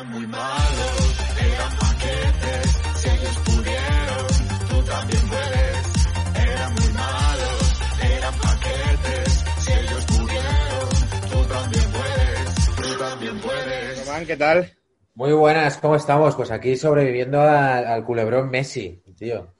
[0.00, 4.26] Eran muy malos, eran paquetes, si ellos pudieron,
[4.70, 6.46] tú también puedes.
[6.48, 7.82] Eran muy malos,
[8.16, 10.88] eran paquetes, si ellos pudieron,
[11.30, 14.06] tú también puedes, tú también puedes.
[14.06, 14.72] Román, ¿qué tal?
[15.16, 16.34] Muy buenas, ¿cómo estamos?
[16.34, 19.52] Pues aquí sobreviviendo al, al culebrón Messi, tío.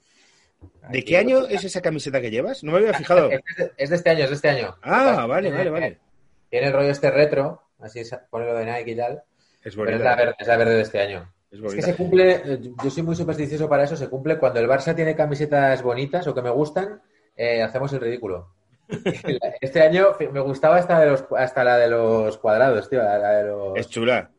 [0.89, 2.63] ¿De Aquí- qué año es esa camiseta que llevas?
[2.63, 3.29] No me había fijado.
[3.31, 4.75] Es de, es de este año, es de este año.
[4.81, 5.99] Ah, vale, vale, vale.
[6.49, 9.23] Tiene el rollo este retro, así sa- pone lo de Nike y tal.
[9.63, 10.03] Es Pero es bonita.
[10.03, 11.33] la verde, es la verde de este año.
[11.49, 11.75] Es Es bonita.
[11.75, 14.95] que se cumple, eh, yo soy muy supersticioso para eso, se cumple cuando el Barça
[14.95, 17.01] tiene camisetas bonitas o que me gustan,
[17.35, 18.53] eh, hacemos el ridículo.
[19.61, 23.31] Este año me gustaba hasta, de los, hasta la de los cuadrados, tío, la, la
[23.37, 23.77] de los...
[23.77, 24.29] Es chula.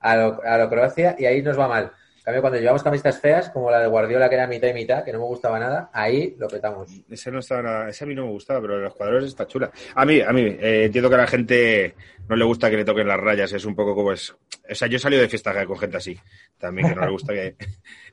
[0.00, 1.92] a lo, a lo Croacia y ahí nos va mal.
[2.22, 5.02] En cambio, cuando llevamos camisetas feas, como la de Guardiola, que era mitad y mitad,
[5.04, 6.88] que no me gustaba nada, ahí lo petamos.
[7.10, 9.72] Ese no estaba nada, ese a mí no me gustaba, pero los cuadros está chula.
[9.96, 11.96] A mí, a mí, eh, entiendo que a la gente
[12.28, 14.30] no le gusta que le toquen las rayas, es un poco como es.
[14.30, 16.16] O sea, yo he salido de fiesta con gente así,
[16.58, 17.56] también que no le gusta que.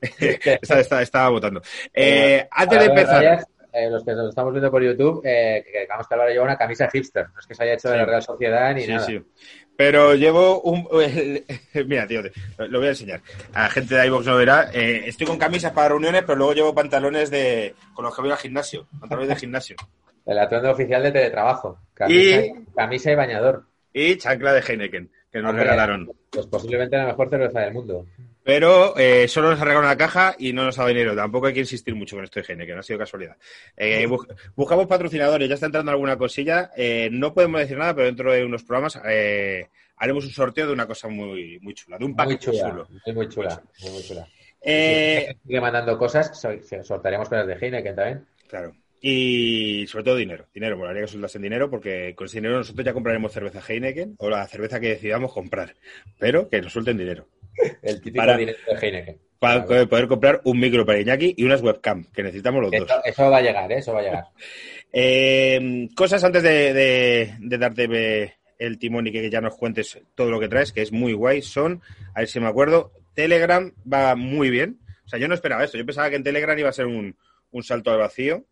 [0.60, 1.62] está, está- estaba votando.
[1.94, 5.82] Eh, antes de empezar, Rayas, eh, los que nos estamos viendo por YouTube, eh, que
[5.82, 7.28] digamos que Álvaro lleva una camisa hipster.
[7.32, 9.06] No es que se haya hecho de la Real Sociedad ni sí, nada.
[9.06, 9.22] sí.
[9.80, 10.86] Pero llevo un.
[11.86, 12.20] Mira, tío,
[12.58, 13.22] lo voy a enseñar.
[13.54, 14.68] A la gente de iVox no verá.
[14.74, 18.30] Eh, estoy con camisas para reuniones, pero luego llevo pantalones de con los que voy
[18.30, 18.86] al gimnasio.
[19.00, 19.76] Pantalones de gimnasio.
[20.26, 21.78] El atuendo oficial de teletrabajo.
[21.94, 23.64] Camisa Y- y, camisa y bañador.
[23.94, 26.10] Y chancla de Heineken, que nos Hombre, regalaron.
[26.28, 28.04] Pues posiblemente la mejor cerveza del mundo.
[28.52, 31.14] Pero eh, solo nos ha regalado una caja y no nos ha dado dinero.
[31.14, 33.36] Tampoco hay que insistir mucho con esto de Heineken, ha sido casualidad.
[33.76, 36.72] Eh, bu- buscamos patrocinadores, ya está entrando alguna cosilla.
[36.76, 40.84] Eh, no podemos decir nada, pero dentro de unos programas haremos un sorteo de una
[40.88, 42.70] cosa muy, muy chula, de un Muy paquete chula.
[42.70, 42.88] chulo.
[43.06, 43.62] Muy, muy chula.
[43.82, 44.26] Muy, muy chula.
[44.60, 48.26] Sigue mandando cosas, so- sortearemos cosas de Heineken también.
[48.48, 48.72] claro.
[49.02, 50.44] Y sobre todo dinero.
[50.52, 54.28] Dinero, molaría que soltasen dinero porque con ese dinero nosotros ya compraremos cerveza Heineken o
[54.28, 55.74] la cerveza que decidamos comprar.
[56.18, 57.26] Pero que nos suelten dinero.
[57.82, 59.18] El típico Para- dinero de Heineken.
[59.38, 59.88] Para Claro.
[59.88, 62.82] poder comprar un micro para Iñaki y unas webcam, que necesitamos los dos.
[62.82, 63.78] Eso, eso va a llegar, ¿eh?
[63.78, 64.24] eso va a llegar.
[64.92, 70.30] Eh, cosas antes de, de- de darte el timón y que ya nos cuentes todo
[70.30, 71.80] lo que traes, que es muy guay, son,
[72.12, 74.80] a ver si me acuerdo, Telegram va muy bien.
[75.06, 75.78] O sea, yo no esperaba esto.
[75.78, 77.16] Yo pensaba que en Telegram iba a ser un,
[77.52, 78.44] un salto al vacío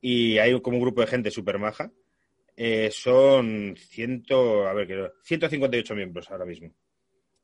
[0.00, 1.90] y hay como un grupo de gente súper maja.
[2.56, 6.72] Eh, son ciento, a ver, que- 158 miembros ahora mismo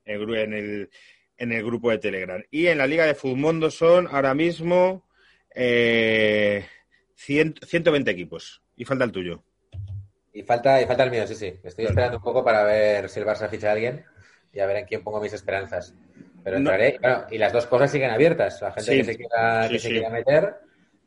[0.04, 0.90] en, el,
[1.38, 2.42] en el grupo de Telegram.
[2.50, 5.06] Y en la Liga de Futmundo son ahora mismo
[5.54, 6.66] eh,
[7.16, 8.62] 100 120 equipos.
[8.76, 9.42] Y falta el tuyo.
[10.32, 11.46] Y falta, y falta el mío, sí, sí.
[11.46, 11.90] Estoy Claro.
[11.90, 14.04] esperando un poco para ver si el Barça ficha a alguien
[14.52, 15.94] y a ver en quién pongo mis esperanzas.
[16.42, 16.70] Pero No.
[16.70, 16.98] entraré.
[17.00, 18.60] Bueno, y las dos cosas siguen abiertas.
[18.60, 18.96] La gente Sí.
[18.98, 20.54] que se quiera, Sí, que se quiera meter,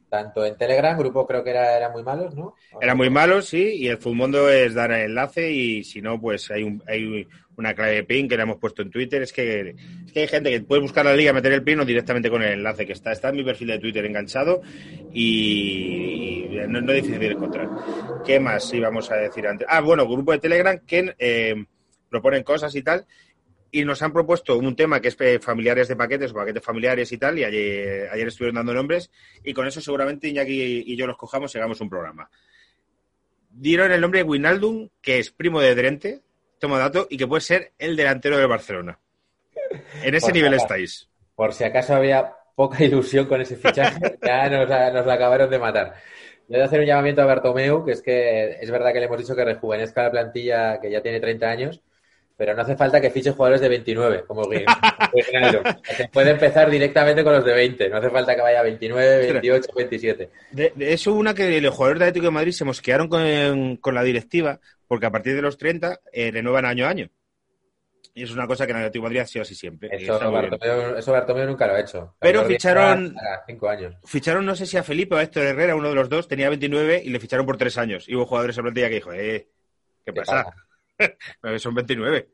[0.09, 2.55] tanto en Telegram, grupo creo que era, eran muy malos, ¿no?
[2.81, 6.49] Era muy malo, sí, y el Futmundo es dar el enlace y si no, pues
[6.51, 9.21] hay, un, hay una clave PIN que le hemos puesto en Twitter.
[9.21, 9.75] Es que,
[10.05, 12.41] es que hay gente que puede buscar la liga, meter el PIN o directamente con
[12.43, 13.11] el enlace que está.
[13.11, 14.61] Está en mi perfil de Twitter enganchado
[15.11, 17.69] y, no, es difícil encontrar.
[18.25, 19.67] ¿Qué más íbamos a decir antes?
[19.69, 21.65] Ah, bueno, grupo de Telegram que eh,
[22.09, 23.05] proponen cosas y tal.
[23.71, 27.11] Y nos han propuesto un tema que es eh, familiares de paquetes o paquetes familiares
[27.11, 27.37] y tal.
[27.37, 29.11] Y ayer, ayer estuvieron dando nombres.
[29.43, 32.29] Y con eso seguramente Iñaki y yo los cojamos y hagamos un programa
[33.57, 36.21] dieron el nombre de Winaldum, que es primo de Drente,
[36.59, 38.99] toma dato, y que puede ser el delantero del Barcelona.
[40.03, 41.09] En ese Por nivel estáis.
[41.35, 45.59] Por si acaso había poca ilusión con ese fichaje, ya nos, nos la acabaron de
[45.59, 45.95] matar.
[46.47, 49.05] Yo voy a hacer un llamamiento a Bartomeu, que es que es verdad que le
[49.05, 51.81] hemos dicho que rejuvenezca la plantilla, que ya tiene 30 años,
[52.37, 54.43] pero no hace falta que fiche jugadores de 29, como.
[54.45, 59.31] Se puede empezar directamente con los de 20, no hace falta que vaya a 29,
[59.33, 60.29] 28, 27.
[60.51, 63.95] De, de eso una que los jugadores de Atlético de Madrid se mosquearon con, con
[63.95, 67.09] la directiva, porque a partir de los 30 eh, renuevan año a año.
[68.13, 69.89] Y es una cosa que en Atlético de Madrid ha sido así siempre.
[69.91, 70.31] Eso.
[70.31, 72.15] Bartomeu, eso Bartomeu nunca lo ha hecho.
[72.19, 73.95] Pero ficharon- a 5 años.
[74.05, 76.49] Ficharon, no sé si a Felipe o a Héctor Herrera, uno de los dos, tenía
[76.49, 78.07] 29 y le ficharon por tres años.
[78.09, 79.47] Y hubo jugadores la plantilla que dijo, eh,
[80.03, 80.45] ¿qué ¿Qué pasa?
[81.59, 82.29] Son 29.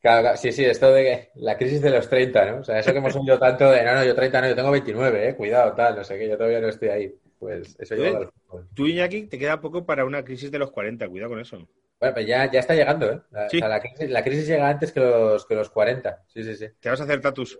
[0.00, 2.60] Claro, claro, sí, sí, esto de la crisis de los 30, ¿no?
[2.60, 4.70] O sea, eso que hemos oído tanto de, no, no, yo 30 no, yo tengo
[4.70, 7.14] 29, eh, cuidado, tal, no sé qué, yo todavía no estoy ahí.
[7.38, 8.68] Pues eso lleva al fútbol.
[8.74, 11.68] Tú, Iñaki, te queda poco para una crisis de los 40, cuidado con eso.
[11.98, 13.20] Bueno, pues ya, ya está llegando, ¿eh?
[13.30, 13.56] La, Sí.
[13.56, 16.22] o sea, la crisis, la crisis llega antes que los, que los 40.
[16.28, 16.66] Sí, sí, sí.
[16.80, 17.58] Te vas a hacer tatus.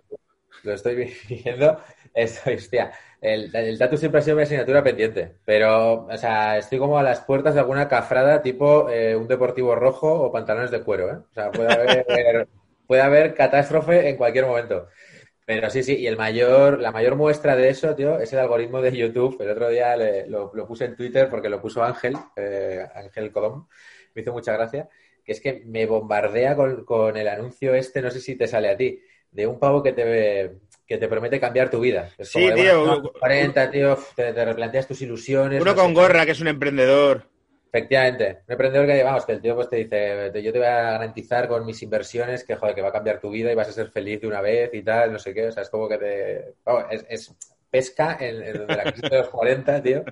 [0.63, 1.81] Lo estoy viendo.
[2.13, 2.91] Esto, hostia,
[3.33, 7.03] el, el tatu siempre ha sido mi asignatura pendiente, pero, o sea, estoy como a
[7.03, 11.17] las puertas de alguna cafrada tipo eh, un deportivo rojo o pantalones de cuero, ¿eh?
[11.29, 12.47] O sea, puede haber,
[12.87, 14.87] puede haber catástrofe en cualquier momento.
[15.45, 18.81] Pero sí, sí, y el mayor, la mayor muestra de eso, tío, es el algoritmo
[18.81, 19.39] de YouTube.
[19.41, 19.95] El otro día
[20.27, 23.67] lo, lo puse en Twitter porque lo puso Ángel, eh, Ángel Colom,
[24.15, 24.89] me hizo mucha gracia.
[25.23, 28.69] que es que me bombardea con, con el anuncio este, no sé si te sale
[28.69, 28.99] a ti,
[29.31, 32.09] de un pavo que te, que te promete cambiar tu vida.
[32.17, 35.61] Es Sí, como de, tío, bueno, uno- 40, tío, te, te replanteas tus ilusiones.
[35.61, 35.93] Uno no con qué.
[35.93, 37.23] gorra, que es un emprendedor.
[37.71, 40.91] Efectivamente, un emprendedor que, vamos, que el tío pues te dice, yo te voy a
[40.93, 43.73] garantizar con mis inversiones que, joder, que va a cambiar tu vida y vas a
[43.73, 45.97] ser feliz de una vez y tal, no sé qué, o sea, es como que
[45.97, 46.53] te...
[46.63, 47.35] vamos, es, es
[47.69, 50.05] pesca en, la crisis de los 40, tío,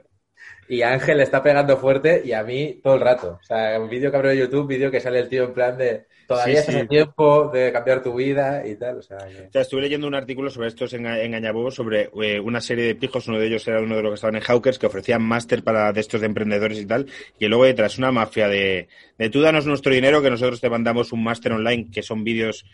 [0.68, 3.90] y Ángel le está pegando fuerte y a mí todo el rato, o sea, un
[3.90, 6.60] vídeo que abro de YouTube, vídeo que sale el tío en plan de, todavía Sí,
[6.62, 6.81] estás sí.
[6.81, 10.08] a tiempo de cambiar tu vida y tal, o sea, que- O sea, estuve leyendo
[10.08, 13.68] un artículo sobre estos enga- engañabobos, sobre eh, una serie de pijos, uno de ellos
[13.68, 16.28] era uno de los que estaban en Hawkers, que ofrecían máster para de estos de
[16.28, 17.06] emprendedores y tal,
[17.40, 18.88] y luego detrás una mafia de,
[19.18, 22.66] de tú danos nuestro dinero, que nosotros te mandamos un máster online, que son vídeos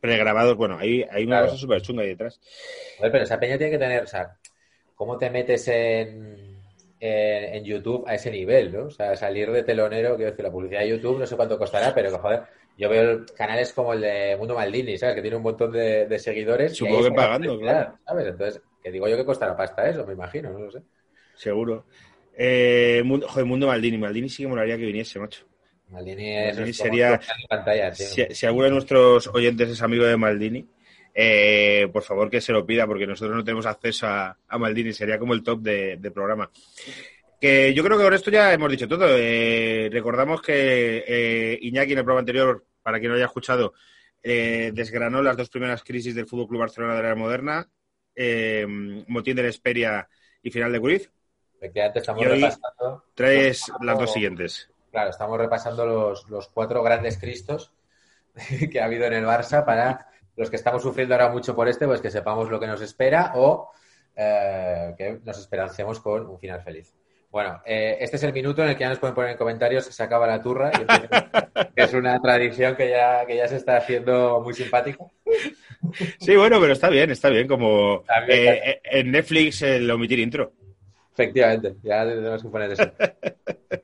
[0.00, 1.46] pregrabados, bueno, hay, hay una Claro.
[1.48, 2.40] cosa súper chunga ahí detrás.
[3.00, 4.36] Pero esa peña tiene que tener, o sea,
[4.94, 6.58] ¿cómo te metes en,
[7.00, 8.84] en, en YouTube a ese nivel, ¿no?
[8.86, 11.94] O sea, salir de telonero, quiero decir, la publicidad de YouTube no sé cuánto costará,
[11.94, 12.42] pero joder,
[12.78, 15.16] yo veo canales como el de Mundo Maldini, ¿sabes?
[15.16, 16.74] Que tiene un montón de, de seguidores.
[16.76, 18.26] Supongo que pagando, publicidad, ¿Sabes?
[18.28, 20.80] Entonces, que digo yo que costará pasta eso, me imagino, no lo sé.
[21.34, 21.84] Seguro.
[22.36, 23.98] Eh, mundo, joder, Mundo Maldini.
[23.98, 25.44] Maldini sí que molaría que viniese, macho.
[25.88, 27.94] Maldini es Maldini sería- pantalla.
[27.94, 30.64] Si, si alguno de nuestros oyentes es amigo de Maldini,
[31.14, 34.92] eh, por favor que se lo pida, porque nosotros no tenemos acceso a, a Maldini,
[34.92, 36.48] sería como el top de, de programa.
[37.40, 39.06] Que yo creo que con esto ya hemos dicho todo.
[39.10, 43.74] Eh, recordamos que eh, Iñaki en el programa anterior, para quien no haya escuchado,
[44.22, 47.68] eh, desgranó las dos primeras crisis del Fútbol Club Barcelona de la era moderna,
[48.14, 50.08] eh, motín de la Esperia
[50.42, 51.08] y final de Cruyff.
[51.56, 53.04] Efectivamente, estamos Y hoy repasando.
[53.14, 54.70] Traes las dos siguientes.
[54.90, 57.72] Claro, estamos repasando los, los cuatro grandes cristos
[58.70, 61.86] que ha habido en el Barça para los que estamos sufriendo ahora mucho por este,
[61.86, 63.72] pues que sepamos lo que nos espera o
[64.14, 66.94] eh, que nos esperancemos con un final feliz.
[67.30, 69.84] Bueno, eh, este es el minuto en el que ya nos pueden poner en comentarios
[69.84, 73.56] se acaba la turra, y empieza- que es una tradición que ya, que ya se
[73.56, 75.04] está haciendo muy simpática.
[76.18, 77.46] Sí, bueno, pero está bien, está bien.
[77.46, 80.52] Como bien, eh, eh, en Netflix el omitir intro.
[81.12, 82.90] Efectivamente, ya tenemos que poner eso.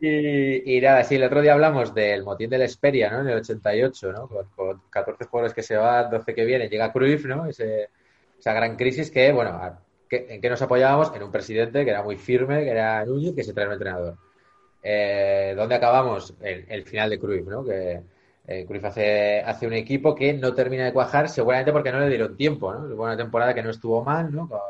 [0.01, 3.21] Y, y nada, sí, el otro día hablamos del motín de la Esperia, ¿no?
[3.21, 4.29] En el 88, ¿no?
[4.29, 7.47] Con, con 14 jugadores que se van, 12 que vienen, llega Cruyff, ¿no?
[7.47, 7.89] Ese-
[8.39, 9.61] esa gran crisis que, bueno,
[10.27, 11.13] que- ¿en qué nos apoyábamos?
[11.15, 14.17] En un presidente que era muy firme, que era Núñez, que se trae un entrenador.
[14.83, 16.35] Eh, ¿Dónde acabamos?
[16.41, 17.65] El, final de Cruyff, ¿no?
[17.65, 18.03] Que
[18.47, 22.09] eh, Cruyff hace, hace un equipo que no termina de cuajar, seguramente porque no le
[22.09, 22.87] dieron tiempo, ¿no?
[22.95, 24.49] Fue una temporada que no estuvo mal, ¿no?
[24.49, 24.61] Con,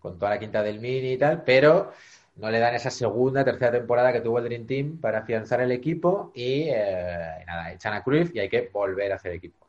[0.00, 1.92] con toda la quinta del Mini y tal, pero
[2.36, 5.72] no le dan esa segunda, tercera temporada que tuvo el Dream Team para afianzar el
[5.72, 9.66] equipo y eh, nada, echan a Cruyff y hay que volver a hacer equipo.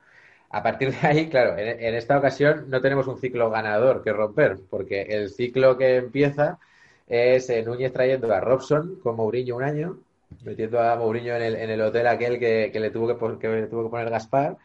[0.51, 4.57] A partir de ahí, claro, en, esta ocasión no tenemos un ciclo ganador que romper,
[4.69, 6.57] porque el ciclo que empieza
[7.07, 9.99] es eh, Núñez trayendo a Robson con Mourinho un año,
[10.43, 13.07] metiendo a Mourinho en el, hotel aquel que, le tuvo
[13.37, 14.57] que, le tuvo que poner Gaspar.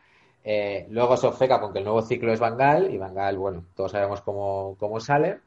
[0.43, 3.93] Eh, luego se obceca con que el nuevo ciclo es Bangal y Bangal, bueno, todos
[3.93, 5.39] sabemos cómo, sale.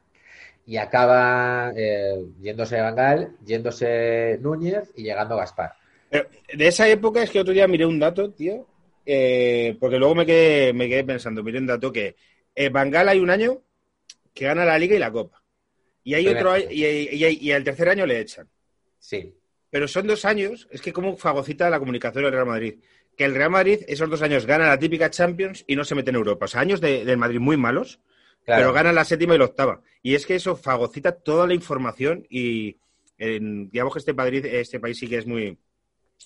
[0.66, 5.72] Y acaba eh, yéndose Bangal, yéndose Núñez y llegando Gaspar.
[6.10, 8.66] De esa época es que otro día miré un dato, tío,
[9.10, 12.14] eh, porque luego me quedé, me quedé pensando, miré un dato que
[12.54, 13.62] en Bangal hay un año
[14.34, 15.42] que gana la Liga y la Copa.
[16.04, 16.66] Y hay otro año.
[16.70, 18.48] y, y, y- y al tercer año le echan.
[18.98, 19.34] Sí,
[19.70, 22.74] Pero son dos años, es que como fagocita la comunicación del Real Madrid.
[23.16, 26.10] Que el Real Madrid esos dos años gana la típica Champions y no se mete
[26.10, 26.44] en Europa.
[26.44, 27.98] O sea, años de- del Madrid muy malos,
[28.44, 28.60] claro.
[28.62, 29.80] pero gana la séptima y la octava.
[30.02, 32.76] Y es que eso fagocita toda la información y
[33.18, 35.58] digamos que este, Madrid, este país sí que es muy,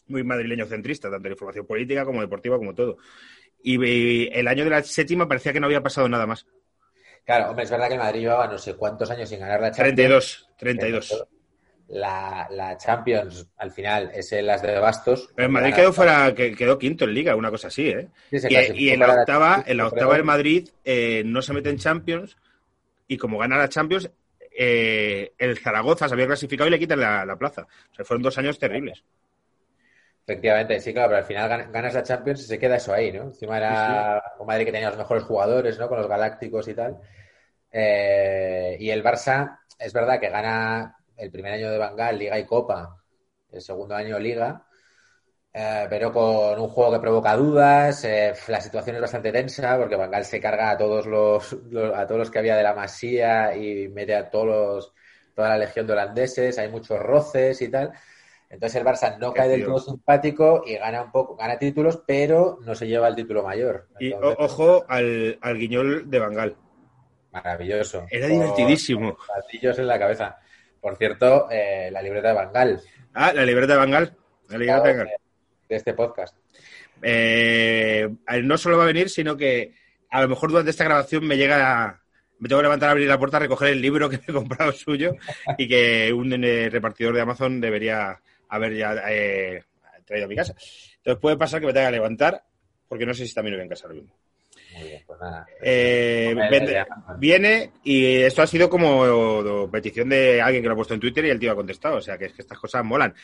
[0.07, 2.99] muy madrileño centrista, tanto en información política como deportiva, como todo.
[3.63, 6.47] Y, y el año de la séptima parecía que no había pasado nada más.
[7.25, 9.71] Claro, hombre, es verdad que el Madrid llevaba no sé cuántos años sin ganar la
[9.71, 9.95] Champions.
[9.97, 11.27] 32, 32.
[11.89, 15.29] La, la Champions, al final, es en las de Bastos.
[15.35, 18.09] Pero el Madrid quedó fuera, que quedó quinto en Liga, una cosa así, ¿eh?
[18.31, 21.69] Sí, Y, y en la octava, en la octava el Madrid eh, no se mete
[21.71, 22.37] en Champions
[23.07, 24.11] y como gana la Champions,
[24.57, 27.67] eh, el Zaragoza se había clasificado y le quitan la, la plaza.
[27.93, 29.05] O sea, fueron dos años terribles.
[30.27, 33.11] Efectivamente, sí, claro, pero al final gan- ganas la Champions y se queda eso ahí,
[33.13, 33.25] ¿no?
[33.25, 35.89] Encima era un Madrid que tenía los mejores jugadores, ¿no?
[35.89, 36.99] Con los galácticos y tal.
[37.73, 42.47] Eh, y el Barça, es verdad que gana el primer año de Bangal, Liga y
[42.47, 43.03] Copa,
[43.53, 44.65] el segundo año Liga,
[45.55, 49.97] eh, pero con un juego que provoca dudas, eh, la situación es bastante tensa porque
[49.97, 53.55] Bangal se carga a todos los, los- a todos los que había de la Masía
[53.57, 54.95] y mete a todos los,
[55.35, 57.93] toda la legión de holandeses, hay muchos roces y tal.
[58.53, 62.03] Entonces el Barça no Qué cae del todo simpático y gana un poco, gana títulos,
[62.07, 63.89] pero no se lleva el título mayor.
[63.99, 66.57] Y ojo al, al guiñol de Bangal.
[67.33, 68.05] maravilloso.
[68.11, 69.17] Era Con divertidísimo.
[69.27, 70.39] platillos en la cabeza.
[70.81, 72.81] Por cierto, eh, la libreta de Bangal
[73.15, 74.17] Ah, la libreta de Bangal.
[74.49, 75.09] La libreta de Bangal.
[75.69, 76.37] de este podcast.
[77.01, 78.09] Eh,
[78.43, 79.75] no solo va a venir, sino que
[80.11, 82.01] a lo mejor durante esta grabación me llega
[82.39, 84.33] me tengo que levantar a abrir la puerta a recoger el libro que me he
[84.33, 85.13] comprado suyo
[85.57, 88.21] y que un eh, repartidor de Amazon debería
[88.55, 89.63] haber ya eh,
[90.05, 90.55] traído a mi casa.
[90.97, 92.43] Entonces puede pasar que me tenga que levantar
[92.89, 94.15] porque no sé si también lo voy a en casa ahora mismo.
[94.75, 95.47] Muy bien, pues nada.
[95.63, 96.87] Eh, vende-
[97.19, 101.25] viene y esto ha sido como petición de alguien que lo ha puesto en Twitter
[101.25, 101.97] y el tío ha contestado.
[101.97, 103.15] O sea, que es que estas cosas molan.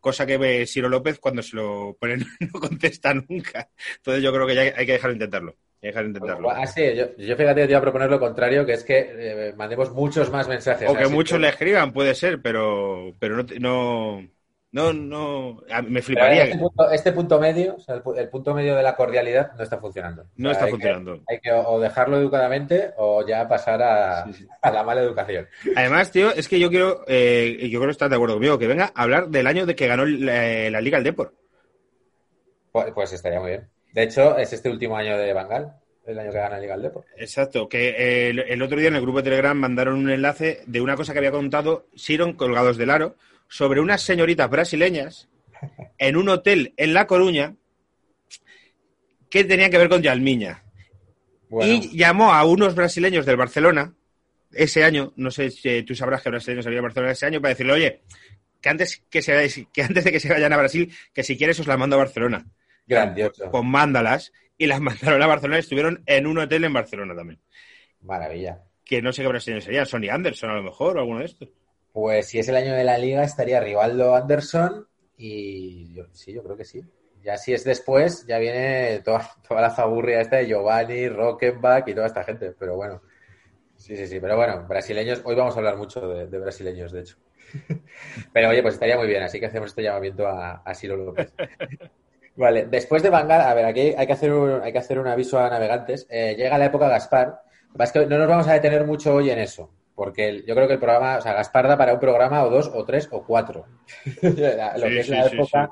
[0.00, 3.68] Cosa que ve Ciro López cuando se lo ponen no contesta nunca.
[3.96, 5.50] Entonces yo creo que ya hay que dejar de intentarlo.
[5.50, 6.50] Hay que dejar de intentarlo.
[6.50, 8.98] Ah, sí, yo, yo fíjate que te iba a proponer lo contrario, que es que
[8.98, 10.88] eh, mandemos muchos más mensajes.
[10.88, 14.28] O que muchos le escriban, puede ser, pero, pero no, no,
[14.76, 16.44] no, no, me fliparía.
[16.44, 19.62] este, punto, este punto medio, o sea, el, el punto medio de la cordialidad no
[19.62, 20.26] está funcionando.
[20.36, 21.22] No O sea, está hay que- funcionando.
[21.28, 24.46] hay que o dejarlo educadamente o ya pasar a, Sí, sí.
[24.62, 25.46] a la mala educación.
[25.74, 28.66] Además, tío, es que yo quiero, eh, yo creo que estás de acuerdo conmigo, que
[28.66, 31.32] venga a hablar del año de que ganó la, la Liga al Depor.
[32.72, 33.68] Pues, pues estaría muy bien.
[33.92, 35.72] De hecho, es este último año de Bangal,
[36.06, 37.04] el año que gana Liga del Depor.
[37.16, 40.60] Exacto, que eh, el, el otro día en el grupo de Telegram mandaron un enlace
[40.66, 43.16] de una cosa que había contado Siron Colgados del Aro
[43.48, 45.28] sobre unas señoritas brasileñas
[45.98, 47.54] en un hotel en La Coruña
[49.30, 50.62] que tenían que ver con Yalmiña.
[51.48, 53.94] Bueno, Y llamó a unos brasileños del Barcelona
[54.52, 57.50] ese año, no sé si tú sabrás que brasileños había en Barcelona ese año, para
[57.50, 58.00] decirle, oye,
[58.60, 61.60] que antes, que, se, que antes de que se vayan a Brasil, que si quieres
[61.60, 62.46] os las mando a Barcelona.
[62.86, 63.50] grandioso.
[63.50, 64.32] Pues mándalas.
[64.58, 67.40] Y las mandaron a Barcelona y estuvieron en un hotel en Barcelona también.
[68.00, 68.62] Maravilla.
[68.84, 71.48] Que no sé qué brasileños serían, Sonny Anderson a lo mejor, o alguno de estos.
[71.96, 74.86] Pues si es el año de la Liga, estaría Rivaldo Anderson
[75.16, 76.82] y yo, sí, yo creo que sí.
[77.22, 81.94] Ya si es después, ya viene toda, toda la zaburria esta de Giovanni, Rockenbach y
[81.94, 82.52] toda esta gente.
[82.52, 83.00] Pero bueno,
[83.76, 84.20] sí, sí, sí.
[84.20, 87.16] Pero bueno, brasileños, hoy vamos a hablar mucho de, de brasileños, de hecho.
[88.34, 91.32] Pero oye, pues estaría muy bien, así que hacemos este llamamiento a, a Ciro López.
[92.36, 95.06] Vale, después de Bangal, a ver, aquí hay que hacer un, hay que hacer un
[95.06, 96.06] aviso a navegantes.
[96.10, 97.40] Eh, llega la época Gaspar.
[97.78, 100.68] Es que no nos vamos a detener mucho hoy en eso, porque el- yo creo
[100.68, 103.24] que el programa, o sea, Gaspar da para un programa o dos o tres o
[103.26, 103.66] cuatro.
[104.22, 105.70] La- lo Sí, que es sí, la sí, época,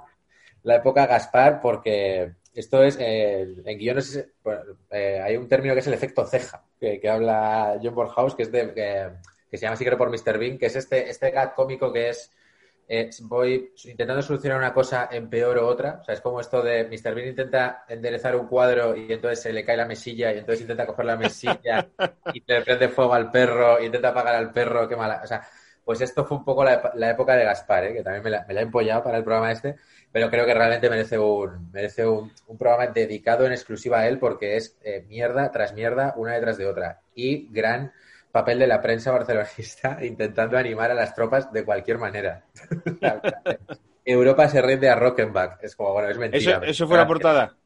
[0.65, 4.27] la época Gaspar, porque esto es, eh, en guiones
[4.91, 8.45] eh, hay un término que es el efecto ceja, que, que habla John Borhaus, que
[8.45, 9.11] es de, que,
[9.51, 10.39] que se llama así creo por Mr.
[10.39, 12.33] Bean, que es este, este gag cómico que es
[12.87, 15.99] eh, voy intentando solucionar una cosa empeoro otra.
[16.01, 17.15] O sea, es como esto de Mr.
[17.15, 20.87] Bean intenta enderezar un cuadro y entonces se le cae la mesilla y entonces intenta
[20.87, 21.89] coger la mesilla
[22.33, 25.21] y le prende fuego al perro, intenta apagar al perro, qué mala.
[25.25, 25.43] O sea,
[25.85, 27.95] pues esto fue un poco la, la época de Gaspar, ¿eh?
[27.95, 29.77] que también me la, me la he empollado para el programa este,
[30.11, 34.19] pero creo que realmente merece un, merece un, un programa dedicado en exclusiva a él
[34.19, 37.03] porque es eh, mierda tras mierda, una detrás de otra.
[37.15, 37.93] Y gran
[38.35, 42.45] papel de la prensa barcelonista intentando animar a las tropas de cualquier manera.
[44.05, 45.63] Europa se rinde a Rockenbach.
[45.63, 46.57] Es como, bueno, es mentira.
[46.57, 47.57] Eso, eso fue la portada.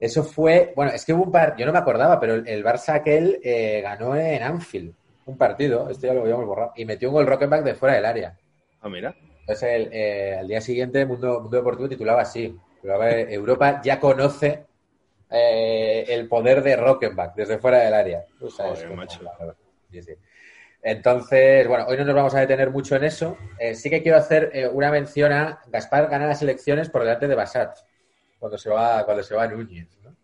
[0.00, 2.64] Eso fue, bueno, es que hubo un par, yo no me acordaba, pero el, el
[2.64, 4.94] Barça aquel eh, ganó en Anfield
[5.26, 8.04] un partido, esto ya lo habíamos borrado, y metió un gol Rockenbach de fuera del
[8.06, 8.38] área.
[8.80, 9.14] Ah, mira.
[9.40, 14.00] Entonces, el, eh, al día siguiente, Mundo, Mundo Deportivo titulaba así: titulaba, eh, Europa ya
[14.00, 14.64] conoce
[15.30, 18.24] eh, el poder de Rockenbach desde fuera del área.
[18.38, 19.22] Tú sabes Joder, cómo, macho.
[19.22, 19.56] la verdad.
[20.82, 23.36] Entonces, bueno, hoy no nos vamos a detener mucho en eso.
[23.58, 27.26] Eh, sí que quiero hacer eh, una mención a Gaspar gana las elecciones por delante
[27.26, 27.76] de Basat,
[28.38, 29.88] cuando se va, cuando se va a Núñez.
[30.04, 30.14] ¿no?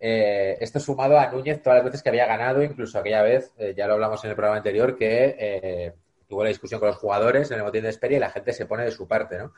[0.00, 3.74] Eh, esto sumado a Núñez todas las veces que había ganado, incluso aquella vez, eh,
[3.76, 5.94] ya lo hablamos en el programa anterior, que
[6.26, 8.64] tuvo la discusión con los jugadores en el motín de Esperia y la gente se
[8.64, 9.52] pone de su parte, ¿no?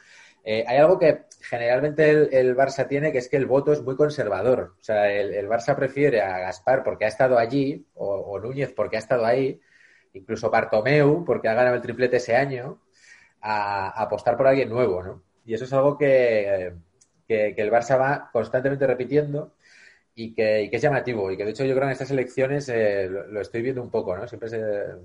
[0.44, 3.96] Eh, hay algo que generalmente el, Barça tiene, que es que el voto es muy
[3.96, 4.74] conservador.
[4.78, 8.98] O sea, el, Barça prefiere a Gaspar porque ha estado allí, o, Núñez porque ha
[8.98, 9.60] estado ahí,
[10.12, 12.82] incluso Bartomeu porque ha ganado el triplete ese año,
[13.40, 15.22] a, apostar por alguien nuevo, ¿no?
[15.46, 16.74] Y eso es algo que,
[17.26, 19.54] que el Barça va constantemente repitiendo
[20.16, 22.10] y que, y que es llamativo y que de hecho yo creo que en estas
[22.12, 24.28] elecciones eh, lo, lo estoy viendo un poco, ¿no?
[24.28, 24.60] Siempre se,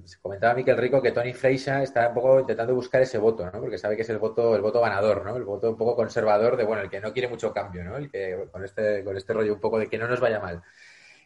[0.06, 3.60] se comentaba Miquel Rico que Tony Freixa está un poco intentando buscar ese voto, ¿no?
[3.60, 5.36] Porque sabe que es el voto, el voto ganador, ¿no?
[5.36, 7.98] El voto un poco conservador de, bueno, el que no quiere mucho cambio, ¿no?
[7.98, 10.62] El que con este, con este rollo un poco de que no nos vaya mal.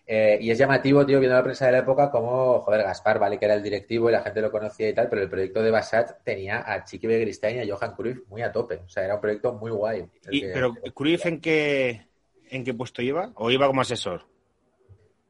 [0.06, 3.40] Eh, y es llamativo, tío, viendo la prensa de la época, como, joder, Gaspar, vale,
[3.40, 5.72] que era el directivo y la gente lo conocía y tal, pero el proyecto de
[5.72, 8.76] Basat tenía a Chiqui Begiristain y a Johan Cruyff muy a tope.
[8.86, 10.06] O sea, era un proyecto muy guay.
[10.30, 12.08] Y, que- pero, ¿Cruyff en qué,
[12.56, 13.32] en qué puesto iba?
[13.36, 14.26] ¿O iba como asesor?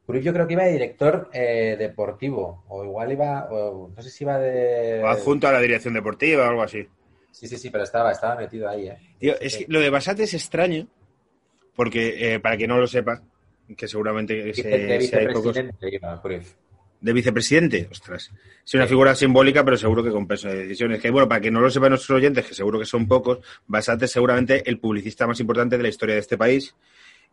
[0.06, 4.10] Cruyff yo creo que iba de director eh, deportivo, o igual iba, o no sé
[4.10, 5.02] si iba de...
[5.02, 6.86] ¿O adjunto a la dirección deportiva o algo así?
[7.30, 8.98] Sí, sí, sí, pero estaba, estaba metido ahí, ¿eh?
[9.18, 10.86] Tío, es que lo de Basat es extraño,
[11.74, 13.22] porque eh, para quien no lo sepa,
[13.76, 15.54] que seguramente Vice- se, de se hay pocos...
[15.56, 16.52] vicepresidente iba Cruyff.
[17.00, 18.30] de vicepresidente, ostras,
[18.64, 21.00] es una figura simbólica, pero seguro que con peso de decisiones.
[21.00, 24.02] Que bueno, para que no lo sepan nuestros oyentes, que seguro que son pocos, Basat
[24.02, 26.76] es seguramente el publicista más importante de la historia de este país,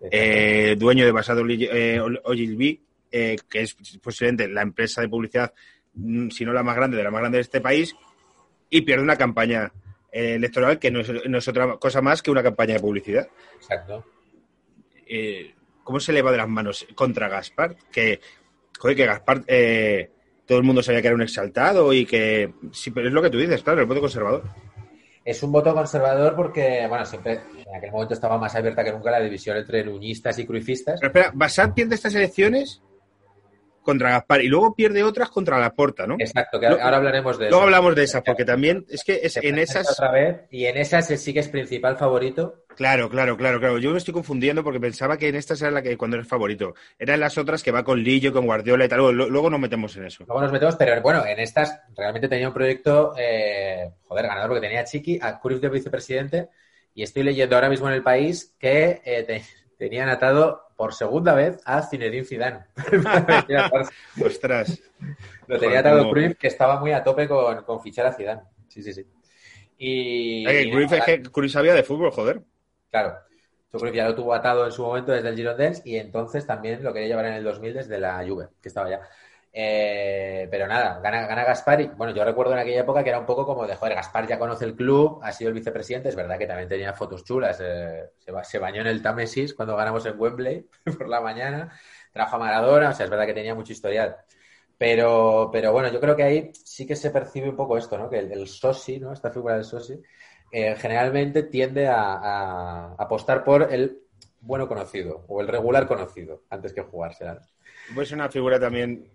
[0.09, 2.81] eh, dueño de Basat eh, Ogilvy,
[3.11, 5.53] eh, que es posiblemente la empresa de publicidad,
[5.93, 7.95] mm, si no la más grande, de la más grande de este país,
[8.69, 9.71] y pierde una campaña
[10.11, 13.27] eh, electoral que no es, no es otra cosa más que una campaña de publicidad.
[13.55, 14.05] Exacto.
[15.07, 15.53] Eh,
[15.83, 17.75] ¿Cómo se le va de las manos contra Gaspar?
[17.91, 18.19] Que,
[18.77, 20.09] joder, que Gaspar, eh,
[20.45, 22.53] todo el mundo sabía que era un exaltado y que.
[22.71, 24.43] Sí, pero es lo que tú dices, claro, el voto conservador.
[25.23, 29.11] Es un voto conservador porque, bueno, siempre en aquel momento estaba más abierta que nunca
[29.11, 30.99] la división entre nuñistas y cruifistas.
[30.99, 32.81] Pero espera, Basad pierde estas elecciones
[33.83, 36.15] contra Gaspar y luego pierde otras contra la Porta, ¿no?
[36.19, 37.51] Exacto, que ahora hablaremos de eso.
[37.51, 39.91] Luego hablamos de esas, porque también es que es, en esas.
[39.91, 42.60] Otra vez, y en esas sí que es principal favorito.
[42.75, 43.77] Claro, claro, claro, claro.
[43.77, 46.73] Yo me estoy confundiendo porque pensaba que en estas era la que cuando eres favorito.
[46.97, 48.99] Eran las otras que va con Lillo, con Guardiola y tal.
[48.99, 50.23] Luego, luego nos metemos en eso.
[50.25, 54.61] Luego nos metemos, pero bueno, en estas realmente tenía un proyecto, eh, joder, ganador, porque
[54.67, 56.49] tenía a Chiqui, a Cruz de vicepresidente,
[56.95, 59.43] y estoy leyendo ahora mismo en el país que eh, te-
[59.77, 62.59] tenían atado por segunda vez a Zinedine Zidane.
[64.25, 64.81] Ostras.
[65.47, 68.41] Lo tenía atado cómo- Cruyff, que estaba muy a tope con, con fichar a Zidane.
[68.67, 69.05] Sí, sí, sí.
[69.77, 72.41] Y, Eh, y Cruyff nada, es que Cruyff sabía de fútbol, joder.
[72.91, 73.19] Claro.
[73.71, 76.45] Yo creo que ya lo tuvo atado en su momento desde el Girondins y entonces
[76.45, 79.01] también lo quería llevar en el 2000 desde la Juve, que estaba ya.
[79.53, 83.19] Eh, pero nada, gana, gana Gaspar y bueno, yo recuerdo en aquella época que era
[83.19, 86.15] un poco como de, joder, Gaspar ya conoce el club, ha sido el vicepresidente, es
[86.15, 89.75] verdad que también tenía fotos chulas, eh, se, ba- se bañó en el Támesis cuando
[89.77, 90.67] ganamos en Wembley
[90.97, 91.71] por la mañana,
[92.13, 94.17] trajo a Maradona, o sea, es verdad que tenía mucho historial.
[94.77, 98.09] Pero, pero bueno, yo creo que ahí sí que se percibe un poco esto, ¿no?
[98.09, 99.13] Que el, el sosi, ¿no?
[99.13, 100.01] Esta figura del sosi,
[100.51, 103.99] eh, generalmente tiende a, a apostar por el
[104.39, 107.39] bueno conocido o el regular conocido antes que jugársela.
[107.93, 109.09] Pues una figura también.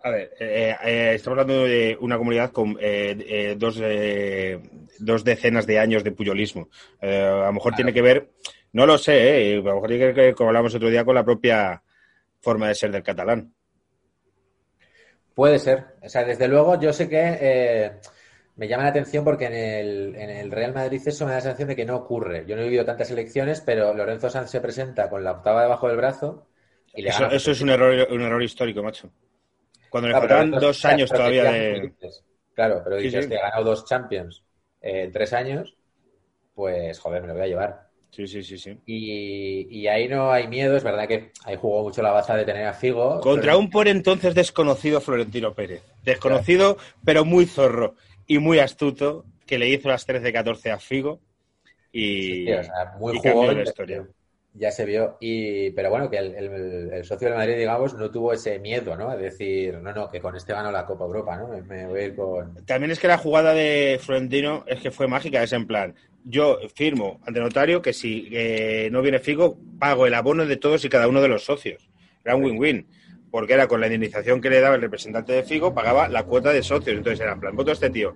[0.00, 4.60] A ver, eh, eh, estamos hablando de una comunidad con eh, eh, dos, eh,
[5.00, 6.68] dos decenas de años de puyolismo.
[7.00, 8.30] Eh, a lo mejor tiene que ver,
[8.72, 11.16] no lo sé, eh, a lo mejor tiene que ver, como hablamos otro día, con
[11.16, 11.82] la propia
[12.40, 13.52] forma de ser del catalán.
[15.34, 15.84] Puede ser.
[16.00, 17.92] O sea, desde luego yo sé que eh,
[18.58, 21.42] me llama la atención porque en el, en el Real Madrid eso me da la
[21.42, 22.44] sensación de que no ocurre.
[22.46, 25.88] Yo no he vivido tantas elecciones, pero Lorenzo Sanz se presenta con la octava debajo
[25.88, 26.46] del brazo
[26.94, 27.36] y le Eso, gana.
[27.36, 29.10] eso es un error, un error histórico, macho.
[29.90, 31.92] Cuando le Claro, faltaban pero dos años todavía de.
[32.54, 33.30] Claro, pero dices sí.
[33.30, 34.44] que ha ganado dos Champions
[34.80, 35.76] en tres años,
[36.54, 37.88] pues joder, me lo voy a llevar.
[38.10, 38.78] Sí, sí, sí, sí.
[38.86, 42.44] Y, y ahí no hay miedo, es verdad que ahí jugó mucho la baza de
[42.44, 43.20] tener a Figo.
[43.20, 45.82] Contra pero- un por entonces desconocido Florentino Pérez.
[46.04, 47.94] Desconocido, pero muy zorro
[48.28, 51.20] y muy astuto, que le hizo las 13-14 a Figo
[51.92, 53.20] y, Sí, o sea, muy y
[53.54, 54.06] la historia.
[54.54, 55.16] Ya se vio.
[55.20, 58.96] Y, pero bueno, que el, el- el socio del Madrid, digamos, no tuvo ese miedo,
[58.96, 59.08] ¿no?
[59.10, 61.48] A decir, no, no, que con este gano la Copa Europa, ¿no?
[61.48, 62.54] Me, me voy a ir con.
[62.66, 66.58] También es que la jugada de Florentino es que fue mágica, es en plan, yo
[66.74, 70.88] firmo ante notario que si eh, no viene Figo, pago el abono de todos y
[70.88, 71.88] cada uno de los socios.
[72.24, 72.86] Era un win-win,
[73.30, 76.52] porque era con la indemnización que le daba el representante de Figo, pagaba la cuota
[76.52, 76.96] de socios.
[76.96, 78.14] Entonces era en plan, voto a este tío,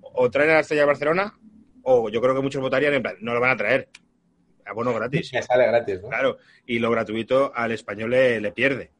[0.00, 1.38] o traen a la Estrella de Barcelona,
[1.82, 3.88] o yo creo que muchos votarían en plan, no lo van a traer.
[4.66, 5.30] Abono gratis.
[5.34, 6.08] Me sale gratis, ¿no?
[6.08, 8.90] Claro, y lo gratuito al español le, le pierde.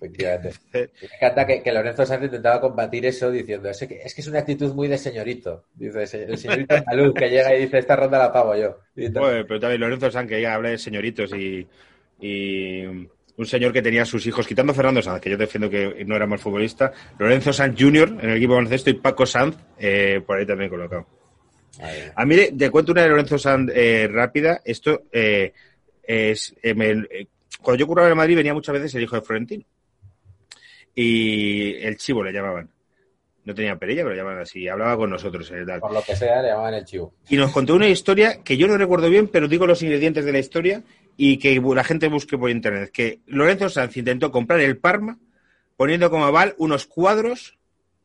[0.00, 0.52] Efectivamente.
[0.72, 4.26] Me encanta que, que Lorenzo Sanz intentaba combatir eso diciendo, es que, es que es
[4.28, 5.64] una actitud muy de señorito.
[5.74, 8.78] Dice, el señorito andaluz que llega y dice, esta ronda la pago yo.
[8.94, 11.66] Joder, pero también Lorenzo Sanz, que ya habla de señoritos y,
[12.20, 15.68] y un señor que tenía a sus hijos, quitando a Fernando Sanz, que yo defiendo
[15.68, 18.08] que no era mal futbolista, Lorenzo Sanz Jr.
[18.22, 21.06] en el equipo de baloncesto y Paco Sanz eh, por ahí también colocado.
[21.80, 22.02] Ahí.
[22.14, 24.60] A mí, te cuento una de Lorenzo Sanz eh, rápida.
[24.64, 25.52] Esto eh,
[26.04, 26.54] es.
[26.62, 27.04] eh, me-
[27.60, 29.64] cuando yo curraba en Madrid venía muchas veces el hijo de Florentino.
[30.94, 32.70] Y el chivo le llamaban.
[33.44, 34.68] No tenía perilla, pero le llamaban así.
[34.68, 35.52] Hablaba con nosotros.
[35.66, 35.80] tal.
[35.80, 37.12] Por lo que sea, le llamaban el chivo.
[37.28, 40.32] Y nos contó una historia que yo no recuerdo bien, pero digo los ingredientes de
[40.32, 40.82] la historia
[41.16, 42.90] y que la gente busque por internet.
[42.92, 45.18] Que Lorenzo Sanz intentó comprar el Parma
[45.76, 47.58] poniendo como aval unos cuadros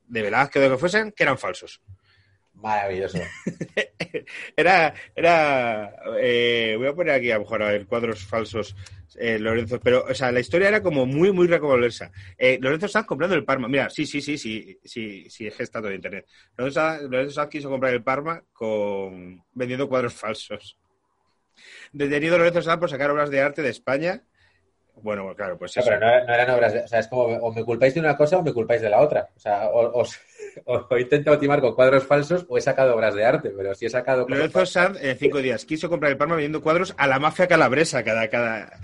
[0.08, 1.82] de Velázquez o de lo que fuesen que eran falsos.
[2.62, 3.20] Maravilloso.
[4.56, 8.76] Era, era, eh, voy a poner aquí a lo mejor a ver cuadros falsos,
[9.18, 12.12] eh, Lorenzo, pero, o sea, la historia era como muy, muy reconversa.
[12.38, 15.90] Eh, Lorenzo Sanz comprando el Parma, mira, sí, sí, sí, sí, sí, sí, es todo
[15.90, 16.26] en internet.
[16.58, 20.78] Lorenzo Sanz, Lorenzo Sanz quiso comprar el Parma con, vendiendo cuadros falsos.
[21.92, 24.24] Detenido Lorenzo Sanz por sacar obras de arte de España.
[25.02, 25.90] Bueno, claro, pues No, eso.
[25.90, 28.18] pero no, no eran obras de, o sea, es como o me culpáis de una
[28.18, 29.30] cosa o me culpáis de la otra.
[29.36, 30.20] O sea, os-
[30.92, 33.90] he intentado timar con cuadros falsos o he sacado obras de arte, pero si he
[33.90, 37.48] sacado Lorenzo Sanz en cinco días quiso comprar el Parma vendiendo cuadros a la mafia
[37.48, 38.78] calabresa cada, cada...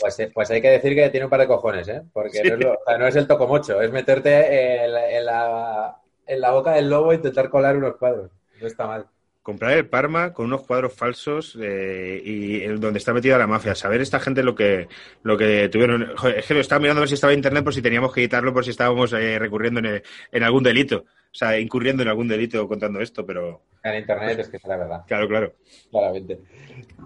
[0.00, 2.02] Pues, eh, pues hay que decir que tiene un par de cojones, ¿eh?
[2.12, 5.24] Porque no, es lo- o sea, no es el tocomocho, es meterte en la, en
[5.26, 8.30] la- en la boca del lobo e intentar colar unos cuadros.
[8.60, 9.06] No está mal.
[9.50, 13.74] Comprar el Parma con unos cuadros falsos eh, y el- donde está metida la mafia.
[13.74, 14.88] Saber esta gente lo que
[15.22, 16.14] lo que tuvieron.
[16.16, 18.12] Joder, es que lo estaba mirando a ver si estaba en internet por si teníamos
[18.12, 20.98] que quitarlo, por si estábamos eh, recurriendo en, en algún delito.
[21.32, 24.76] O sea, incurriendo en algún delito contando esto, pero En internet es que es la
[24.76, 25.52] verdad, claro, claro.
[25.90, 26.38] claramente.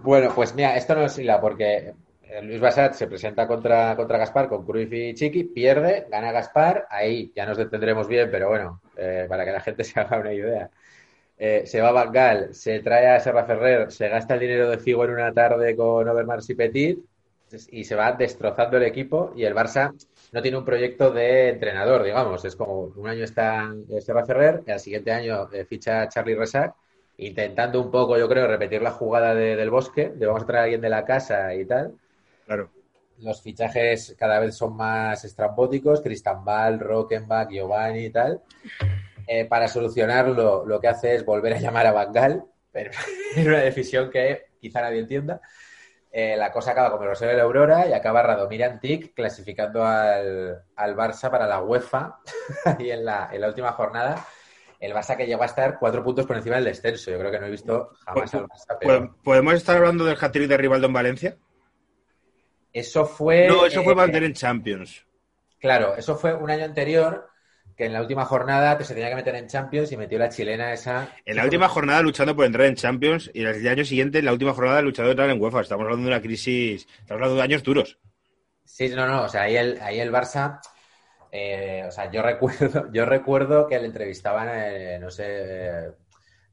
[0.03, 4.19] Bueno, pues mira, esto no es hila porque eh, Luis Basat se presenta contra, contra
[4.19, 8.81] Gaspar con Cruyff y Chiqui, pierde, gana Gaspar, ahí ya nos detendremos bien, pero bueno,
[8.97, 10.71] eh, para que la gente se haga una idea.
[11.37, 14.79] Eh, se va a Bangal, se trae a Serra Ferrer, se gasta el dinero de
[14.79, 16.99] Figo en una tarde con Overmars y Petit
[17.71, 19.93] y se va destrozando el equipo y el Barça
[20.33, 22.45] no tiene un proyecto de entrenador, digamos.
[22.45, 26.09] Es como un año está eh, Serra Ferrer y al siguiente año eh, ficha a
[26.09, 26.75] Charlie Resac
[27.19, 30.61] intentando un poco, yo creo, repetir la jugada de- del bosque, de vamos a traer
[30.61, 31.95] a alguien de la casa y tal.
[32.47, 32.71] Claro.
[33.21, 38.41] Los fichajes cada vez son más estrambóticos, Cristambal, Rockenbach, Giovanni y tal.
[39.27, 42.91] Eh, para solucionarlo, lo que hace es volver a llamar a Bangal, pero
[43.37, 45.41] es una decisión que quizá nadie entienda.
[46.17, 49.85] Eh, la cosa acaba con el Rosario de la Aurora y acaba Radomir Antic clasificando
[49.85, 52.19] al, al Barça para la UEFA
[52.79, 54.25] y en la, en la última jornada.
[54.79, 57.11] El Barça que llegó a estar cuatro puntos por encima del descenso.
[57.11, 58.77] Yo creo que no he visto jamás al Barça.
[58.79, 61.37] pero- ¿Pod- ¿Podemos estar hablando del hat-trick de Rivaldo en Valencia?
[62.73, 63.47] Eso fue.
[63.49, 65.07] No, eso fue eh, mantener en Champions.
[65.61, 67.29] Claro, eso fue un año anterior
[67.77, 70.29] que en la última jornada te se tenía que meter en Champions y metió la
[70.29, 71.09] chilena esa.
[71.25, 74.33] En la última jornada luchando por entrar en Champions y el año siguiente, en la
[74.33, 75.61] última jornada, luchando por entrar en UEFA.
[75.63, 77.99] Estamos hablando de una crisis, estamos hablando de años duros.
[78.65, 80.61] Sí, no, no, o sea, ahí el, ahí el Barça,
[81.31, 85.93] eh, o sea, yo recuerdo, yo recuerdo que le entrevistaban, eh, no sé, eh,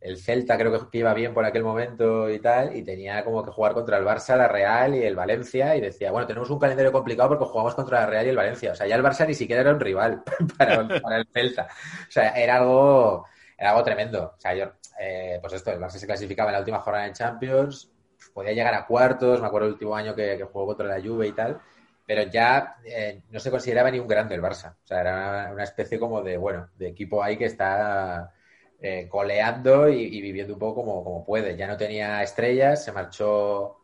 [0.02, 3.52] el Celta creo que, iba bien por aquel momento y tal, y tenía como que
[3.52, 6.92] jugar contra el Barça, la Real y el Valencia, y decía, bueno, tenemos un calendario
[6.92, 8.72] complicado porque jugamos contra la Real y el Valencia.
[8.72, 10.24] O sea, ya el Barça ni siquiera era un rival
[10.58, 11.68] para, el Celta.
[12.08, 14.34] O sea, era algo, era algo tremendo.
[14.36, 17.14] O sea, yo, eh, pues esto, el Barça se clasificaba en la última jornada en
[17.14, 17.92] Champions,
[18.34, 21.34] podía llegar a cuartos, me acuerdo el último año que, jugó contra la Juve y
[21.34, 21.62] tal,
[22.08, 24.74] pero ya eh, no se consideraba ni un grande el Barça.
[24.84, 28.34] O sea, era una especie como de, bueno, de equipo ahí que está
[28.82, 31.56] eh, coleando y, y viviendo un poco como, como puede.
[31.58, 33.78] Ya no tenía estrellas, se marchó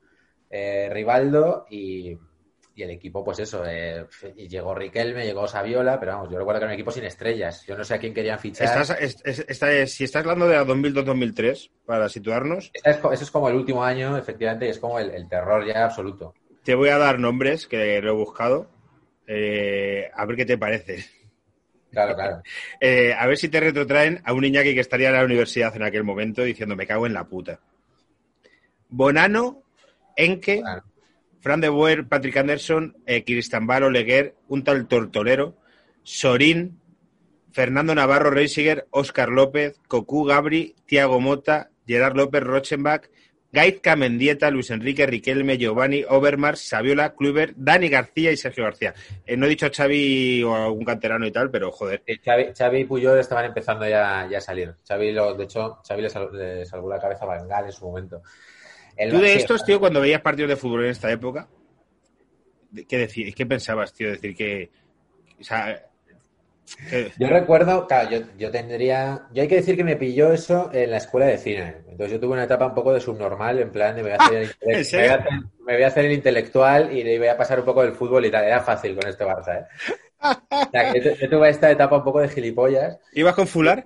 [0.49, 2.17] eh, Rivaldo y,
[2.75, 4.05] y el equipo, pues eso, eh,
[4.35, 7.65] y llegó Riquelme, llegó Saviola, pero vamos, yo recuerdo que era un equipo sin estrellas.
[7.65, 8.67] Yo no sé a quién querían fichar.
[8.67, 13.31] Estás, es- es- esta es- si estás hablando de la 2002-2003, para situarnos, eso es
[13.31, 16.33] como el último año, efectivamente, y es como el, el terror ya absoluto.
[16.63, 18.69] te voy a dar nombres que lo he buscado.
[19.27, 21.05] eh, a ver qué te parece.
[21.97, 22.43] Claro, claro.
[22.79, 25.81] Eh, a ver si te retrotraen a un Iñaki que estaría en la universidad en
[25.81, 27.59] aquel momento diciendo me cago en la puta.
[28.89, 29.63] Bonano,
[30.15, 30.83] Claro.
[31.39, 35.57] Fran de Boer, Patrick Anderson, eh, Cristambal Oleguer, un tal Tortolero,
[36.03, 36.79] Sorín,
[37.51, 43.09] Fernando Navarro Reisiger, Óscar López, Cocu Gabri, Tiago Mota, Gerard López Rochenbach,
[43.57, 48.93] Gaizka Mendieta, Luis Enrique, Riquelme, Giovanni, Overmars, Saviola, Kluivert, Dani García y Sergio García.
[49.25, 52.03] Eh, no he dicho a Xavi o a algún canterano y tal, pero joder.
[52.05, 54.75] Sí, Xavi, Xavi y Puyol estaban empezando ya, ya a salir.
[54.87, 57.71] Xavi, lo, de hecho, Xavi le, sal- le salvó la cabeza a Van Gaal en
[57.71, 58.21] su momento.
[58.95, 61.47] El- Tú de estos, tío, cuando veías partidos de fútbol en esta época,
[62.87, 64.11] ¿qué, decir, ¿qué pensabas, tío?
[64.11, 64.69] Decir que...
[65.39, 65.83] O sea,
[66.89, 69.27] que- Yo recuerdo, claro, yo, yo tendría.
[69.33, 71.77] Yo hay que decir que me pilló eso en la escuela de cine.
[71.87, 74.21] Entonces yo tuve una etapa un poco de subnormal, en plan de me voy a
[74.21, 75.05] hacer el, ¿en intele- me serio?
[75.05, 75.31] voy a hacer,
[75.65, 78.25] me voy a hacer el intelectual y le voy a pasar un poco del fútbol
[78.25, 78.43] y tal.
[78.45, 79.65] Era fácil con este Barça, ¿eh?
[80.51, 83.85] O sea, que yo, yo tuve esta etapa un poco de gilipollas ¿Ibas con Fular?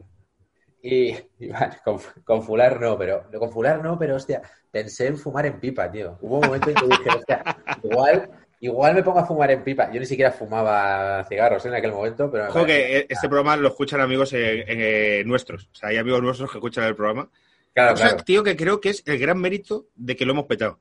[0.84, 4.42] y, y vale, con, con fular no, pero con fular no, pero hostia,
[4.72, 6.18] pensé en fumar en pipa, tío.
[6.22, 7.44] Hubo un momento en que dije, hostia,
[7.84, 8.30] igual,
[8.62, 9.92] igual me pongo a fumar en pipa.
[9.92, 13.68] Yo ni siquiera fumaba cigarros en aquel momento, pero Ojo que eh, este programa lo
[13.68, 15.66] escuchan amigos eh, eh, nuestros.
[15.72, 17.30] O sea, hay amigos nuestros que escuchan el programa.
[17.74, 18.24] Claro, Cosa, claro.
[18.24, 20.80] tío, que creo que es el gran mérito de que lo hemos petado.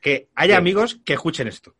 [0.00, 0.58] Que haya Sí.
[0.58, 1.74] amigos que escuchen esto.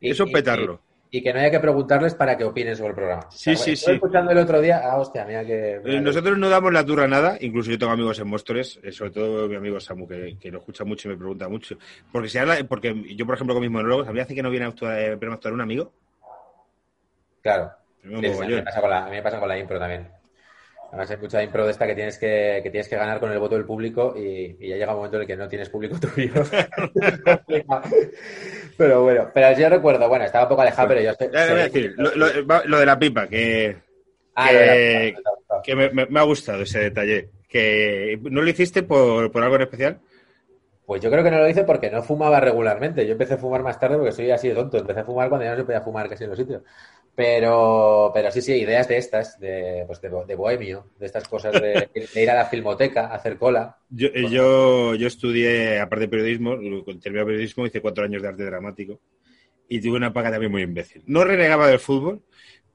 [0.00, 0.80] Y- Eso es petarlo.
[1.10, 3.26] Y, que no haya que preguntarles para que opinen sobre el programa.
[3.30, 3.96] Sí, O sea, sí, estuve sí.
[3.96, 5.80] escuchando el otro día, ah, hostia, mira que...
[5.84, 8.92] Eh, Nosotros no damos la turra a nada, incluso yo tengo amigos en Móstoles, eh,
[8.92, 11.76] sobre todo mi amigo Samu, que, que lo escucha mucho y me pregunta mucho.
[12.12, 14.50] Porque si habla, porque yo, por ejemplo, con mis monólogos, a mí hace que no
[14.50, 15.92] viene a actuar, eh, actuar un amigo.
[17.42, 17.70] Claro.
[18.02, 18.54] Sí, sí, a, mí mogollón.
[18.56, 20.15] me pasa con la, a mí me pasa con la impro también.
[20.96, 23.38] Además hay mucha impro de esta que tienes que, que tienes que ganar con el
[23.38, 25.96] voto del público y, y ya llega un momento en el que no tienes público
[26.14, 26.32] tuyo.
[28.76, 31.12] Pero bueno, pero yo recuerdo, bueno, estaba un poco alejado, pero yo...
[31.14, 33.76] sé- Ya, sé- voy a decir, lo, lo- va- lo de la pipa, que,
[34.34, 34.50] Ah,
[35.62, 37.28] que- me- me ha gustado ese detalle.
[37.48, 39.98] Que no lo hiciste por, por algo en especial.
[40.86, 43.04] Pues yo creo que no lo hice porque no fumaba regularmente.
[43.04, 44.78] Yo empecé a fumar más tarde porque soy así de tonto.
[44.78, 46.62] Empecé a fumar cuando ya no se podía fumar casi en los sitios.
[47.14, 51.54] Pero, pero sí, sí, ideas de estas, de, pues de, de bohemio, de estas cosas
[51.60, 53.76] de, de ir a la filmoteca, hacer cola.
[53.90, 56.56] Yo, eh, yo, yo estudié, aparte de periodismo,
[57.00, 59.00] terminé periodismo, hice cuatro años de arte dramático
[59.68, 61.02] y tuve una paga también muy imbécil.
[61.06, 62.22] No renegaba del fútbol,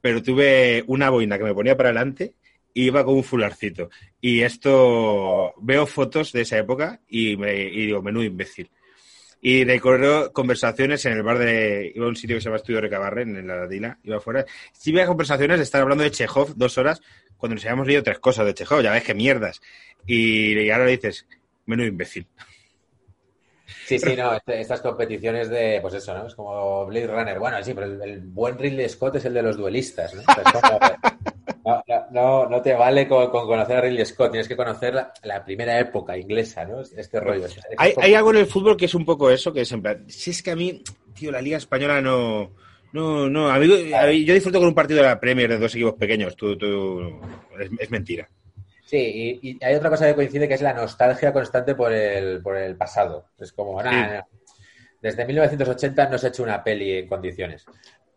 [0.02, 2.34] pero tuve una boina que me ponía para adelante
[2.74, 3.90] iba con un fularcito.
[4.20, 8.70] Y esto, veo fotos de esa época y, me, y digo, menudo imbécil.
[9.44, 11.92] Y recuerdo conversaciones en el bar de.
[11.96, 14.46] Iba a un sitio que se llama Estudio Recabarren, en la Dila, iba afuera.
[14.72, 17.02] Sí, había conversaciones de estar hablando de Chekhov dos horas
[17.38, 19.60] cuando nos habíamos leído tres cosas de Chekhov, ya ves qué mierdas.
[20.06, 21.26] Y, y ahora le dices,
[21.66, 22.28] menudo imbécil.
[23.86, 26.28] Sí, sí, no, este- estas competiciones de, pues eso, ¿no?
[26.28, 27.40] Es como Blade Runner.
[27.40, 30.22] Bueno, sí, pero el, el buen Ridley Scott es el de los duelistas, ¿no?
[30.22, 30.28] Es
[30.62, 30.80] como-
[32.12, 35.44] no, no, te vale con, con conocer a Ridley Scott, tienes que conocer la, la
[35.44, 36.82] primera época inglesa, ¿no?
[36.82, 37.48] Este rollo.
[37.78, 40.32] Hay, algo en el fútbol que es un poco eso, que es en plan, si
[40.32, 42.52] es que a mí, tío, la Liga Española no.
[42.94, 45.58] No, no, a mí- a mí- yo disfruto con un partido de la Premier de
[45.58, 47.22] dos equipos pequeños, tú, tú,
[47.58, 48.30] es, es mentira.
[48.84, 52.42] Sí, y, y hay otra cosa que coincide que es la nostalgia constante por el,
[52.42, 53.28] por el pasado.
[53.40, 54.22] Es como, nah, nah,
[55.02, 57.66] desde 1980 no se ha hecho una peli en condiciones.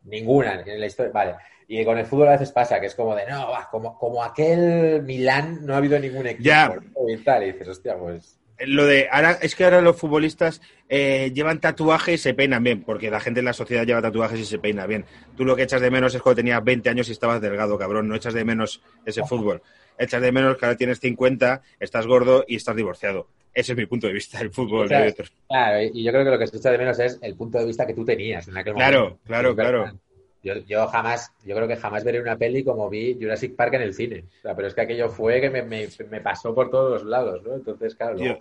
[0.03, 1.13] Ninguna en la historia.
[1.13, 1.35] Vale.
[1.69, 4.23] Y con el fútbol a veces pasa que es como de, no, va, como, como
[4.23, 6.45] aquel Milán no ha habido ningún equipo.
[6.45, 6.75] Ya.
[7.09, 8.39] Y tal, y dices, hostia, pues.
[8.67, 12.83] Lo de ahora es que ahora los futbolistas eh, llevan tatuajes y se peinan bien,
[12.85, 15.05] porque la gente en la sociedad lleva tatuajes y se peina bien.
[15.37, 18.07] Tú lo que echas de menos es cuando tenías 20 años y estabas delgado, cabrón.
[18.09, 19.61] No echas de menos ese fútbol.
[19.99, 23.27] Echas de menos que ahora tienes 50, estás gordo y estás divorciado.
[23.53, 24.87] Ese es mi punto de vista del fútbol.
[24.89, 25.05] Claro.
[25.07, 25.15] de.
[25.49, 27.67] Claro, y yo creo que lo que se echa de menos es el punto de
[27.67, 29.21] vista que tú tenías en aquel Claro, momento.
[29.27, 29.71] claro, verdad.
[29.71, 29.99] claro.
[30.45, 33.83] Yo, yo jamás, yo creo que jamás veré una peli como vi Jurassic Park en
[33.83, 34.25] el cine.
[34.39, 37.05] O sea, pero es que aquello fue que me, me- me pasó por todos los
[37.11, 37.55] lados, ¿no?
[37.55, 38.39] Entonces, claro, luego.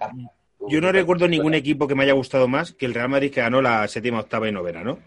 [0.69, 3.41] Yo no recuerdo ningún equipo que me haya gustado más que el Real Madrid que
[3.41, 4.99] ganó la séptima, octava y novena, ¿no?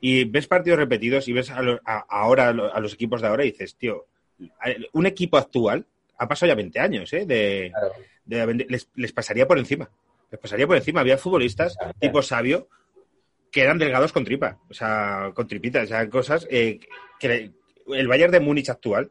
[0.00, 3.20] Y ves partidos repetidos y ves a lo- a- ahora a lo- a los equipos
[3.20, 4.06] de ahora y dices, tío,
[4.92, 5.84] un equipo actual
[6.18, 7.26] ha pasado ya 20 años, ¿eh?
[7.26, 7.92] De, Claro.
[8.54, 9.88] de- les, les pasaría por encima.
[10.30, 11.00] Les pasaría por encima.
[11.00, 11.92] Había futbolistas Claro.
[12.00, 12.68] tipo sabio
[13.56, 16.78] que eran delgados con tripa, o sea, con tripitas, o sea, cosas eh,
[17.18, 17.52] que
[17.88, 19.10] el Bayern de Múnich actual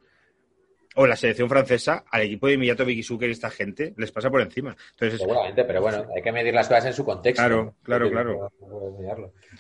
[0.94, 4.30] o la selección francesa al equipo de Mijatovic y Zucker y esta gente les pasa
[4.30, 4.76] por encima.
[4.92, 7.42] Entonces, Seguramente, pero bueno, hay que medir las cosas en su contexto.
[7.42, 8.52] Claro, claro, claro.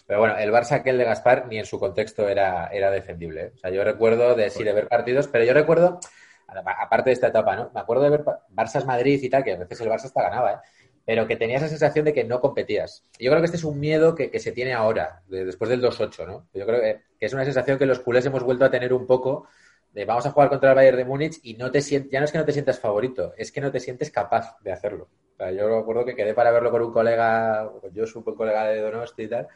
[0.05, 3.41] Pero bueno, el Barça aquel de Gaspar ni en su contexto era, era defendible.
[3.41, 3.51] ¿eh?
[3.55, 5.99] O sea, yo recuerdo de sí de ver partidos, pero yo recuerdo,
[6.47, 7.71] aparte de esta etapa, ¿no?
[7.73, 10.21] Me acuerdo de ver pa- Barças Madrid y tal, que a veces el Barça hasta
[10.21, 10.57] ganaba, ¿eh?
[11.05, 13.03] Pero que tenía esa sensación de que no competías.
[13.19, 15.81] Yo creo que este es un miedo que, que se tiene ahora, de- después del
[15.81, 16.47] 2-8, ¿no?
[16.53, 19.47] Yo creo que, es una sensación que los culés hemos vuelto a tener un poco
[19.93, 22.31] de vamos a jugar contra el Bayern de Múnich y no te ya no es
[22.31, 25.07] que no te sientas favorito, es que no te sientes capaz de hacerlo.
[25.39, 29.23] Yo recuerdo que quedé para verlo con un colega, con Josu, un colega de Donosti
[29.23, 29.47] y tal,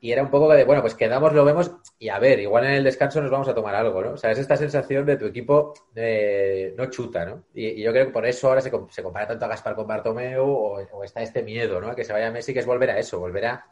[0.00, 2.72] y era un poco de, bueno, pues quedamos, lo vemos y a ver, igual en
[2.72, 4.12] el descanso nos vamos a tomar algo, ¿no?
[4.12, 7.44] O sea, es esta sensación de tu equipo eh, no chuta, ¿no?
[7.54, 9.86] Y, y yo creo que por eso ahora se, se compara tanto a Gaspar con
[9.86, 11.88] Bartomeu o, o está este miedo, ¿no?
[11.90, 13.66] A que se vaya Messi, que es volver a eso, volver a...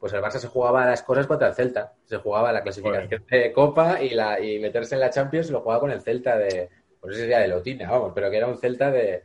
[0.00, 3.52] Pues el Barça se jugaba las cosas contra el Celta, se jugaba la clasificación de
[3.52, 6.68] Copa y, la, y meterse en la Champions lo jugaba con el Celta de,
[7.00, 9.22] pues ese sería de Lotina, vamos, pero que era un Celta de,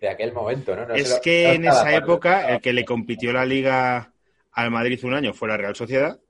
[0.00, 0.92] de aquel momento, ¿no?
[0.94, 4.11] Es lo- que no en esa época el que le compitió la liga
[4.52, 6.20] al Madrid un año fue la Real Sociedad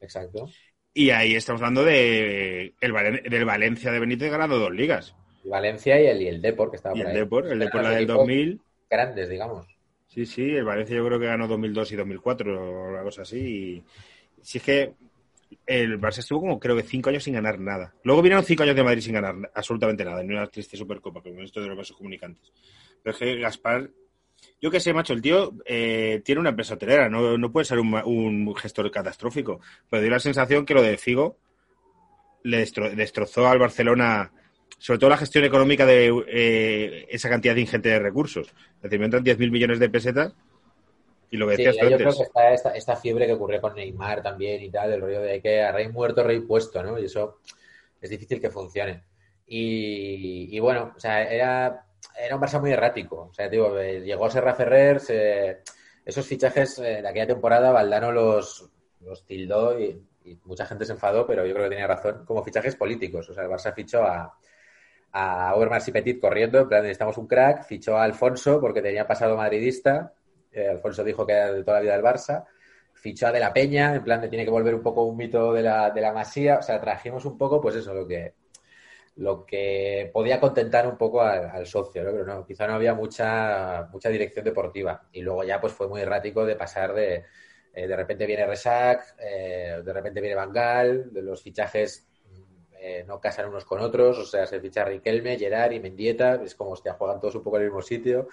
[0.00, 0.48] Exacto.
[0.94, 6.00] y ahí estamos hablando de el Valen- del Valencia de Benítez ganando dos ligas Valencia
[6.00, 7.16] y el, y el Depor, que estaba y por el ahí.
[7.18, 9.66] Depor, el Depor la del equipos 2000 Grandes, digamos.
[10.08, 13.38] Sí, sí, el Valencia yo creo que ganó 2002 y 2004 o una cosa así.
[13.38, 13.84] Y
[14.42, 14.92] si es que
[15.66, 17.94] el Barça estuvo como creo que cinco años sin ganar nada.
[18.04, 21.40] Luego vinieron cinco años de Madrid sin ganar absolutamente nada, en una triste Supercopa, como
[21.40, 22.52] esto de los vasos comunicantes.
[23.02, 23.90] Pero es que Gaspar,
[24.60, 27.78] yo qué sé, macho, el tío eh, tiene una empresa hotelera, no, no puede ser
[27.78, 29.60] un, un gestor catastrófico.
[29.90, 31.38] Pero dio la sensación que lo de Figo
[32.44, 34.32] le destro- destrozó al Barcelona,
[34.78, 38.48] sobre todo la gestión económica de eh, esa cantidad ingente de recursos.
[38.76, 40.34] Es decir, me entran 10.000 millones de pesetas
[41.30, 42.16] y lo que Sí, decías tú yo creo antes.
[42.16, 45.40] que está esta, esta fiebre que ocurrió con Neymar también y tal, el rollo de
[45.42, 46.98] que a rey muerto, rey puesto, ¿no?
[46.98, 47.38] Y eso
[48.00, 49.04] es difícil que funcione.
[49.46, 51.86] Y, y bueno, o sea, era,
[52.18, 53.28] era un Barça muy errático.
[53.30, 55.00] O sea, digo, eh, llegó Serra Ferrer,
[56.04, 58.70] esos fichajes eh, de aquella temporada, Valdano los,
[59.00, 62.42] los tildó y, y mucha gente se enfadó, pero yo creo que tenía razón, como
[62.42, 63.28] fichajes políticos.
[63.28, 64.36] O sea, el Barça fichó a,
[65.12, 69.06] a Overmars y Petit corriendo, en plan, necesitamos un crack, fichó a Alfonso porque tenía
[69.06, 70.14] pasado madridista,
[70.50, 72.44] eh, Alfonso dijo que era de toda la vida del Barça,
[72.94, 75.52] fichó a De La Peña, en plan de tiene que volver un poco un mito
[75.52, 78.34] de la, de la masía, o sea, trajimos un poco, pues eso, lo que
[79.16, 82.12] lo que podía contentar un poco al, al socio, ¿no?
[82.12, 85.08] pero no, quizá no había mucha, mucha dirección deportiva.
[85.12, 87.24] Y luego ya pues fue muy errático de pasar de,
[87.74, 92.08] eh, de repente viene Resac, eh, de repente viene Bangal, de los fichajes
[92.84, 96.54] eh, no casan unos con otros, o sea, se ficha Riquelme, Gerard y Mendieta, es
[96.56, 98.28] como, hostia, juegan todos un poco en el mismo sitio.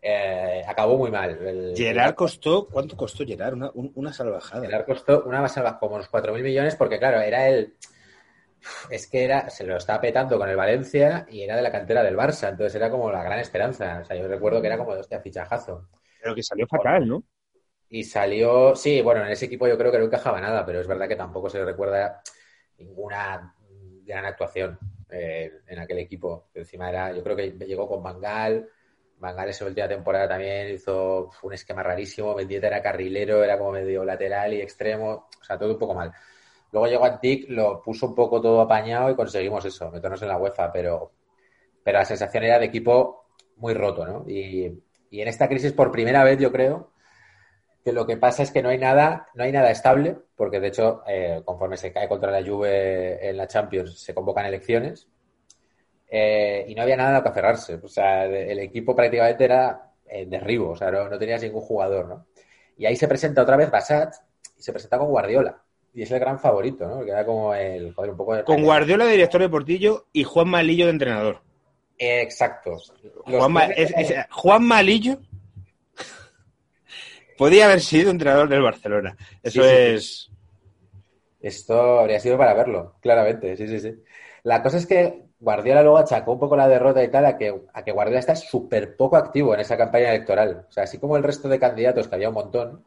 [0.00, 1.30] Eh, acabó muy mal.
[1.46, 3.54] El- Gerard costó, ¿cuánto costó Gerard?
[3.54, 4.64] Una, un- una salvajada.
[4.66, 7.74] Gerard costó una salva como unos 4.000 millones porque, claro, era el...
[8.90, 12.02] Es que era, se lo estaba petando con el Valencia y era de la cantera
[12.02, 14.00] del Barça, entonces era como la gran esperanza.
[14.02, 15.88] O sea, yo recuerdo que era como de hostia, fichajazo.
[16.20, 17.24] Pero que salió fatal, ¿no?
[17.88, 20.86] Y salió, sí, bueno, en ese equipo yo creo que no encajaba nada, pero es
[20.86, 22.22] verdad que tampoco se le recuerda
[22.78, 23.54] ninguna
[24.04, 24.78] gran actuación
[25.10, 26.48] eh, en aquel equipo.
[26.54, 28.68] Encima era, yo creo que llegó con Bangal,
[29.18, 34.04] Bangal esa última temporada también hizo un esquema rarísimo, Mendieta era carrilero, era como medio
[34.04, 36.12] lateral y extremo, o sea, todo un poco mal.
[36.74, 40.38] Luego llegó Antic, lo puso un poco todo apañado y conseguimos eso, meternos en la
[40.38, 41.12] UEFA, pero,
[41.84, 43.26] pero la sensación era de equipo
[43.58, 44.24] muy roto, ¿no?
[44.28, 44.64] Y,
[45.12, 46.90] en esta crisis, por primera vez, yo creo,
[47.84, 50.66] que lo que pasa es que no hay nada, no hay nada estable, porque de
[50.66, 55.06] hecho, eh, conforme se cae contra la Juve en la Champions, se convocan elecciones,
[56.08, 57.74] eh, y no había nada a lo que aferrarse.
[57.74, 62.08] O sea, el equipo prácticamente era en derribo, o sea, no, no tenías ningún jugador,
[62.08, 62.26] ¿no?
[62.76, 64.12] Y ahí se presenta otra vez Basat
[64.58, 65.63] y se presenta con Guardiola.
[65.94, 67.04] Y es el gran favorito, ¿no?
[67.04, 68.44] Que era como el, joder, un poco de...
[68.44, 71.40] Con Guardiola de director deportillo y Juan Malillo de entrenador.
[71.98, 72.76] Eh, Exacto.
[73.24, 75.18] Juan, Ma- tres- es- es- Juan Malillo
[77.38, 79.16] podía haber sido entrenador del Barcelona.
[79.42, 79.82] Eso Sí, sí, sí.
[79.94, 80.30] es.
[81.40, 83.94] Esto habría sido para verlo, claramente, sí, sí, sí.
[84.44, 87.54] La cosa es que Guardiola luego achacó un poco la derrota y tal a que,
[87.72, 90.66] a que Guardiola está súper poco activo en esa campaña electoral.
[90.68, 92.84] O sea, así como el resto de candidatos, que había un montón,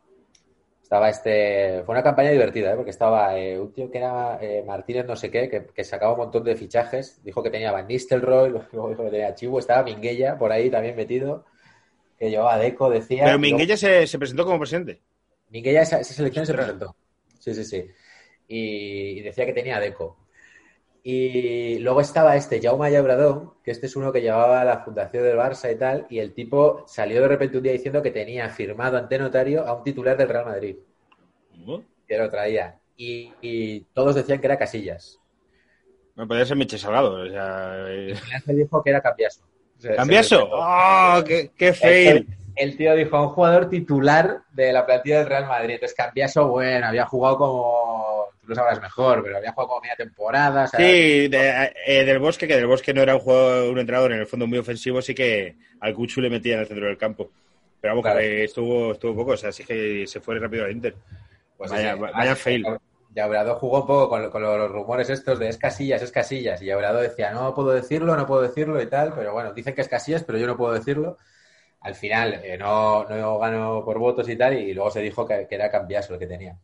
[0.88, 1.84] estaba este...
[1.86, 2.76] Fue una campaña divertida, ¿eh?
[2.78, 6.14] porque estaba eh, un tío que era eh, Martínez no sé qué, que, que sacaba
[6.14, 7.22] un montón de fichajes.
[7.26, 10.96] Dijo que tenía Van Nistelrooy, luego dijo que tenía Chivo, estaba Minguella por ahí también
[10.96, 11.44] metido,
[12.18, 13.26] que llevaba Deco, decía...
[13.26, 15.02] Pero luego- Minguella se, se presentó como presidente.
[15.50, 16.96] Minguella esa, esa selección se presentó.
[17.38, 17.86] Sí, sí, sí.
[18.48, 20.16] Y, y decía que tenía Deco.
[21.10, 25.38] Y luego estaba este Jaume Llauradón, que este es uno que llevaba la fundación del
[25.38, 28.98] Barça y tal, y el tipo salió de repente un día diciendo que tenía firmado
[28.98, 30.76] ante notario a un titular del Real Madrid,
[32.06, 32.78] que lo traía.
[32.98, 35.18] Y, y todos decían que era Casillas.
[36.18, 37.22] No podía ser Miche Salgado.
[37.22, 39.46] O sea, eh, Y se dijo que era Cambiaso.
[39.78, 40.50] Se- se ¿Cambiaso?
[40.52, 41.24] ¡Oh!
[41.26, 42.28] ¡Qué, qué fail!
[42.58, 45.76] El tío dijo, un jugador titular de la plantilla del Real Madrid.
[45.76, 49.96] Entonces, Cambiaso, bueno, había jugado como, tú lo sabrás mejor, pero había jugado como media
[49.96, 50.64] temporada.
[50.64, 53.80] o sea, Sí, de- eh, del Bosque, que del Bosque no era un jugador, un
[53.80, 56.88] entrenador en el fondo muy ofensivo, sí que al Cuchu le metía en el centro
[56.88, 57.30] del campo.
[57.80, 58.20] Pero vamos, Claro.
[58.20, 60.96] que estuvo, estuvo poco, o sea, sí que se fue rápido al Inter.
[61.58, 62.66] Pues Vaya- sí, vaya fail.
[63.60, 66.62] Jugó un poco con, con los rumores estos de es Casillas, es Casillas.
[66.62, 69.82] Y Llauradó decía, no puedo decirlo, no puedo decirlo y tal, pero bueno, dicen que
[69.82, 71.18] es Casillas, pero yo no puedo decirlo.
[71.82, 75.48] Al final eh, no, no ganó por votos y tal, y luego se dijo que,
[75.50, 76.58] era Cambiaso el que tenía.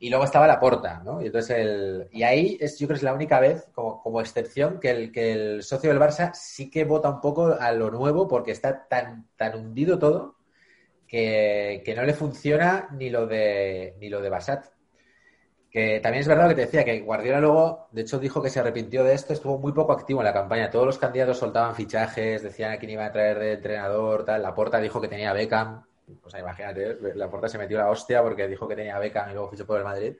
[0.00, 1.20] Y luego estaba la porta, ¿no?
[1.20, 4.20] Y entonces el, y ahí es, yo creo que es la única vez, como, como
[4.20, 7.90] excepción, que el, que el socio del Barça sí que vota un poco a lo
[7.90, 10.36] nuevo porque está tan, tan hundido todo
[11.08, 14.77] que, que no le funciona ni lo de ni lo de Basat.
[15.70, 18.60] Que también es verdad que te decía, que Guardiola luego, de hecho, dijo que se
[18.60, 20.70] arrepintió de esto, estuvo muy poco activo en la campaña.
[20.70, 24.42] Todos los candidatos soltaban fichajes, decían a quién iba a traer de entrenador, tal.
[24.42, 25.84] La Porta dijo que tenía a Beckham.
[26.22, 29.30] O sea, imagínate, la Porta se metió la hostia porque dijo que tenía a Beckham
[29.30, 30.16] y luego fichó por el Madrid.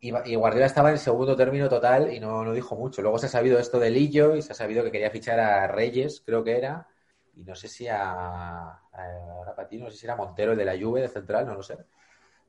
[0.00, 3.02] Y, Guardiola estaba en segundo término total y no, no dijo mucho.
[3.02, 5.66] Luego se ha sabido esto de Lillo y se ha sabido que quería fichar a
[5.68, 6.88] Reyes, creo que era.
[7.34, 10.64] Y no sé si a, a, para ti, no sé si era Montero, el de
[10.64, 11.78] la Juve, de central, no lo sé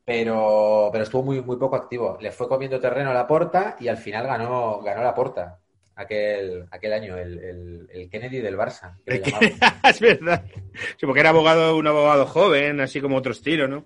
[0.06, 2.18] pero, pero estuvo muy, muy poco activo.
[2.22, 5.60] Le fue comiendo terreno a la porta y al final ganó, ganó la porta
[5.96, 8.98] aquel, aquel año, el, el, el Kennedy del Barça.
[9.06, 9.32] que
[9.89, 10.46] es verdad.
[10.98, 13.86] Sí, porque era abogado, un abogado joven, así como otro estilo, ¿no?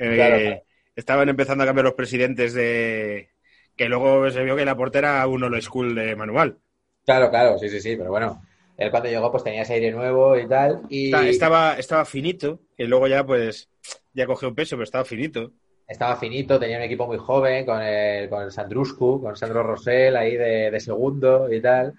[0.00, 0.62] Eh, Claro, claro.
[0.96, 3.30] Estaban empezando a cambiar los presidentes de.
[3.76, 6.58] Que luego se vio que la portera era uno lo school de manual.
[7.04, 8.42] Claro, claro, sí, sí, sí, pero bueno,
[8.76, 10.82] él cuando llegó pues tenía ese aire nuevo y tal.
[10.88, 13.68] Y Estaba, estaba finito, que luego ya pues
[14.12, 15.52] ya cogió un peso, pero estaba finito.
[15.86, 20.16] estaba finito, tenía un equipo muy joven con el, con el Sandruscu, con Sandro Rosell
[20.16, 21.94] ahí de, de segundo y tal.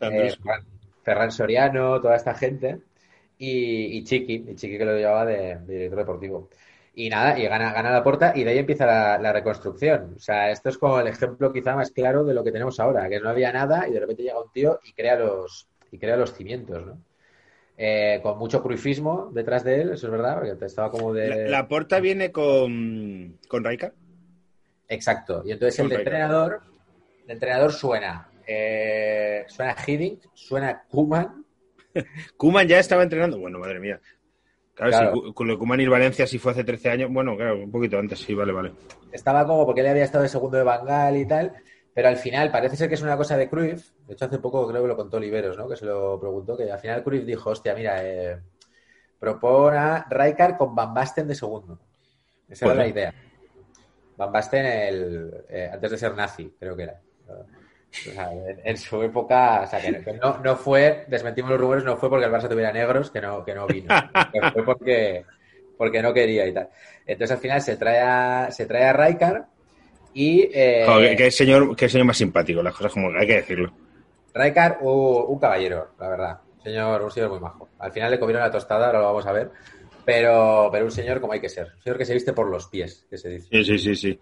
[0.00, 0.66] Eh, Ferran,
[1.02, 2.78] Ferran Soriano, toda esta gente.
[3.38, 6.48] Y, y Chiqui, y Chiqui que lo llevaba de, de director deportivo.
[6.94, 10.14] Y nada, y gana, gana la puerta y de ahí empieza la, la reconstrucción.
[10.16, 13.08] O sea, esto es como el ejemplo quizá más claro de lo que tenemos ahora,
[13.08, 16.16] que no había nada y de repente llega un tío y crea los, y crea
[16.16, 16.98] los cimientos, ¿no?
[17.76, 21.28] Eh, con mucho cruifismo detrás de él, eso es verdad, porque estaba como de...
[21.28, 23.92] La, la porta viene con, con Raika.
[24.88, 25.42] Exacto.
[25.44, 26.60] Y entonces el de entrenador,
[27.26, 31.44] de entrenador suena eh, suena Hiddink, suena Kuman.
[32.36, 33.38] Kuman ya estaba entrenando.
[33.38, 34.00] Bueno, madre mía.
[34.74, 35.22] Claro, Claro.
[35.26, 37.10] si con lo Kuman y el Valencia sí fue hace 13 años.
[37.12, 38.72] Bueno, claro, un poquito antes, sí, vale, vale.
[39.12, 41.52] Estaba como porque él había estado de segundo de Bangal y tal,
[41.94, 43.90] pero al final parece ser que es una cosa de Cruyff.
[44.06, 45.68] De hecho, hace poco creo que lo contó Oliveros, ¿no?
[45.68, 48.38] Que se lo preguntó, que al final Cruyff dijo, hostia, mira, eh,
[49.18, 51.78] propone a Rijkaard con Van Basten de segundo.
[52.48, 52.82] Esa era Bueno.
[52.82, 53.14] la idea.
[54.16, 57.00] Van Basten el, eh, antes de ser nazi, creo que era.
[57.28, 61.84] O sea, en, en su época, o sea, que, no- no, fue, desmentimos los rumores,
[61.84, 63.94] no fue porque el Barça tuviera negros, que no, que no vino.
[64.32, 65.24] Que fue porque,
[65.76, 66.68] porque no quería y tal.
[67.06, 69.44] Entonces al final se trae a, se trae a Rijkaard
[70.14, 73.72] y eh, Joder, qué señor, qué señor más simpático, las cosas como hay que decirlo.
[74.34, 76.38] Rijkaard, un, un caballero, la verdad.
[76.62, 77.68] Señor, un señor muy majo.
[77.78, 79.50] Al final le comieron la tostada, ahora lo vamos a ver.
[80.04, 81.68] Pero, pero un señor como hay que ser.
[81.76, 83.48] Un señor que se viste por los pies, que se dice.
[83.50, 84.20] Sí, sí, sí, sí.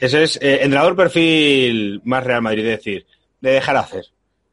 [0.00, 3.06] Ese es eh, entrenador perfil más Real Madrid, es decir,
[3.40, 4.04] de dejar hacer.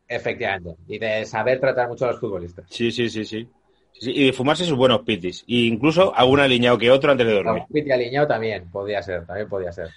[0.07, 0.75] Efectivamente.
[0.87, 2.65] Y de saber tratar mucho a los futbolistas.
[2.69, 3.47] Sí, sí, sí, sí.
[3.93, 5.43] Sí, sí, Y de fumarse sus buenos pitis.
[5.47, 7.63] E incluso algún alineado que otro antes de dormir.
[7.67, 9.89] Un Piti alineado también podía ser, también podía ser.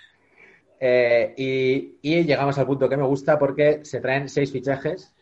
[0.81, 5.13] Eh, y, y llegamos al punto que me gusta porque se traen seis fichajes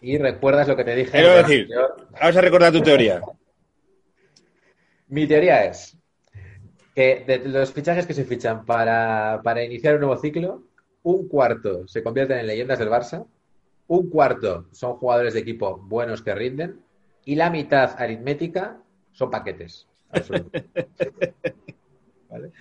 [0.00, 1.12] y recuerdas lo que te dije.
[1.12, 2.08] Quiero decir, anterior.
[2.20, 3.22] vamos a recordar tu teoría.
[5.08, 5.96] Mi teoría es
[6.94, 10.62] que de los fichajes que se fichan para, para iniciar un nuevo ciclo,
[11.02, 13.26] un cuarto se convierten en leyendas del Barça,
[13.86, 16.80] un cuarto son jugadores de equipo buenos que rinden
[17.24, 18.80] y la mitad aritmética
[19.12, 19.86] son paquetes.
[22.30, 22.52] ¿Vale?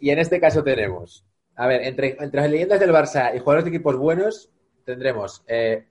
[0.00, 1.24] Y en este caso tenemos,
[1.62, 4.50] a ver, entre, entre las leyendas del Barça y jugadores de equipos buenos,
[4.84, 5.86] tendremos, eh,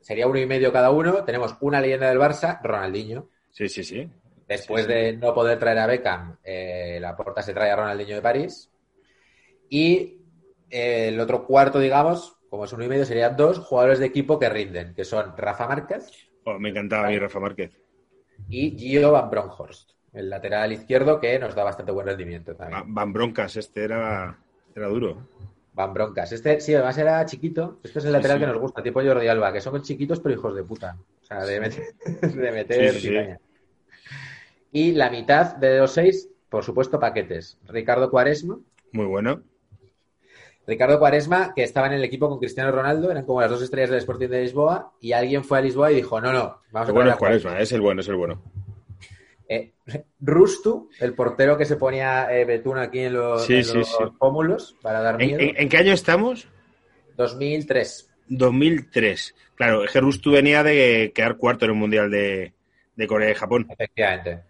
[0.00, 4.08] sería uno y medio cada uno, tenemos una leyenda del Barça, Ronaldinho, Sí, sí, sí.
[4.46, 4.94] Después Sí, sí.
[4.94, 8.70] de no poder traer a Beckham, eh, la porta se trae a Ronaldinho de París.
[9.68, 10.22] Y
[10.70, 14.38] eh, el otro cuarto, digamos, como es uno y medio, serían dos jugadores de equipo
[14.38, 16.10] que rinden, que son Rafa Márquez
[16.44, 17.72] Oh, me encantaba a mí Rafa Márquez.
[18.48, 22.82] y Gio Van Bronckhorst, el lateral izquierdo que nos da bastante buen rendimiento también.
[22.94, 24.38] Van Broncas, este era,
[24.78, 25.28] era duro.
[25.74, 26.32] Van Broncas.
[26.32, 27.78] Este, sí, además era chiquito.
[27.84, 28.40] Este es el lateral sí.
[28.40, 30.96] que nos gusta, tipo Jordi Alba, que son chiquitos pero hijos de puta.
[31.22, 33.40] O sea, de meter, de meter.
[34.72, 37.58] Y la mitad de los seis, por supuesto, paquetes.
[37.68, 38.58] Ricardo Cuaresma,
[38.92, 39.42] Muy bueno.
[40.66, 43.88] Ricardo Cuaresma, que estaba en el equipo con Cristiano Ronaldo, eran como las dos estrellas
[43.88, 46.90] del Sporting de Lisboa, y alguien fue a Lisboa y dijo, no, no, vamos El
[46.90, 48.42] a bueno es Cuaresma, es el bueno, es el bueno.
[49.48, 49.72] Eh,
[50.20, 53.88] Rustu, el portero que se ponía eh, Betún aquí en los, Sí, en sí, los
[53.88, 54.04] sí.
[54.18, 55.40] pómulos para dar ¿En, miedo.
[55.40, 56.48] en- en qué año estamos?
[57.16, 58.10] 2003.
[58.28, 59.34] 2003.
[59.54, 62.52] Claro, Jerus tú venía de quedar cuarto en el Mundial de,
[62.94, 63.66] de Corea y Japón.
[63.70, 64.42] Efectivamente.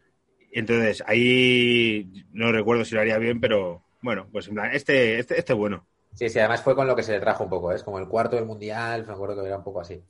[0.52, 5.38] Entonces, ahí no recuerdo si lo haría bien, pero bueno, pues en plan, este, este,
[5.38, 5.86] este bueno.
[6.14, 7.76] Sí, sí, además fue con lo que se le trajo un poco, ¿eh?
[7.76, 10.02] es como el cuarto del Mundial, me acuerdo que era un poco así.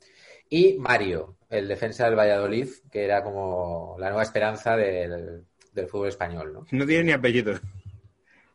[0.49, 6.07] Y Mario, el defensa del Valladolid, que era como la nueva esperanza del, del fútbol
[6.07, 6.65] español, ¿no?
[6.71, 7.53] No tiene ni apellido.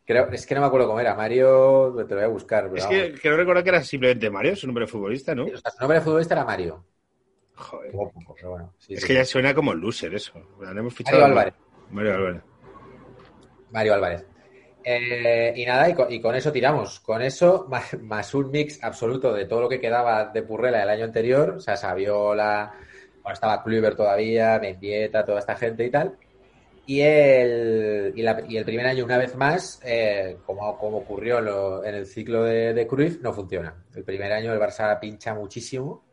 [0.07, 2.65] Creo, es que no me acuerdo cómo era, Mario, te lo voy a buscar.
[2.65, 2.99] pero Es vamos.
[2.99, 5.45] que quiero recordar que era simplemente Mario, su nombre de futbolista, ¿no?
[5.45, 6.85] O sea, su nombre de futbolista era Mario.
[7.55, 7.93] Joder.
[7.93, 10.33] Poco, pero bueno, sí, Es sí, que ya suena como loser eso.
[10.61, 11.55] Hemos fichado Mario Álvarez.
[11.91, 12.43] Mario Álvarez.
[13.71, 14.25] Mario Álvarez.
[14.87, 17.01] Eh, y nada, y con, y con eso tiramos.
[17.01, 20.91] Con eso, más, más un mix absoluto de todo lo que quedaba de Purrela del
[20.91, 21.51] año anterior.
[21.57, 22.75] O sea, Saviola,
[23.23, 26.19] bueno, estaba Kluivert todavía, Mendieta, toda esta gente y tal.
[26.87, 31.39] Y el, y, la- y el primer año, una vez más, eh, como, como ocurrió
[31.39, 33.75] en, lo- en el ciclo de, de Cruyff, no funciona.
[33.95, 36.05] El primer año el Barça pincha muchísimo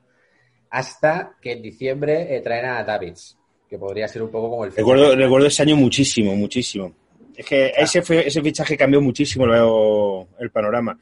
[0.69, 3.37] hasta que en diciembre eh, traen a Davids,
[3.69, 4.71] que podría ser un poco como el...
[4.71, 6.93] Recuerdo, recuerdo ese año muchísimo, muchísimo.
[7.35, 10.97] Es que ese, fue, ese fichaje cambió muchísimo luego el panorama.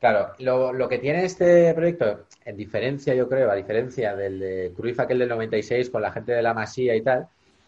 [0.00, 4.72] Claro, lo, lo que tiene este proyecto, en diferencia, yo creo, a diferencia del de
[4.76, 7.26] Cruyff aquel del 96 con la gente de la Masía y tal,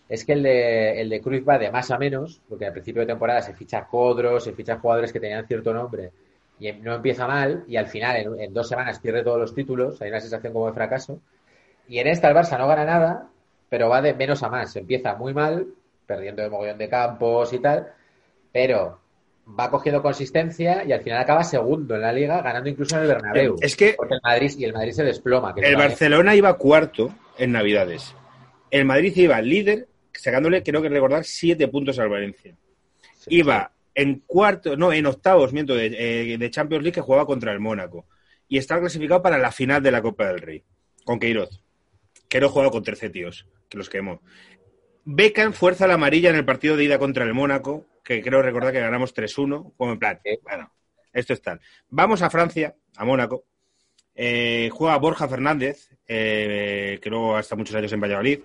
[0.09, 3.01] es que el de, el de Cruyff va de más a menos, porque al principio
[3.01, 6.13] de temporada se ficha Codros, se ficha jugadores que tenían cierto nombre
[6.61, 10.01] y no empieza mal y al final en, en dos semanas pierde todos los títulos,
[10.03, 11.19] hay una sensación como de fracaso.
[11.89, 13.29] Y en esta el Barça no gana nada,
[13.69, 14.77] pero va de menos a más.
[14.77, 15.67] Empieza muy mal,
[16.11, 17.87] perdiendo el mogollón de campos y tal,
[18.51, 18.99] pero
[19.59, 23.09] va cogiendo consistencia y al final acaba segundo en la liga, ganando incluso en el
[23.09, 23.57] Bernabéu.
[23.61, 25.55] Es que Porque el Madrid y el Madrid se desploma.
[25.55, 25.77] que el.
[25.77, 28.13] Barcelona iba cuarto en Navidades.
[28.73, 32.57] El Madrid iba líder, sacándole, creo que recordar, siete puntos al Valencia.
[33.19, 37.25] Sí, Iba en cuarto, no, en octavos, miento, de, eh, de Champions League que jugaba
[37.25, 38.07] contra el Mónaco.
[38.49, 40.65] Y estaba clasificado para la final de la Copa del Rey,
[41.05, 41.63] con Queiroz.
[42.29, 44.23] Queiroz jugaba con 13 tíos, que los quemó.
[45.13, 48.73] Beckham fuerza la amarilla en el partido de ida contra el Mónaco, que creo recordar
[48.73, 50.73] que ganamos 3-1, como en plan, bueno,
[51.13, 51.61] esto es tal.
[51.89, 53.45] Vamos a Francia, a Mónaco,
[54.15, 58.39] eh, juega Borja Fernández, eh, que luego ha estado muchos años en Valladolid,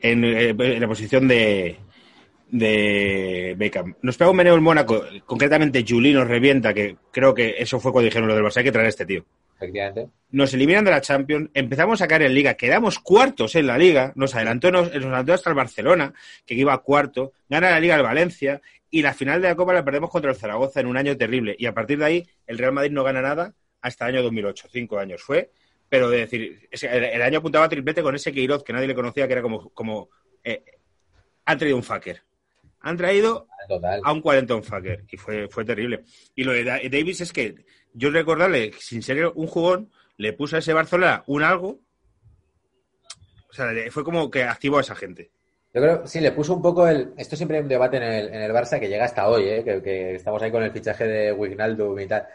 [0.00, 1.76] en, eh, en la posición de,
[2.48, 3.96] de Beckham.
[4.02, 7.90] Nos pega un meneo en Mónaco, concretamente Juli nos revienta, que creo que eso fue
[7.90, 9.24] cuando dijeron lo del Barça, hay que traer a este tío.
[9.62, 10.08] Efectivamente.
[10.30, 14.12] Nos eliminan de la Champions, empezamos a caer en Liga, quedamos cuartos en la Liga,
[14.16, 16.14] nos adelantó, nos, nos adelantó hasta el Barcelona,
[16.46, 19.84] que iba cuarto, gana la Liga el Valencia, y la final de la Copa la
[19.84, 21.54] perdemos contra el Zaragoza en un año terrible.
[21.58, 24.68] Y a partir de ahí, el Real Madrid no gana nada hasta el año 2008,
[24.70, 25.50] cinco años fue.
[25.88, 29.26] Pero de decir, el, año apuntaba a triplete con ese Queiroz que nadie le conocía,
[29.26, 30.08] que era como, como
[30.42, 30.62] eh,
[31.44, 32.22] han traído un fucker.
[32.80, 34.00] Han traído Total.
[34.02, 36.04] a un 40 un fucker y fue, fue terrible.
[36.34, 37.54] Y lo de Da- Davis es que
[37.94, 41.80] yo recordarle, sin ser un jugón, le puso a ese Barcelona un algo.
[43.50, 45.30] O sea, fue como que activó a esa gente.
[45.74, 47.14] Yo creo, sí, le puso un poco el.
[47.16, 49.64] Esto siempre hay un debate en el, en el Barça que llega hasta hoy, ¿eh?
[49.64, 52.26] que, estamos ahí con el fichaje de Wijnaldum y tal.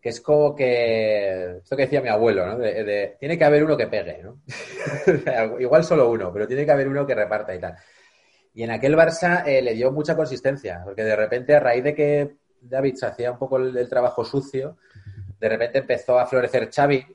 [0.00, 1.58] Que es como que.
[1.62, 2.58] Esto que decía mi abuelo, ¿no?
[2.58, 4.40] Tiene que haber uno que pegue, ¿no?
[5.58, 7.74] Igual solo uno, pero tiene que haber uno que reparta y tal.
[8.54, 11.94] Y en aquel Barça eh, le dio mucha consistencia, porque de repente, a raíz de
[11.94, 12.36] que
[12.68, 14.76] David se hacía un poco el, el trabajo sucio,
[15.38, 17.06] de repente empezó a florecer Xavi,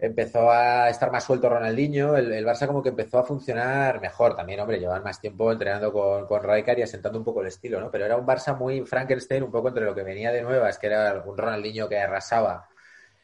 [0.00, 4.34] empezó a estar más suelto Ronaldinho, el, el Barça como que empezó a funcionar mejor
[4.34, 7.80] también, hombre, llevan más tiempo entrenando con, con Rijkaard y asentando un poco el estilo,
[7.80, 7.90] ¿no?
[7.90, 10.86] Pero era un Barça muy Frankenstein, un poco entre lo que venía de nuevas, que
[10.86, 12.68] era un Ronaldinho que arrasaba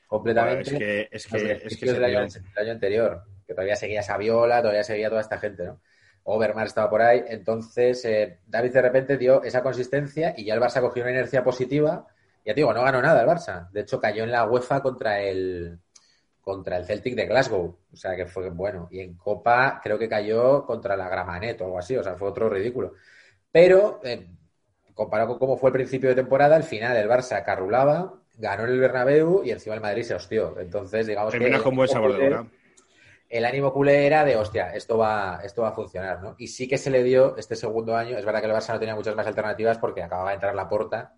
[0.06, 2.26] completamente, Es que, es que, es que del, año,
[2.56, 5.80] año anterior, que todavía seguía Saviola, todavía seguía toda esta gente, ¿no?
[6.28, 10.60] Overmars estaba por ahí, entonces eh, David de repente dio esa consistencia y ya el
[10.60, 12.06] Barça cogió una inercia positiva.
[12.44, 13.70] Ya te digo, no ganó nada el Barça.
[13.70, 15.78] De hecho, cayó en la UEFA contra el
[16.40, 17.76] contra el Celtic de Glasgow.
[17.92, 18.88] O sea, que fue bueno.
[18.90, 21.96] Y en Copa creo que cayó contra la Gramanet o algo así.
[21.96, 22.94] O sea, fue otro ridículo.
[23.50, 24.26] Pero, eh,
[24.94, 28.70] comparado con cómo fue el principio de temporada, al final el Barça carrulaba, ganó en
[28.70, 30.58] el Bernabéu y encima el Madrid se hostió.
[30.58, 31.38] Entonces, digamos que...
[31.38, 32.46] termina con buen sabor de boca.
[33.36, 36.34] El ánimo culé era de, hostia, esto va, esto va a funcionar, ¿no?
[36.38, 38.16] Y sí que se le dio este segundo año.
[38.16, 40.68] Es verdad que el Barça no tenía muchas más alternativas porque acababa de entrar la
[40.68, 41.14] porta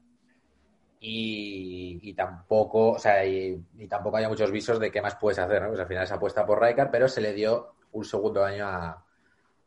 [1.00, 5.62] y, y tampoco, o sea, y, tampoco había muchos visos de qué más puedes hacer,
[5.62, 5.68] ¿no?
[5.68, 9.04] Pues al final se apuesta por Rijkaard, pero se le dio un segundo año a,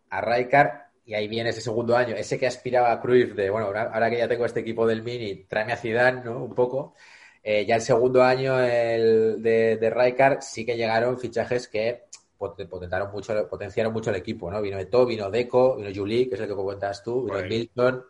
[0.09, 3.67] a Rijkaard y ahí viene ese segundo año, ese que aspiraba a Cruyff de, bueno,
[3.67, 6.43] ahora, que ya tengo este equipo del Mini, tráeme a Zidane, ¿no?
[6.43, 6.95] Un poco.
[7.43, 12.03] Eh, ya el segundo año el de, de Rijkaard sí que llegaron fichajes que
[12.69, 14.61] potentaron mucho, potenciaron mucho el equipo, ¿no?
[14.61, 17.49] Vino Eto'o, vino Deco, vino Juli, que es el que cuentas tú, vino Joder.
[17.49, 18.05] Milton,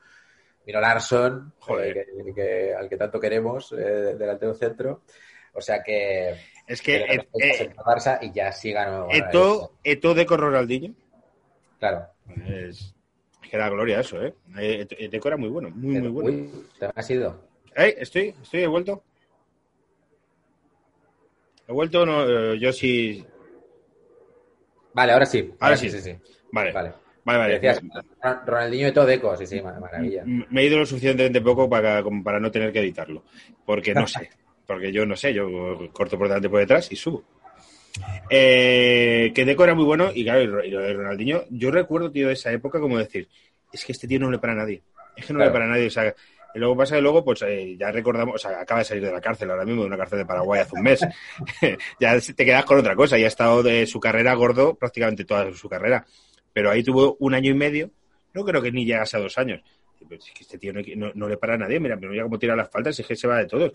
[0.65, 1.97] vino Larson, Joder.
[1.97, 5.01] eh, que- que- al que tanto queremos, eh, delantero centro.
[5.53, 6.35] O sea que...
[6.67, 9.07] Es que que eh, eh, el Barça y ya sí ganó.
[9.11, 10.93] Eto, Eto de con Ronaldinho.
[11.79, 12.07] Claro.
[12.47, 12.95] Es,
[13.43, 14.33] es que da gloria eso, ¿eh?
[14.57, 16.29] Eh, Eto- Deco era muy bueno, muy, muy bueno.
[16.29, 17.49] Uy, te has ido.
[17.75, 19.03] Eh, estoy, estoy, he vuelto.
[21.67, 22.23] He vuelto, no,
[22.53, 23.25] eh, yo sí.
[24.93, 25.51] Vale, ahora sí.
[25.59, 25.89] Ahora sí.
[25.89, 26.15] sí, sí.
[26.51, 26.93] Vale, Vale.
[27.23, 27.53] vale, vale.
[27.59, 27.81] Decías,
[28.45, 30.23] Ronaldinho y todo Deco, sí, sí, mar- maravilla.
[30.25, 33.23] Me he ido lo suficientemente poco para, como para no tener que editarlo.
[33.65, 34.29] Porque no sé.
[34.67, 35.47] Porque yo no sé, yo
[35.93, 37.23] corto por delante y por detrás y subo.
[38.29, 42.27] Eh, que Deco era muy bueno y claro, y lo de Ronaldinho, yo recuerdo, tío,
[42.27, 43.27] de esa época como decir,
[43.71, 44.81] es que este tío no le para a nadie.
[45.15, 45.51] Es que no Claro.
[45.51, 45.87] le para a nadie.
[45.87, 46.13] O sea,
[46.53, 49.11] y luego pasa que luego, pues eh, ya recordamos, o sea, acaba de salir de
[49.11, 50.99] la cárcel ahora mismo, de una cárcel de Paraguay hace un mes.
[51.99, 53.17] ya te quedas con otra cosa.
[53.17, 56.05] Y ha estado de su carrera gordo prácticamente toda su carrera.
[56.53, 57.91] Pero ahí tuvo un año y medio,
[58.33, 59.61] no creo que ni llegase a dos años.
[60.07, 62.23] Pero es que este tío no, no- no le para a nadie, mira, pero mira
[62.23, 63.71] cómo tira las faltas, si es que se va de todos.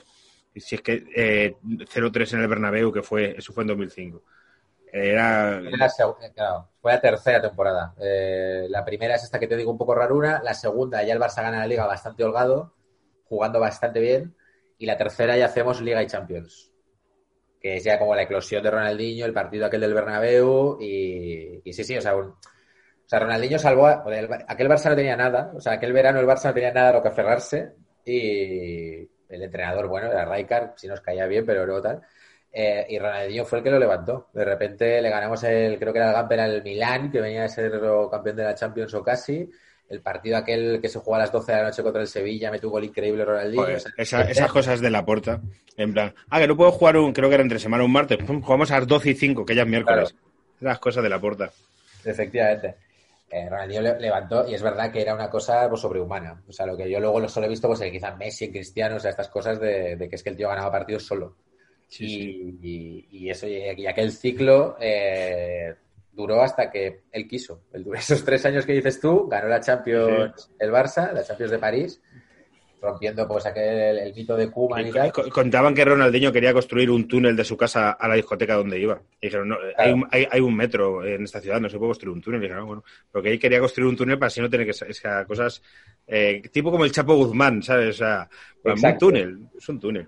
[0.55, 1.55] Y Si es que eh,
[1.87, 4.23] 0-3 en el Bernabéu, que fue, eso fue en 2005.
[4.99, 5.91] Era, la eh,
[6.81, 7.95] fue la tercera temporada.
[8.01, 10.41] Eh, la primera es esta que te digo un poco raruna.
[10.43, 12.75] La segunda ya el Barça gana la liga bastante holgado,
[13.25, 14.35] jugando bastante bien.
[14.79, 16.73] Y la tercera ya hacemos Liga y Champions.
[17.61, 20.79] Que es ya como la eclosión de Ronaldinho, el partido aquel del Bernabéu.
[20.81, 22.39] Y, sí, sí, o sea, un- o
[23.09, 23.87] sea, Ronaldinho salvó.
[23.87, 24.05] a-
[24.49, 25.53] aquel Barça no tenía nada.
[25.57, 27.75] O sea, aquel verano el Barça no tenía nada a lo que aferrarse.
[28.05, 32.03] Y el entrenador, bueno, era Rijkaard, si nos caía bien, pero luego tal.
[32.59, 34.29] Eh, y Ronaldinho fue el que lo levantó.
[34.33, 37.49] De repente le ganamos el, creo que era el Gamper al Milán, que venía a
[37.51, 37.71] ser
[38.11, 39.51] campeón de la Champions o casi.
[39.91, 42.51] El partido aquel que se jugó a las 12 de la noche contra el Sevilla,
[42.51, 43.63] me tuvo gol increíble Ronaldinho.
[43.63, 45.41] joder, O sea, esa- esas cosas de la puerta.
[45.77, 47.93] En plan, ah, que no puedo jugar un, creo que era entre semana o un
[47.93, 50.15] martes, jugamos a las 12 y 5, que ya es miércoles.
[50.59, 51.51] Esas cosas de la puerta.
[52.05, 52.77] Efectivamente.
[53.31, 56.43] Eh, Ronaldinho le- levantó y es verdad que era una cosa pues, sobrehumana.
[56.49, 58.97] O sea, lo que yo luego lo solo he visto, pues eh, quizás Messi, Cristiano,
[58.97, 61.37] o sea, estas cosas de, de que es que el tío ganaba partidos solo.
[61.89, 62.59] Sí, y, sí.
[62.63, 65.75] y- y eso, y, aquel ciclo eh,
[66.13, 67.63] duró hasta que él quiso.
[67.95, 72.01] Esos tres años que dices tú, ganó la Champions el Barça, la Champions de París,
[72.81, 75.13] rompiendo pues aquel el mito de Koeman y tal.
[75.13, 78.79] Co- Contaban que Ronaldinho quería construir un túnel de su casa a la discoteca donde
[78.79, 79.01] iba.
[79.21, 81.91] Y dijeron, no, hay, un, hay, hay un metro en esta ciudad, no se puede
[81.91, 82.41] construir un túnel.
[82.41, 84.73] Y dijeron, "Ah, bueno, porque él quería construir un túnel para así no tener que...
[84.73, 85.63] sea, cosas...
[86.07, 87.89] eh, tipo como el Chapo Guzmán, ¿sabes?
[87.97, 88.29] O sea,
[88.65, 90.07] un túnel, es un túnel.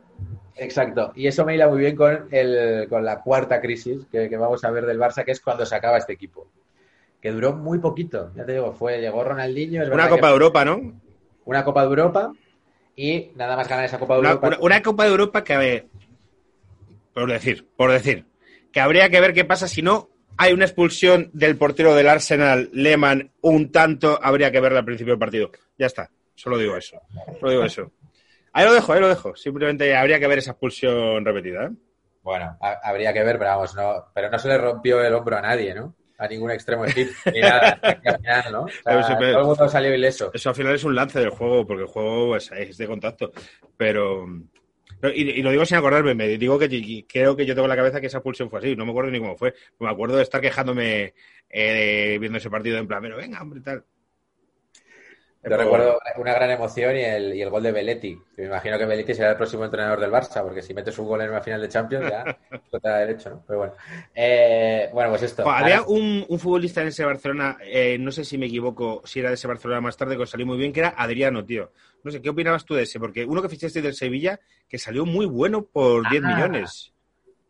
[0.59, 1.13] Exacto.
[1.15, 4.65] Y eso me hila muy bien con, el, con la cuarta crisis que, que vamos
[4.65, 6.49] a ver del Barça, que es cuando se acaba este equipo.
[7.21, 8.33] Que duró muy poquito.
[8.37, 9.83] Ya te digo, fue, llegó Ronaldinho.
[9.83, 10.93] es Una Copa de Europa, ¿no?
[11.45, 12.33] Una Copa de Europa
[12.97, 14.49] y nada más ganar esa Copa de Una, Europa.
[14.49, 15.87] una- una Copa de Europa que, a ver,
[17.15, 18.25] por decir, por decir,
[18.73, 22.71] que habría que ver qué pasa si no hay una expulsión del portero del Arsenal,
[22.73, 25.51] Lehmann, un tanto, habría que verla al principio del partido.
[25.77, 27.01] Ya está, solo digo eso.
[27.41, 27.91] Solo digo eso.
[28.59, 29.37] Ahí lo dejo, ahí lo dejo.
[29.37, 31.65] Simplemente habría que ver esa expulsión repetida.
[31.67, 31.71] ¿eh?
[32.23, 35.37] Bueno, ha- habría que ver, pero vamos, no, pero no se le rompió el hombro
[35.37, 35.95] a nadie, ¿no?
[36.19, 38.63] A ningún extremo equipo, ni nada, al final, ¿no?
[38.63, 40.31] O sea, siempre- todo el mundo salió ileso.
[40.35, 43.31] Eso al final es un lance del juego, porque el juego es, es de contacto.
[43.77, 44.27] Pero.
[45.15, 47.77] y, y lo digo sin acordarme, me digo que creo que yo tengo en la
[47.77, 49.55] cabeza que esa expulsión fue así, no me acuerdo ni cómo fue.
[49.79, 51.15] Me acuerdo de estar quejándome
[51.49, 53.85] eh, viendo ese partido en plan, pero venga, hombre, tal.
[55.43, 58.19] Yo recuerdo una gran emoción y el, y el gol de Belletti.
[58.37, 61.21] me imagino que Belletti será el próximo entrenador del Barça, porque si metes un gol
[61.23, 63.45] en una final de Champions ya eso te da derecho, ¿no?
[63.47, 63.73] Pero bueno.
[64.15, 65.49] Eh, bueno, pues esto.
[65.49, 69.29] Había un, un futbolista en ese Barcelona, eh, no sé si me equivoco, si era
[69.29, 71.73] de ese Barcelona más tarde, que salió muy bien, que era Adriano, tío.
[72.03, 72.99] No sé, ¿qué opinabas tú de ese?
[72.99, 76.93] Porque uno que fichaste del Sevilla, que salió muy bueno por 10 Ah, millones.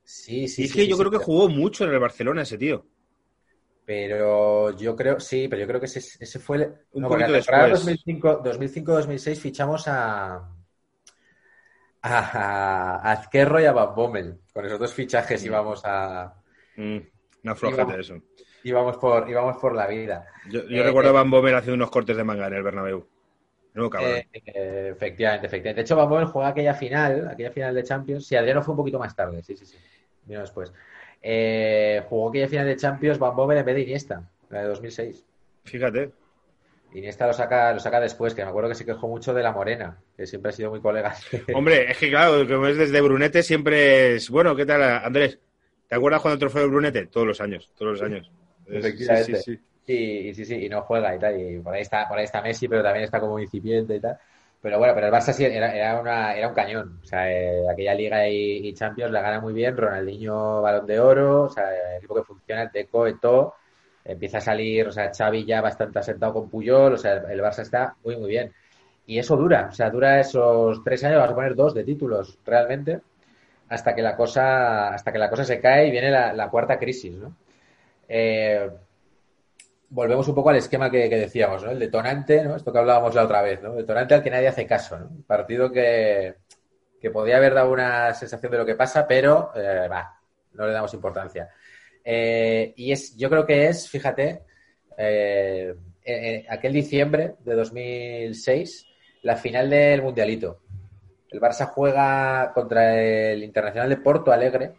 [0.05, 1.99] Sí, sí, y es sí, que sí, yo sí, creo que jugó mucho en el
[1.99, 2.87] Barcelona ese tío.
[3.89, 6.63] Pero yo creo, sí, pero yo creo que ese, ese fue el.
[6.93, 8.05] Un no, porque la temporada después.
[8.05, 10.47] 2005 2005-2006 fichamos a.
[12.03, 14.41] A, Azquerro y a Van Bommel.
[14.53, 16.35] Con esos dos fichajes íbamos a.
[16.77, 16.99] Mm,
[17.45, 18.23] una flojete Íbamos- eso.
[18.63, 20.27] Íbamos por, íbamos por la vida.
[20.51, 22.63] Yo, yo Eh, recuerdo eh, a Van Bommel haciendo unos cortes de manga en el
[22.63, 23.09] Bernabéu.
[23.73, 23.87] No.
[24.01, 25.81] Eh, eh, efectivamente, efectivamente.
[25.81, 28.27] De hecho, Van Bommel juega aquella final, aquella final de Champions.
[28.27, 29.79] Sí, Adriano fue un poquito más tarde, sí, sí, sí.
[30.27, 30.71] Vino después.
[31.23, 35.25] Eh, jugó aquella final de Champions Van Bommel en vez de Iniesta, la de 2006.
[35.65, 36.11] Fíjate.
[36.95, 39.53] Iniesta lo saca, lo saca después, que me acuerdo que se quejó mucho de la
[39.53, 41.15] Morena, que siempre ha sido muy colega.
[41.55, 44.31] Hombre, es que claro, como es desde Brunete siempre es...
[44.31, 45.39] Bueno, ¿qué tal, Andrés?
[45.87, 47.07] ¿Te acuerdas cuando el trofeo de Brunete?
[47.07, 48.31] Todos los años, todos los años.
[48.67, 49.37] Efectivamente.
[49.37, 49.61] sí, sí, sí.
[49.93, 51.41] Y, y sí, sí, y no juega y tal.
[51.41, 54.19] Y por ahí está, por ahí está Messi, pero también está como incipiente y tal.
[54.69, 57.01] Pero bueno, pero el Barça sí era, era, una, era un cañón.
[57.03, 59.75] O sea, eh, aquella Liga y, Champions la gana muy bien.
[59.75, 61.45] Ronaldinho, Balón de Oro.
[61.45, 63.55] O sea, el equipo que funciona, el Deco, Eto.
[64.05, 66.93] Empieza a salir, o sea, Xavi ya bastante asentado con Puyol.
[66.93, 68.53] O sea, el, Barça está muy, muy bien.
[69.07, 69.69] Y eso dura.
[69.71, 71.17] O sea, dura esos tres años.
[71.17, 73.01] Vamos a poner dos de títulos, realmente.
[73.71, 76.79] Hasta que la cosa, hasta que la cosa se cae y viene la, la cuarta
[76.79, 77.35] crisis, ¿no?
[78.07, 78.69] Eh,
[79.91, 81.71] volvemos un poco al esquema que, decíamos, ¿no?
[81.71, 82.57] El detonante, ¿no?
[82.57, 83.75] Esto que hablábamos la otra vez, ¿no?
[83.75, 85.11] Detonante al que nadie hace caso, ¿no?
[85.27, 86.37] Partido que,
[87.01, 89.89] que podía haber dado una sensación de lo que pasa, pero eh,
[90.53, 91.51] no le damos importancia.
[92.05, 94.43] Eh, y es, yo creo que es, fíjate,
[94.97, 95.75] eh,
[96.05, 98.87] eh, aquel diciembre de 2006,
[99.23, 100.63] la final del Mundialito.
[101.31, 104.73] El Barça juega contra el Internacional de Porto Alegre,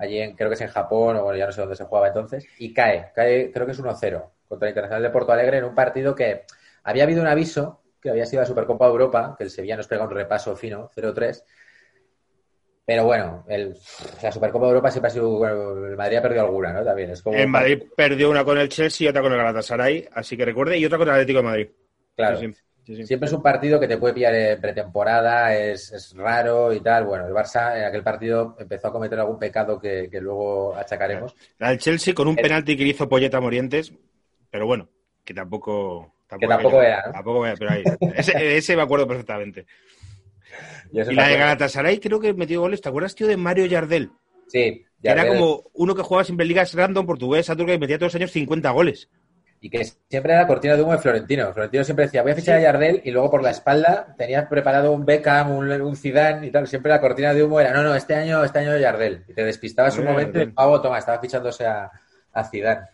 [0.00, 2.08] allí en, creo que es en Japón, o bueno, ya no sé dónde se jugaba
[2.08, 5.64] entonces, y cae, cae, creo que es 1-0 contra el Internacional de Porto Alegre en
[5.64, 6.44] un partido que
[6.82, 9.86] había habido un aviso que había sido la Supercopa de Europa, que el Sevilla nos
[9.86, 11.44] pega un repaso fino, 0-3.
[12.86, 13.76] Pero bueno, el,
[14.22, 15.28] la Supercopa de Europa siempre ha sido.
[15.28, 16.82] Bueno, el Madrid ha perdido alguna, ¿no?
[16.82, 17.36] También es como.
[17.36, 20.78] En Madrid perdió una con el Chelsea y otra con el Galatasaray, así que recuerde,
[20.78, 21.68] y otra con el Atlético de Madrid.
[22.16, 22.38] Claro.
[22.38, 22.60] Sí, sí,
[22.94, 23.06] sí, sí.
[23.06, 27.06] Siempre es un partido que te puede pillar en pretemporada, es, es raro y tal.
[27.06, 31.34] Bueno, el Barça en aquel partido empezó a cometer algún pecado que, que luego achacaremos.
[31.58, 33.92] La del Chelsea con un El- penalti que le hizo Polleta a Morientes,
[34.50, 34.88] pero bueno,
[35.24, 36.14] que tampoco.
[36.38, 37.12] Que tampoco era, ¿no?
[37.12, 37.82] Tampoco era, pero ahí.
[38.14, 39.66] Ese, ese me acuerdo perfectamente.
[40.92, 42.80] Y, la de Galatasaray creo que metió goles.
[42.80, 44.10] ¿Te acuerdas, tío, de Mario Yardel?
[44.48, 47.98] Sí, Que era como uno que jugaba siempre en ligas random, portuguesa, turca, y metía
[47.98, 49.08] todos los años 50 goles.
[49.62, 51.52] Y que siempre era la cortina de humo de Florentino.
[51.52, 54.90] Florentino siempre decía, voy a fichar a Yardel y luego por la espalda tenías preparado
[54.92, 56.66] un Beckham, un, un Zidane y tal.
[56.66, 59.24] Siempre la cortina de humo era, no, no, este año, este año Yardel.
[59.28, 61.90] Y te despistabas un momento y pavo, toma, estaba fichándose a,
[62.32, 62.86] a Zidane.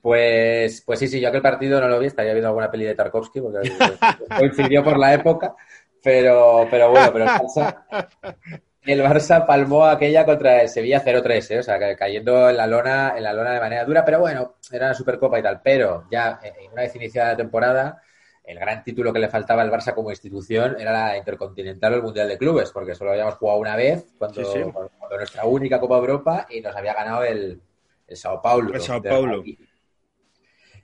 [0.00, 2.94] Pues, pues sí, sí, yo aquel partido no lo vi, estaría viendo alguna peli de
[2.94, 3.70] Tarkovsky porque
[4.38, 5.54] coincidió por la época,
[6.02, 7.84] pero, pero bueno, pero el Barça,
[8.84, 11.58] el Barça palmó aquella contra el Sevilla 0-3, ¿eh?
[11.60, 14.54] o sea, ca- cayendo en la lona, en la lona de manera dura, pero bueno,
[14.70, 16.40] era una Supercopa y tal, pero ya
[16.72, 18.02] una vez iniciada la temporada,
[18.44, 22.02] el gran título que le faltaba al Barça como institución era la Intercontinental o el
[22.02, 24.70] Mundial de Clubes, porque solo habíamos jugado una vez, cuando, Sí, sí.
[24.72, 27.60] cuando nuestra única Copa de Europa y nos había ganado el,
[28.08, 28.74] el Sao Paulo.
[28.74, 29.44] El Sao Paulo.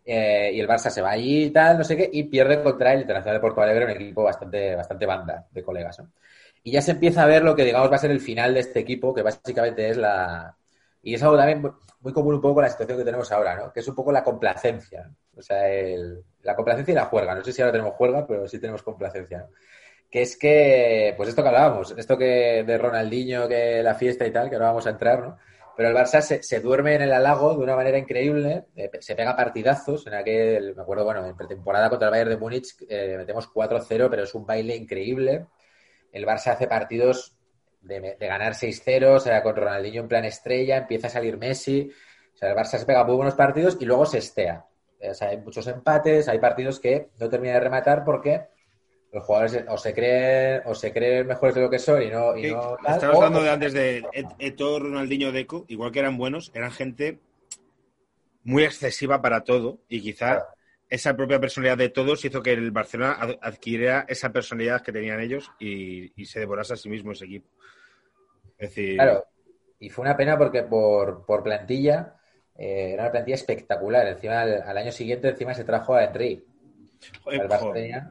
[0.04, 2.94] Eh, y el Barça se va allí y tal, no sé qué, y pierde contra
[2.94, 5.98] el Internacional de Porto Alegre, un equipo bastante, bastante banda de colegas.
[5.98, 6.10] ¿no?
[6.68, 8.60] Y ya se empieza a ver lo que, digamos, va a ser el final de
[8.60, 10.54] este equipo, que básicamente es la.
[11.02, 11.62] Y es algo también
[12.00, 13.72] muy común un poco con la situación que tenemos ahora, ¿no?
[13.72, 15.10] Que es un poco la complacencia.
[15.34, 17.34] O sea, el, la complacencia y la juerga.
[17.34, 19.46] No sé si ahora tenemos juerga, pero sí tenemos complacencia, ¿no?
[20.10, 24.30] Que es que, pues esto que hablábamos, esto que de Ronaldinho, que la fiesta y
[24.30, 25.38] tal, que no vamos a entrar, ¿no?
[25.74, 29.14] Pero el Barça se, se, duerme en el halago de una manera increíble, eh, se
[29.16, 30.06] pega partidazos.
[30.06, 34.10] En aquel, me acuerdo, bueno, en pretemporada contra el Bayern de Múnich eh, metemos 4-0,
[34.10, 35.46] pero es un baile increíble.
[36.12, 37.36] El Barça hace partidos
[37.80, 41.90] de, de ganar 6-0, o sea, con Ronaldinho en plan estrella, empieza a salir Messi.
[42.34, 44.64] O sea, el Barça se pega muy buenos partidos y luego se estea.
[45.00, 48.46] O sea, hay muchos empates, hay partidos que no termina de rematar porque
[49.12, 52.36] los jugadores o se creen o se creen mejores de lo que son y no,
[52.36, 55.92] y Sí, no tal, Estabas o- hablando de antes de Et- Eto'o, Ronaldinho, Deco, igual
[55.92, 57.18] que eran buenos, eran gente
[58.44, 60.46] muy excesiva para todo y quizá Claro.
[60.90, 65.20] Esa propia personalidad de todos hizo que el Barcelona ad- adquiriera esa personalidad que tenían
[65.20, 67.48] ellos y, y se devorase a sí mismo ese equipo.
[68.58, 69.24] Es decir, Claro,
[69.78, 72.16] y fue una pena porque por, por plantilla
[72.56, 74.06] eh, era una plantilla espectacular.
[74.08, 76.44] Encima, al, al año siguiente, encima se trajo a Henry.
[77.24, 78.10] joder, tenía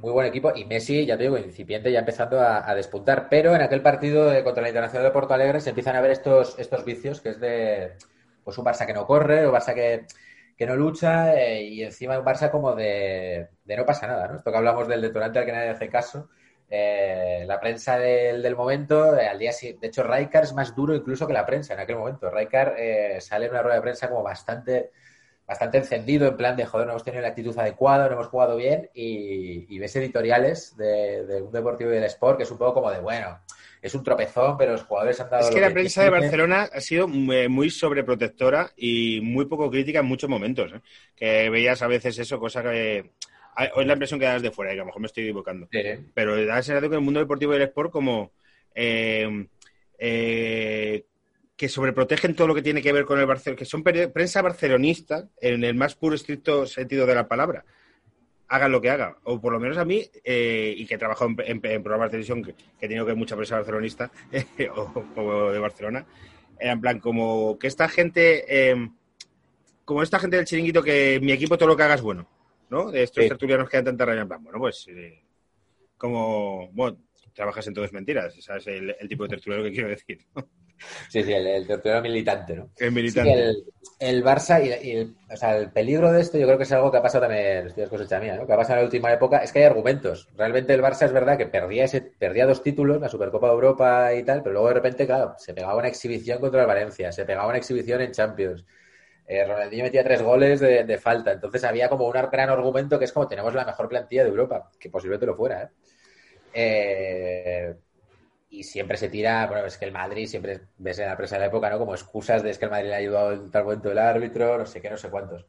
[0.00, 3.28] muy buen equipo y Messi, ya te digo, incipiente, ya empezando a, a despuntar.
[3.30, 6.12] Pero en aquel partido de- contra la Internacional de Porto Alegre se empiezan a ver
[6.12, 7.92] estos, estos vicios que es de
[8.44, 10.06] pues un Barça que no corre, un Barça que,
[10.56, 14.36] que no lucha eh, y encima un Barça como de, no pasa nada, ¿no?
[14.36, 16.28] Esto que hablamos del detonante al que nadie hace caso.
[16.70, 20.94] eh, la prensa del, del momento, eh, al día de hecho, Rijkaard es más duro
[20.94, 22.30] incluso que la prensa en aquel momento.
[22.30, 24.90] Rijkaard eh, sale en una rueda de prensa como bastante
[25.46, 28.56] bastante encendido, en plan de joder, no hemos tenido la actitud adecuada, no hemos jugado
[28.56, 32.56] bien, y, y ves editoriales de, de un deportivo y del sport que es un
[32.56, 33.40] poco como de bueno,
[33.84, 35.46] es un tropezón, pero los jugadores han dado.
[35.46, 36.08] Es que la prensa de.
[36.08, 40.72] Barcelona ha sido muy sobreprotectora y muy poco crítica en muchos momentos.
[40.72, 40.80] ¿eh?
[41.14, 43.10] Que veías a veces eso, cosa que.
[43.74, 45.68] Hoy la impresión que das de fuera, y que a lo mejor me estoy equivocando.
[45.70, 45.82] Sí.
[46.14, 48.32] Pero da la sensación que el mundo deportivo y del sport, como.
[48.74, 49.48] eh,
[49.98, 51.04] eh,
[51.54, 55.28] que sobreprotegen todo lo que tiene que ver con el Barcelona, que son prensa barcelonista
[55.40, 57.64] en el más puro estricto sentido de la palabra.
[58.48, 59.14] Hagan lo que hagan.
[59.24, 62.08] O por lo menos a mí, eh, y que he trabajado en, en- en programas
[62.08, 64.10] de televisión que, que he tenido que ver mucha prensa barcelonista
[64.76, 66.06] o, o de Barcelona,
[66.60, 68.88] era en plan como que esta gente, eh,
[69.84, 72.28] como esta gente del chiringuito, que mi equipo todo lo que haga es bueno,
[72.70, 72.90] ¿no?
[72.90, 73.28] De estos Sí.
[73.28, 75.22] tertulianos que dan tanta raya en plan, bueno, pues eh,
[75.96, 76.98] como, bueno,
[77.32, 78.66] trabajas en todo es mentiras, ¿sabes?
[78.68, 80.46] El, el tipo de tertuliano que quiero decir, ¿no?
[81.08, 82.70] Sí, sí, el, el militante, ¿no?
[82.76, 83.32] El Sí, militante.
[83.32, 83.64] el,
[84.00, 86.72] el Barça y, y el, o sea, el peligro de esto yo creo que es
[86.72, 88.46] algo que ha pasado también, esto ya es cosecha mía, ¿no?
[88.46, 90.28] que ha pasado en la última época, es que hay argumentos.
[90.36, 94.14] Realmente el Barça es verdad que perdía, ese, perdía dos títulos, la Supercopa de Europa
[94.14, 97.24] y tal, pero luego de repente, claro, se pegaba una exhibición contra el Valencia, se
[97.24, 98.64] pegaba una exhibición en Champions.
[99.26, 103.06] Eh, Ronaldinho metía tres goles de, de falta, entonces había como un gran argumento que
[103.06, 105.68] es como tenemos la mejor plantilla de Europa, que posiblemente lo fuera, ¿eh?
[106.52, 107.74] Eh,
[108.60, 111.40] y siempre se tira, bueno, es que el Madrid, siempre ves en la prensa de
[111.40, 111.78] la época, ¿no?
[111.78, 114.58] Como excusas de es que el Madrid le ha ayudado en tal momento el árbitro,
[114.58, 115.46] no sé qué, no sé cuántos.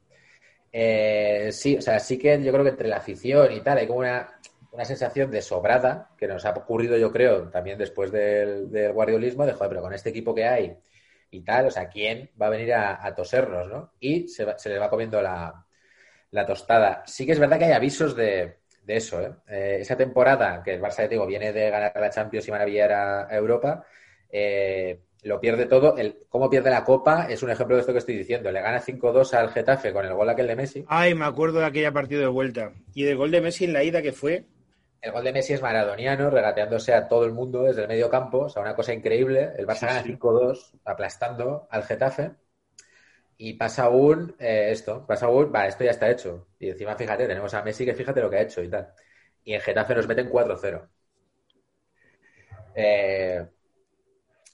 [0.72, 3.88] Eh, sí, o sea, sí que yo creo que entre la afición y tal hay
[3.88, 4.39] como una,
[4.72, 9.45] una sensación de sobrada que nos ha ocurrido, yo creo, también después del, del guardiolismo,
[9.45, 10.78] de joder, pero con este equipo que hay
[11.32, 13.93] y tal, o sea, ¿quién va a venir a, tosernos, no?
[13.99, 15.66] Y se, va- se va comiendo la,
[16.32, 17.03] la tostada.
[17.08, 19.33] Sí que es verdad que hay avisos de, de eso, ¿eh?
[19.47, 22.91] Eh, esa temporada que el Barça, ya digo, viene de ganar la Champions y maravillar
[22.93, 23.86] a, a Europa,
[24.29, 25.97] eh, lo pierde todo.
[25.97, 28.51] El, cómo pierde la Copa es un ejemplo de esto que estoy diciendo.
[28.51, 30.86] Le gana 5-2 al Getafe con el gol aquel de Messi.
[30.88, 32.73] Ay, me acuerdo de aquella partido de vuelta.
[32.95, 34.45] Y del gol de Messi en la ida que fue.
[35.01, 38.39] El gol de Messi es maradoniano, regateándose a todo el mundo desde el medio campo.
[38.45, 39.51] O sea, una cosa increíble.
[39.57, 40.03] El Barça Sí, gana sí.
[40.03, 42.31] 5-2, aplastando al Getafe.
[43.38, 46.47] Y pasa un, eh, esto, pasa un, va, esto ya está hecho.
[46.59, 48.93] Y encima, fíjate, tenemos a Messi que fíjate lo que ha hecho y tal.
[49.43, 50.88] Y en Getafe nos meten 4-0.
[52.75, 53.45] Eh,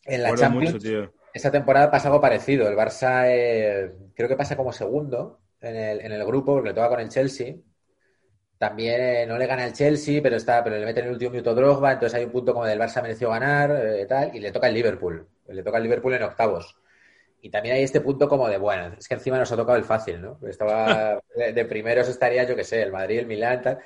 [0.06, 1.52] en la Champions, mucho, tío.
[1.52, 2.68] temporada pasa algo parecido.
[2.68, 6.76] El Barça eh, creo que pasa como segundo en el, en el grupo, porque le
[6.76, 7.56] toca con el Chelsea.
[8.62, 11.32] También eh, no le gana el Chelsea, pero está, pero le mete en el último
[11.32, 14.52] minuto Drogba, entonces hay un punto como del Barça mereció ganar, eh, tal, y le
[14.52, 15.28] toca el Liverpool.
[15.48, 16.78] Le toca el Liverpool en octavos.
[17.42, 19.84] Y también hay este punto como de, bueno, es que encima nos ha tocado el
[19.84, 20.40] fácil, ¿no?
[20.48, 23.80] Estaba de, de primeros estaría, yo qué sé, el Madrid, el Milán, tal.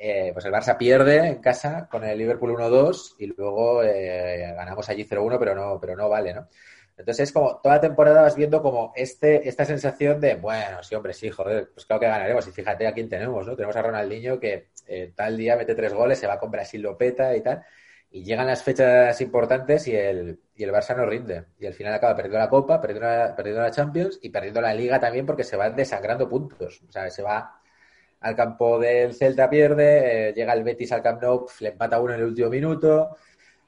[0.00, 4.88] Eh, pues el Barça pierde en casa con el Liverpool 1-2 y luego eh, ganamos
[4.88, 6.48] allí 0-1, pero no, pero no vale, ¿no?
[6.96, 11.14] Entonces es como toda temporada vas viendo como este, esta sensación de, bueno, sí, hombre,
[11.14, 12.46] sí, joder, pues claro que ganaremos.
[12.48, 13.54] Y fíjate a quién tenemos, ¿no?
[13.56, 16.96] Tenemos a Ronaldinho que eh, tal día mete tres goles, se va con Brasil, lo
[16.98, 17.64] peta y tal.
[18.10, 21.44] Y llegan las fechas importantes y el, y el Barça no rinde.
[21.58, 24.72] Y al final acaba perdiendo la Copa, perdiendo la, perdiendo la Champions y perdiendo la
[24.72, 26.80] Liga también porque se van desangrando puntos.
[26.88, 27.58] O sea, se va
[28.20, 32.14] al campo del Celta, pierde, eh, llega el Betis al Camp Nou, le empata uno
[32.14, 33.16] en el último minuto,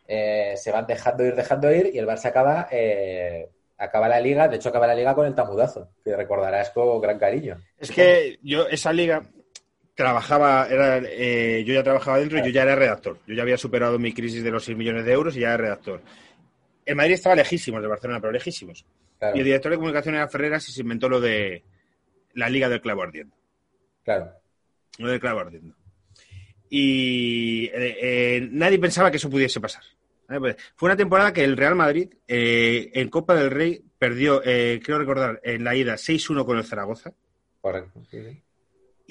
[0.06, 4.48] eh, se van dejando ir, dejando ir y el Barça acaba, eh, acaba la Liga,
[4.48, 7.58] de hecho acaba la Liga con el tamudazo, que recordarás con gran cariño.
[7.78, 9.22] Es que yo esa liga
[10.00, 13.18] trabajaba, era, eh, yo ya trabajaba dentro y yo ya era redactor.
[13.26, 15.58] Yo ya había superado mi crisis de los 6 millones de euros y ya era
[15.58, 16.00] redactor.
[16.86, 18.86] El Madrid estaba lejísimos de Barcelona, pero lejísimos.
[19.18, 21.64] Claro, Y el director de comunicación era Ferreras y se inventó lo de
[22.32, 23.36] la Liga del Clavo Ardiendo.
[24.02, 24.32] claro.
[24.98, 25.74] Lo del clavo ardiendo.
[26.68, 29.82] Y eh, eh, nadie pensaba que eso pudiese pasar.
[30.76, 35.40] Fue una temporada que el Real Madrid eh, en Copa del Rey perdió, creo recordar,
[35.42, 37.12] en la ida 6-1 con el Zaragoza.
[37.60, 38.02] Correcto.
[38.10, 38.42] sí, sí.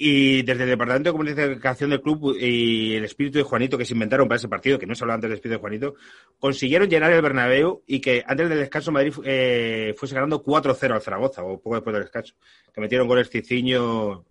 [0.02, 3.92] Y desde el Departamento de Comunicación del club y el espíritu de Juanito que se
[3.92, 5.94] inventaron para ese partido, que no se hablaba antes del espíritu de Juanito,
[6.38, 11.02] consiguieron llenar el Bernabéu y que antes del descanso Madrid eh, fuese ganando 4-0 al
[11.02, 12.34] Zaragoza, o poco después del descanso.
[12.72, 14.24] Que metieron goles Ciciño.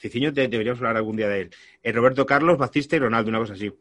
[0.00, 1.50] Ciciño te- deberíamos hablar algún día de él.
[1.82, 3.72] Eh, Roberto Carlos, Batista y Ronaldo, una cosa así.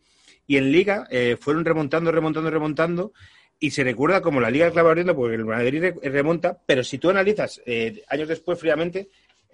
[0.47, 3.13] Y en Liga eh, fueron remontando, remontando, remontando.
[3.59, 7.11] Y se recuerda como la Liga Ardiendo, porque el Madrid re- remonta, pero si tú
[7.11, 9.09] analizas eh, años después fríamente,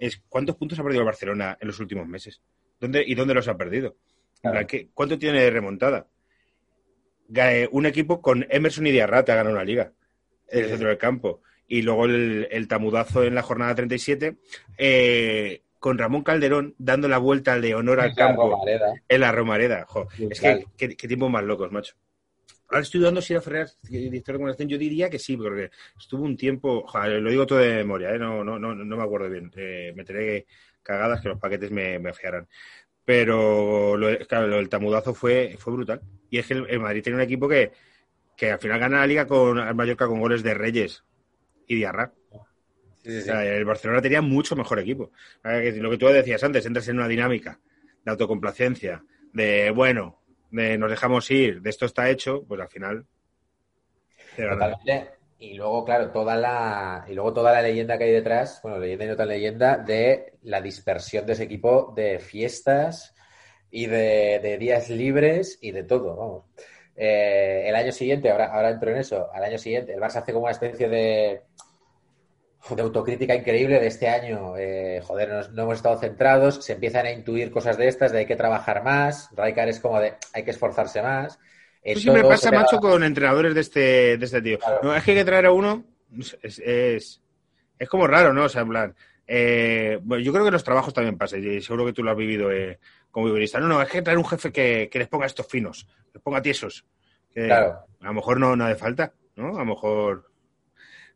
[0.06, 2.40] es cuántos puntos ha perdido el Barcelona en los últimos meses.
[2.80, 3.96] ¿Dónde, ¿Y dónde los ha perdido?
[4.40, 4.58] Claro.
[4.58, 6.06] En plan, ¿qué- ¿Cuánto tiene de remontada?
[7.34, 9.92] Eh, Un equipo con Emerson y Diarra te ha ganado una liga
[10.48, 10.70] en el Sí.
[10.72, 11.40] centro del campo.
[11.66, 14.36] Y luego el, el tamudazo en la jornada 37,
[14.76, 18.62] eh, con Ramón Calderón dando la vuelta al de honor al campo
[19.08, 19.84] en la Romareda.
[19.86, 21.94] Jo, es que qué, qué tiempos más locos, macho.
[22.68, 24.68] Ahora estoy dudando si era Ferrer director de comunicación.
[24.68, 26.84] Yo diría que sí, porque estuvo un tiempo.
[26.86, 28.18] joder, lo digo todo de memoria, ¿eh?
[28.18, 29.50] no, no, no, no me acuerdo bien.
[29.56, 30.46] Eh, meteré
[30.82, 32.48] cagadas que los paquetes me, me afiarán.
[33.04, 36.00] Pero lo, claro, lo del tamudazo fue, fue brutal.
[36.30, 37.72] Y es que el, el Madrid tiene un equipo que,
[38.36, 41.04] que al final gana la liga con al Mallorca con goles de Reyes
[41.66, 42.14] y Diarra.
[43.02, 43.22] Sí, sí, O sí.
[43.22, 45.12] sea, el Barcelona tenía mucho mejor equipo.
[45.42, 47.60] Lo que tú decías antes, entras en una dinámica
[48.04, 50.23] de autocomplacencia, de bueno,
[50.54, 53.06] nos dejamos ir, de esto está hecho, pues al final.
[54.36, 55.10] Totalmente.
[55.38, 59.04] Y luego, claro, toda la, y luego toda la leyenda que hay detrás, bueno, leyenda
[59.04, 63.14] y no tan leyenda, de la dispersión de ese equipo de fiestas
[63.70, 66.44] y de, de días libres y de todo, vamos.
[66.96, 70.32] Eh, el año siguiente, ahora, ahora entro en eso, al año siguiente, el Barça hace
[70.32, 71.42] como una especie de,
[72.70, 74.56] de autocrítica increíble de este año.
[74.56, 78.20] Eh, joder, no, no hemos estado centrados, se empiezan a intuir cosas de estas, de
[78.20, 81.38] hay que trabajar más, Raikar es como de hay que esforzarse más.
[81.82, 84.58] Eh, Eso siempre pasa, macho, con entrenadores de este, de este tío.
[84.58, 84.80] Claro.
[84.82, 85.84] No, es que hay que traer a uno,
[86.42, 87.20] es, es,
[87.78, 88.44] es como raro, ¿no?
[88.44, 88.94] O sea, en plan,
[89.26, 92.10] eh, bueno, yo creo que en los trabajos también pasa, y seguro que tú lo
[92.10, 92.78] has vivido eh,
[93.10, 93.60] como violista.
[93.60, 96.40] No, no, es que traer un jefe que, que les ponga estos finos, les ponga
[96.40, 96.86] tiesos.
[97.30, 97.84] Que Claro.
[98.00, 99.56] A lo mejor no, no hace falta, ¿no?
[99.56, 100.30] A lo mejor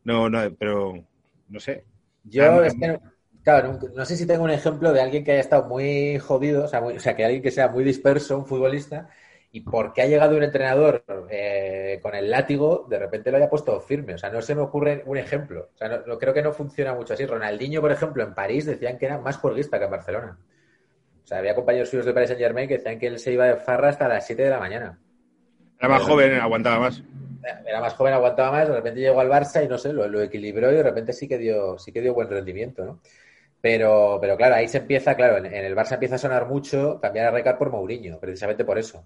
[0.04, 1.04] no, no, pero
[1.48, 1.84] no sé.
[2.24, 2.98] Yo es que,
[3.42, 6.68] claro, no, sé si tengo un ejemplo de alguien que haya estado muy jodido, o
[6.68, 9.08] sea, muy- o sea, que alguien que sea muy disperso, un futbolista,
[9.50, 13.80] y porque ha llegado un entrenador eh, con el látigo, de repente lo haya puesto
[13.80, 14.14] firme.
[14.14, 15.70] O sea, no se me ocurre un ejemplo.
[15.74, 17.24] O sea, no, no- creo que no funciona mucho así.
[17.24, 20.38] Ronaldinho, por ejemplo, en París decían que era más juerguista que en Barcelona.
[21.24, 23.46] O sea, había compañeros suyos de Paris Saint Germain que decían que él se iba
[23.46, 24.98] de farra hasta las 7 de la mañana.
[25.78, 27.02] Era más joven, aguantaba más.
[27.66, 30.70] Era más joven, aguantaba más, de repente llegó al Barça y no sé, lo, equilibró
[30.72, 33.00] y de repente sí que dio, sí que dio buen rendimiento, ¿no?
[33.60, 37.26] Pero, pero claro, ahí se empieza, claro, en, el Barça empieza a sonar mucho cambiar
[37.26, 39.04] a Rijkaard por Mourinho, precisamente por eso.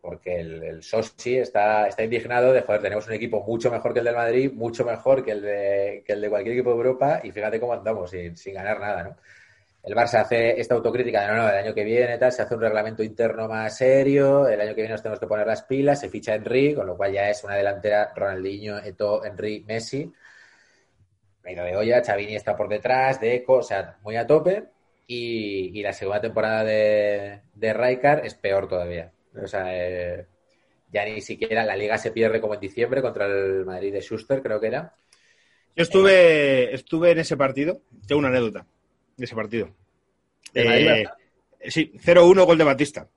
[0.00, 3.98] Porque el, el Sosi está, está indignado de, joder, tenemos un equipo mucho mejor que
[3.98, 7.20] el del Madrid, mucho mejor que el de, que el de cualquier equipo de Europa
[7.22, 9.16] y fíjate cómo andamos sin, sin ganar nada, ¿no?
[9.88, 12.54] El Barça hace esta autocrítica de no, no, el año que viene tal, se hace
[12.54, 15.98] un reglamento interno más serio, el año que viene nos tenemos que poner las pilas,
[15.98, 20.12] se ficha Henry, con lo cual ya es una delantera Ronaldinho, Eto, Henry, Messi.
[21.40, 24.64] Pero de olla, Xavini está por detrás, de Eco, o sea, muy a tope.
[25.06, 29.10] Y, la segunda temporada de, de Rijkaard es peor todavía.
[29.42, 30.26] O sea, eh,
[30.92, 34.42] ya ni siquiera la liga se pierde como en diciembre contra el Madrid de Schuster,
[34.42, 34.94] creo que era.
[35.74, 37.80] Yo estuve, estuve en ese partido.
[38.06, 38.66] Tengo una anécdota
[39.18, 39.68] de ese partido.
[40.54, 40.88] ¿Del Madrid,
[41.60, 43.08] Eh, sí, 0-1 gol de Batista.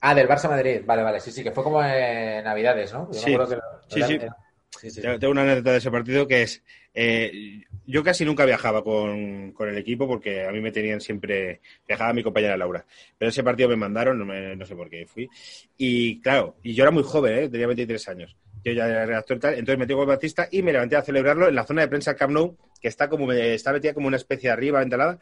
[0.00, 3.08] Ah, del Barça Madrid, vale, vale, sí, sí, que fue como en Navidades, ¿no?
[3.12, 3.32] Yo Sí.
[3.32, 4.14] que lo- Sí, sí.
[4.14, 4.36] era-
[4.80, 6.62] sí, sí, tengo una anécdota de ese partido que es.
[6.94, 11.60] eh, yo casi nunca viajaba con, con el equipo porque a mí me tenían siempre.
[11.86, 12.84] Viajaba mi compañera Laura.
[13.16, 15.28] Pero ese partido me mandaron, no, me- no sé por qué fui.
[15.76, 17.48] Y claro, y yo era muy joven, ¿eh?
[17.48, 18.36] tenía 23 años.
[18.68, 19.54] Yo ya era redactor y tal.
[19.54, 22.32] Entonces metí gol Batista y me levanté a celebrarlo en la zona de prensa Camp
[22.32, 25.18] Nou, que está como está metida como una especie de arriba, entalada.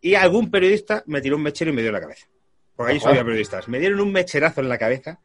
[0.00, 2.26] Y algún periodista me tiró un mechero y me dio en la cabeza.
[2.76, 3.68] Porque allí había periodistas.
[3.68, 5.20] Me dieron un mecherazo en la cabeza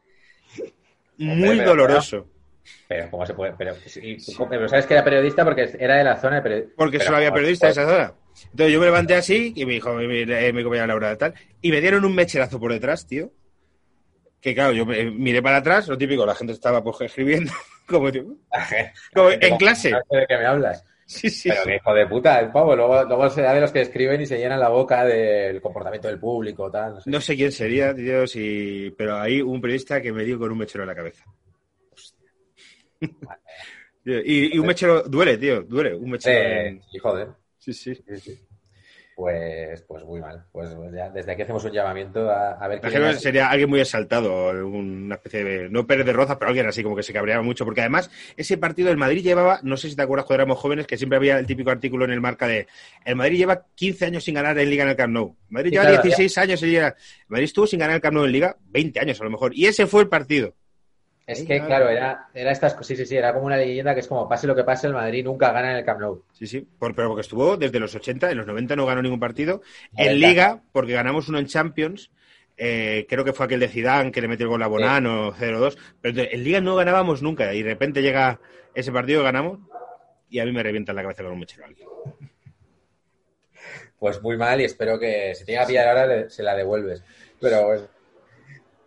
[1.18, 2.28] muy pero- doloroso.
[2.88, 3.54] Pero, ¿cómo se puede?
[3.56, 4.16] Pero, sí,
[4.50, 6.72] pero sabes que era periodista porque era de la zona de periodista.
[6.76, 8.14] Porque solo había periodistas a esa zona.
[8.50, 11.34] Entonces yo me levanté así y me dijo mi, mi, mi compañera Laura tal.
[11.62, 13.30] Y me dieron un mecherazo por detrás, tío.
[14.46, 17.50] Que claro, yo me- miré para atrás, lo típico, la gente estaba pues escribiendo,
[17.88, 18.08] como,
[19.12, 19.90] como en clase.
[19.90, 20.84] De qué me hablas.
[21.04, 21.68] Sí, sí, Pero sí.
[21.70, 22.76] que hijo de puta, el pavo.
[22.76, 26.06] Luego, luego se da de los que escriben y se llenan la boca del comportamiento
[26.06, 26.94] del público, tal.
[26.94, 27.10] No sé.
[27.10, 28.94] No sé quién sería, tío, si...
[28.96, 31.24] pero hay un periodista que me dio con un mechero en la cabeza.
[34.04, 35.94] Tío, Y, y un mechero duele, tío, duele.
[35.96, 36.38] Un mechero.
[36.38, 37.28] Eh, y joder.
[37.58, 37.94] Sí, sí.
[37.96, 38.45] Sí, sí.
[39.16, 40.44] Pues, pues muy mal.
[40.52, 43.80] Pues, pues ya desde aquí hacemos un llamamiento a, a ver es- sería alguien muy
[43.80, 45.70] exaltado, una especie de.
[45.70, 47.64] No Pérez de Roza, pero alguien así como que se cabreaba mucho.
[47.64, 50.86] Porque además, ese partido del Madrid llevaba, no sé si te acuerdas cuando éramos jóvenes,
[50.86, 52.66] que siempre había el típico artículo en el marca de.
[53.06, 55.34] El Madrid lleva 15 años sin ganar en Liga en el Camp Nou.
[55.48, 56.88] Madrid lleva claro, 16 años en Liga.
[56.88, 59.52] El Madrid estuvo sin ganar el Camp Nou en Liga 20 años a lo mejor.
[59.56, 60.54] Y ese fue el partido.
[61.26, 62.86] Es que, claro, era, era estas cosas.
[62.86, 64.92] Sí, sí, sí, era como una leyenda que es como pase lo que pase, el
[64.92, 66.22] Madrid nunca gana en el Camp Nou.
[66.32, 66.60] Sí, sí.
[66.78, 69.60] Por- pero porque estuvo desde los 80, en los 90 no ganó ningún partido.
[69.96, 70.28] En 90.
[70.28, 72.10] Liga, porque ganamos uno en Champions.
[72.58, 75.76] eh, creo que fue aquel de Zidane que le metió el gol a Bonano 0-2.
[76.00, 77.52] Pero en Liga no ganábamos nunca.
[77.52, 78.40] Y de repente llega
[78.74, 79.58] ese partido, ganamos.
[80.30, 81.86] Y a mí me revienta la cabeza con un mechero alguien.
[83.98, 86.54] Pues muy mal y espero que si te llega a pillar ahora le- se la
[86.54, 87.02] devuelves.
[87.40, 87.82] Pero bueno.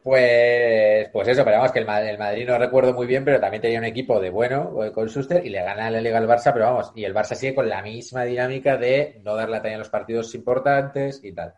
[0.02, 3.40] Pues, pues eso, pero vamos, que el, Ma- el Madrid no recuerdo muy bien, pero
[3.40, 6.28] también tenía un equipo de bueno eh, con Suster y le gana la Liga al
[6.28, 9.62] Barça, pero vamos, y el Barça sigue con la misma dinámica de no dar la
[9.62, 11.54] talla en los partidos importantes y tal.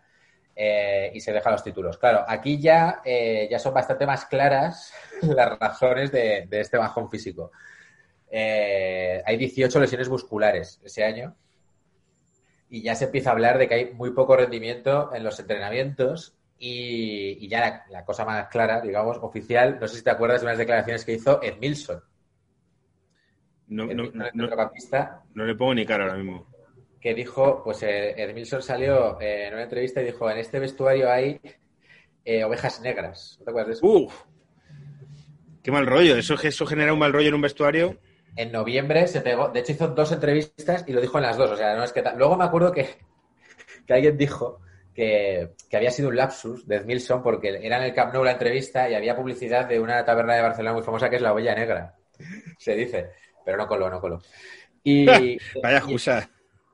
[0.56, 1.98] Eh, y se deja los títulos.
[1.98, 7.52] Claro, aquí ya, eh, ya son bastante más claras las razones de, este bajón físico.
[8.32, 11.36] Hay 18 lesiones musculares ese año
[12.70, 16.36] y ya se empieza a hablar de que hay muy poco rendimiento en los entrenamientos
[16.62, 20.42] y, y ya la, la cosa más clara, digamos, oficial, no sé si te acuerdas
[20.42, 22.02] de unas declaraciones que hizo Ed Milson,
[23.68, 24.50] No, no, no, no-
[25.34, 26.46] no le pongo ni cara ahora mismo.
[27.00, 30.60] que dijo, pues eh, Ed Milson salió eh, en una entrevista y dijo, en este
[30.60, 31.40] vestuario hay
[32.26, 33.38] eh, ovejas negras.
[33.40, 33.88] ¿No te acuerdas de eso?
[33.88, 34.14] ¡Uf!
[35.64, 36.16] ¡Qué mal rollo!
[36.18, 37.98] Eso, eso genera un mal rollo en un vestuario.
[38.36, 41.52] En noviembre se pegó, de hecho hizo dos entrevistas y lo dijo en las dos,
[41.52, 42.18] o sea, no es que tal.
[42.18, 42.88] Luego me acuerdo que,
[43.86, 44.62] que alguien dijo
[44.94, 48.24] que, que había sido un lapsus de Ed Milson porque era en el Camp Nou
[48.24, 51.34] la entrevista y había publicidad de una taberna de Barcelona muy famosa que es La
[51.34, 51.96] Ovella Negra,
[52.58, 53.12] se dice,
[53.46, 54.22] pero no coló, no coló.
[54.84, 55.06] Y,
[55.64, 56.30] Vaya excusa.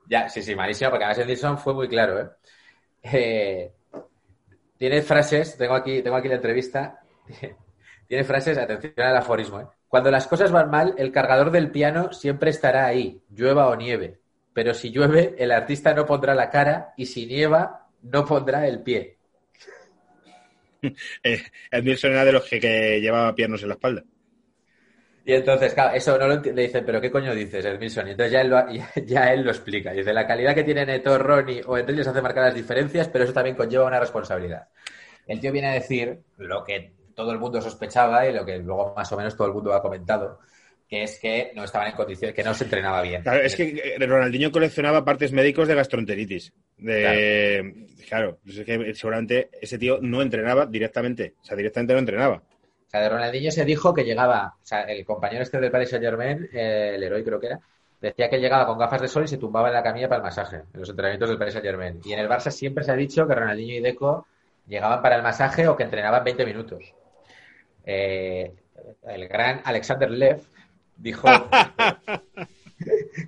[0.08, 2.28] ya, sí, sí, malísimo, porque además Ed Milson fue muy claro, ¿eh?
[3.02, 3.72] Eh,
[4.76, 7.00] tiene frases, tengo aquí, tengo aquí la entrevista,
[8.08, 9.66] tiene frases, atención al aforismo, ¿eh?
[9.88, 14.20] Cuando las cosas van mal, el cargador del piano siempre estará ahí, llueva o nieve.
[14.52, 18.82] Pero si llueve, el artista no pondrá la cara y si nieva, no pondrá el
[18.82, 19.18] pie.
[21.24, 24.04] Eh, Edmilson era de los que, que llevaba piernos en la espalda.
[25.24, 28.08] Y entonces, claro, eso no lo enti- le dicen, pero ¿qué coño dices, Edmilson?
[28.08, 29.92] Y entonces ya él, lo, ya, ya él lo explica.
[29.92, 33.32] Dice, la calidad que tienen Neto, Ronnie o Enrique hace marcar las diferencias, pero eso
[33.34, 34.68] también conlleva una responsabilidad.
[35.26, 38.94] El tío viene a decir lo que todo el mundo sospechaba y lo que luego
[38.96, 40.40] más o menos todo el mundo ha comentado,
[40.88, 43.22] que es que no estaban en condiciones, que no se entrenaba bien.
[43.22, 46.52] Claro, es que eh, Ronaldinho coleccionaba partes médicos de gastroenteritis.
[46.78, 51.34] De, claro, pues es que seguramente ese tío no entrenaba directamente.
[51.42, 52.36] O sea, directamente no entrenaba.
[52.36, 55.90] O sea, de Ronaldinho se dijo que llegaba, o sea, el compañero este del Paris
[55.90, 57.60] Saint Germain, el héroe creo que era,
[58.00, 60.24] decía que llegaba con gafas de sol y se tumbaba en la camilla para el
[60.24, 62.00] masaje, en los entrenamientos del Paris Saint Germain.
[62.02, 64.26] Y en el Barça siempre se ha dicho que Ronaldinho y Deco
[64.66, 66.94] llegaban para el masaje o que entrenaban 20 minutos.
[67.84, 68.54] Eh,
[69.06, 70.40] el gran Alexander Lev
[70.98, 71.28] dijo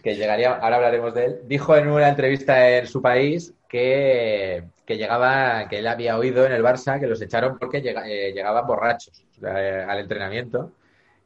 [0.02, 4.96] que llegaría, ahora hablaremos de él, dijo en una entrevista en su país que, que
[4.96, 8.66] llegaba, que él había oído en el Barça que los echaron porque llega- eh, llegaban
[8.66, 10.72] borrachos eh, al entrenamiento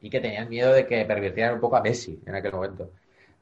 [0.01, 2.89] y que tenían miedo de que pervirtieran un poco a Messi en aquel momento.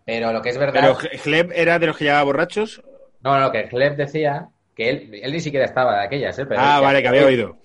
[0.06, 2.82] Pero lo que es verdad, Pero Gleb era de los que llevaba borrachos.
[3.22, 6.46] no, no, que Clem decía que él, él ni siquiera estaba de aquellas, ¿eh?
[6.46, 7.58] Pero ah, vale, que había oído.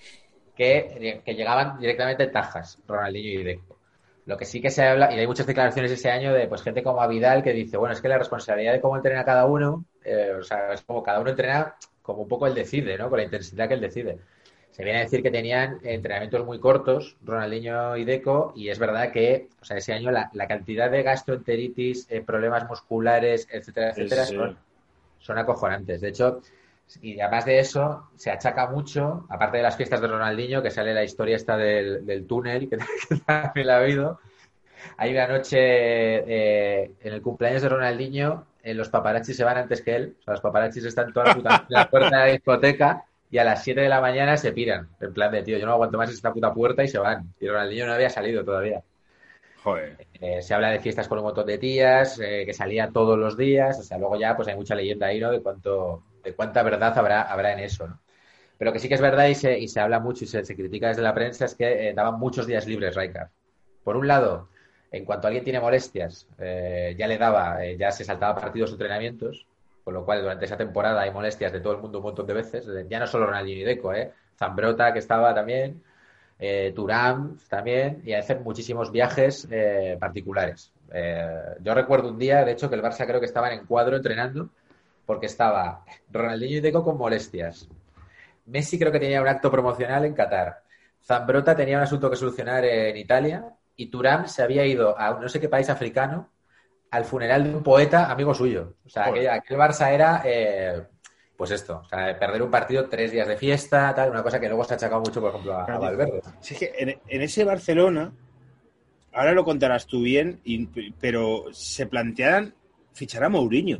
[0.56, 3.77] que, que llegaban directamente tajas, Ronaldinho y Deco.
[4.28, 6.82] Lo que sí que se habla, y hay muchas declaraciones ese año de pues gente
[6.82, 10.34] como Vidal que dice, bueno, es que la responsabilidad de cómo entrena cada uno, eh,
[10.38, 13.08] o sea, es como cada uno entrena como un poco él decide, ¿no?
[13.08, 14.18] Con la intensidad que él decide.
[14.70, 19.10] Se viene a decir que tenían entrenamientos muy cortos, Ronaldinho y Deco, y es verdad
[19.12, 24.02] que, o sea, ese año la, la cantidad de gastroenteritis, eh, problemas musculares, etcétera, Sí,
[24.02, 24.36] etcétera, sí.
[24.36, 24.58] son,
[25.20, 26.02] son acojonantes.
[26.02, 26.42] De hecho,
[27.02, 30.94] y además de eso, se achaca mucho, aparte de las fiestas de Ronaldinho, que sale
[30.94, 34.20] la historia esta del, del túnel, que, que también la ha habido.
[34.96, 39.82] Hay una noche eh, en el cumpleaños de Ronaldinho, eh, los paparazzis se van antes
[39.82, 40.16] que él.
[40.20, 43.38] O sea, los paparazzis están toda la puta en la puerta de la discoteca y
[43.38, 44.88] a las 7 de la mañana se piran.
[45.00, 47.32] En plan de, tío, yo no aguanto más esta puta puerta y se van.
[47.40, 48.82] Y Ronaldinho no había salido todavía.
[49.62, 50.06] Joder.
[50.20, 53.36] Eh, se habla de fiestas con un montón de tías, eh, que salía todos los
[53.36, 53.78] días.
[53.78, 55.30] O sea, luego ya pues hay mucha leyenda ahí, ¿no?
[55.30, 56.02] De cuánto,
[56.34, 58.00] cuánta verdad habrá, habrá en eso, ¿no?
[58.58, 60.56] Pero que sí que es verdad y se, y se habla mucho y se, se
[60.56, 63.30] critica desde la prensa es que eh, daban muchos días libres Rijkaard.
[63.84, 64.48] Por un lado,
[64.90, 68.74] en cuanto alguien tiene molestias, eh, ya le daba, eh, ya se saltaba partidos o
[68.74, 69.46] entrenamientos,
[69.84, 72.34] con lo cual durante esa temporada hay molestias de todo el mundo un montón de
[72.34, 75.82] veces, ya no solo Ronaldinho y Deco, eh, Zambrota que estaba también,
[76.38, 80.72] eh, Turán también, y hacen muchísimos viajes eh, particulares.
[80.92, 83.96] Eh, yo recuerdo un día, de hecho, que el Barça creo que estaban en cuadro
[83.96, 84.50] entrenando,
[85.08, 87.66] porque estaba Ronaldinho y Deco con molestias.
[88.44, 90.62] Messi creo que tenía un acto promocional en Qatar.
[91.02, 95.26] Zambrota tenía un asunto que solucionar en Italia y Turam se había ido a no
[95.30, 96.28] sé qué país africano
[96.90, 98.74] al funeral de un poeta amigo suyo.
[98.84, 100.82] O sea, aquel, aquel Barça era, eh,
[101.38, 104.48] pues esto, o sea, perder un partido tres días de fiesta, tal, una cosa que
[104.48, 106.20] luego se ha achacado mucho, por ejemplo, a, a Valverde.
[106.40, 108.12] Si es que en, en ese Barcelona,
[109.14, 110.66] ahora lo contarás tú bien, y-
[111.00, 112.54] pero se plantean
[112.92, 113.78] fichar a Mourinho.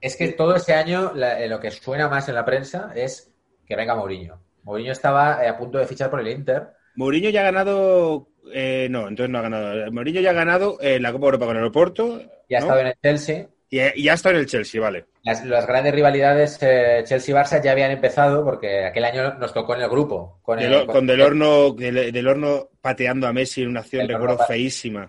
[0.00, 3.32] Es que todo ese año la- eh, lo que suena más en la prensa es
[3.66, 4.40] que venga Mourinho.
[4.62, 6.68] Mourinho estaba eh, a punto de fichar por el Inter.
[6.96, 8.28] Mourinho ya ha ganado.
[8.52, 9.92] eh, no, entonces no ha ganado.
[9.92, 12.20] Mourinho ya ha ganado eh, la Copa Europa con el Oporto.
[12.48, 12.66] Ya ha ¿no?
[12.66, 13.46] estado en el Chelsea.
[13.72, 15.06] Y, y ya está en el Chelsea, vale.
[15.22, 19.82] Las, las grandes rivalidades eh, Chelsea-Barça ya habían empezado porque aquel año nos tocó en
[19.82, 20.40] el grupo.
[20.42, 24.08] Con, el, Del, con Del Horno, del, del Horno pateando a Messi en una acción,
[24.08, 25.08] recuerdo, feísima.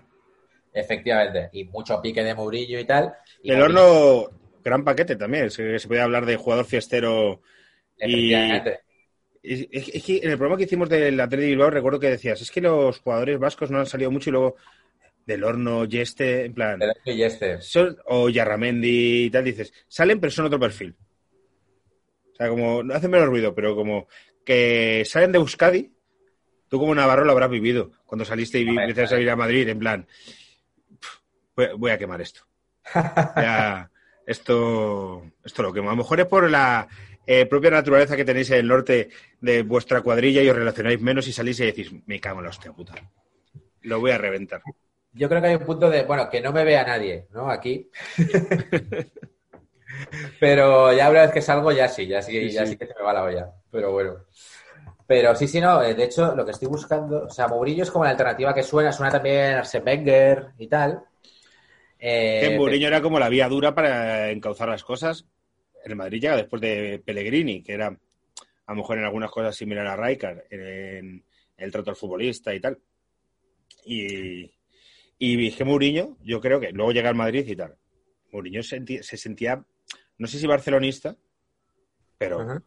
[0.72, 1.48] Efectivamente.
[1.52, 3.12] Y mucho pique de Mourinho y tal.
[3.42, 4.28] Y Del Horno,
[4.62, 5.50] gran paquete también.
[5.50, 7.42] Se, se puede hablar de jugador fiestero.
[7.98, 8.32] Y,
[9.42, 12.60] es, que en el programa que hicimos del Atleti Bilbao recuerdo que decías, es que
[12.60, 14.56] los jugadores vascos no han salido mucho y luego
[15.26, 16.78] Del Horno, Yeste, en plan...
[16.78, 17.60] Del Horno y este.
[17.60, 20.96] son- o Yarramendi y tal, dices, salen pero son otro perfil.
[22.32, 24.06] O sea, como, no hacen menos ruido, pero como
[24.44, 25.92] que salen de Euskadi,
[26.68, 29.78] tú como Navarro lo habrás vivido cuando saliste y empezaste a ir a Madrid, en
[29.78, 30.06] plan,
[31.00, 31.20] "Pf,
[31.56, 32.42] voy, voy a quemar esto.
[33.36, 33.90] Ya,
[34.26, 35.88] esto, esto lo quemo.
[35.88, 36.88] A lo mejor es por la
[37.26, 39.10] eh, propia naturaleza que tenéis en el norte
[39.40, 42.50] de vuestra cuadrilla y os relacionáis menos y salís y decís, me cago en la
[42.50, 42.94] hostia puta.
[43.82, 44.62] Lo voy a reventar.
[45.12, 47.50] Yo creo que hay un punto de, bueno, que no me vea nadie, ¿no?
[47.50, 47.90] Aquí.
[50.40, 52.72] Pero ya una vez que salgo, ya sí, ya sí, Sí, ya sí.
[52.72, 53.50] sí que se me va la olla.
[53.70, 54.16] Pero bueno.
[55.06, 55.82] Pero sí, sí, no.
[55.82, 58.62] eh, De hecho, lo que estoy buscando, o sea, Mourinho es como la alternativa que
[58.62, 61.02] suena, suena también Arsene Wenger y tal.
[62.04, 65.24] Eh, que Mourinho era como la vía dura para encauzar las cosas.
[65.84, 69.86] El Madrid llega después de Pellegrini, que era a lo mejor en algunas cosas similar
[69.86, 71.24] a Rijkaard, en
[71.56, 72.80] el trato al futbolista y tal.
[73.84, 74.52] Y,
[75.16, 77.76] y dije Mourinho, yo creo que luego llega al Madrid y tal.
[78.32, 79.64] Mourinho se sentía,
[80.18, 81.16] no sé si barcelonista,
[82.18, 82.62] pero.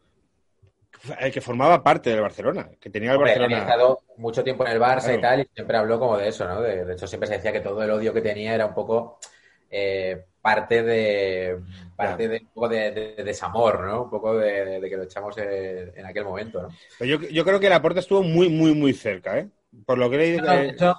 [1.20, 3.72] El que formaba parte del Barcelona, que tenía el Hombre, él había Barcelona.
[3.74, 5.18] estado mucho tiempo en el Barça Claro.
[5.18, 6.60] y tal, y siempre habló como de eso, ¿no?
[6.60, 9.18] De, de hecho, siempre se decía que todo el odio que tenía era un poco
[9.70, 11.60] eh, parte de
[11.96, 14.02] parte de un poco de, de- de desamor, ¿no?
[14.04, 16.68] Un poco de, que lo echamos en, en aquel momento, ¿no?
[16.98, 19.48] Pero yo, yo creo que la puerta estuvo muy, muy, muy cerca, ¿eh?
[19.86, 20.42] Por lo que he leído.
[20.42, 20.94] No, no, de hecho,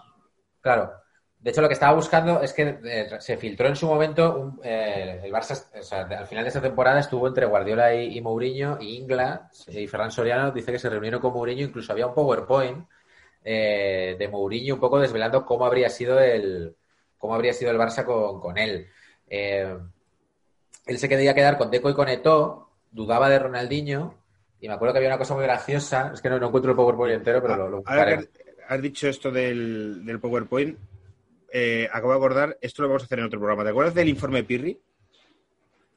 [0.61, 0.91] claro.
[1.39, 4.59] De hecho, lo que estaba buscando es que eh, se filtró en su momento un-
[4.63, 8.21] eh, el Barça, o sea, al final de esta temporada estuvo entre Guardiola y, y
[8.21, 12.15] Mourinho y Ingla y Ferran Soriano dice que se reunieron con Mourinho, incluso había un
[12.15, 12.87] PowerPoint
[13.43, 16.75] eh, de Mourinho un poco desvelando cómo habría sido el
[17.17, 18.87] cómo habría sido el Barça con, con él.
[19.29, 19.77] Eh,
[20.85, 24.15] él se quería quedar con Deco y con Eto'o, dudaba de Ronaldinho
[24.59, 26.77] y me acuerdo que había una cosa muy graciosa, es que no, no encuentro el
[26.77, 28.17] PowerPoint entero, pero lo, lo Ahora buscaré.
[28.31, 30.77] que has- has dicho esto del, del PowerPoint,
[31.51, 33.63] eh, acabo de acordar, esto lo vamos a hacer en otro programa.
[33.63, 34.79] ¿Te acuerdas del informe Pirri?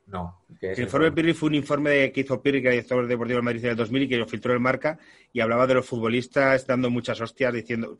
[0.06, 0.42] No.
[0.58, 3.36] ¿qué es El informe Pirri fue un informe que hizo Pirri, que era director deportivo
[3.36, 4.98] del Madrid en el 2000 y que lo filtró en marca
[5.32, 7.96] y hablaba de los futbolistas dando muchas hostias diciendo...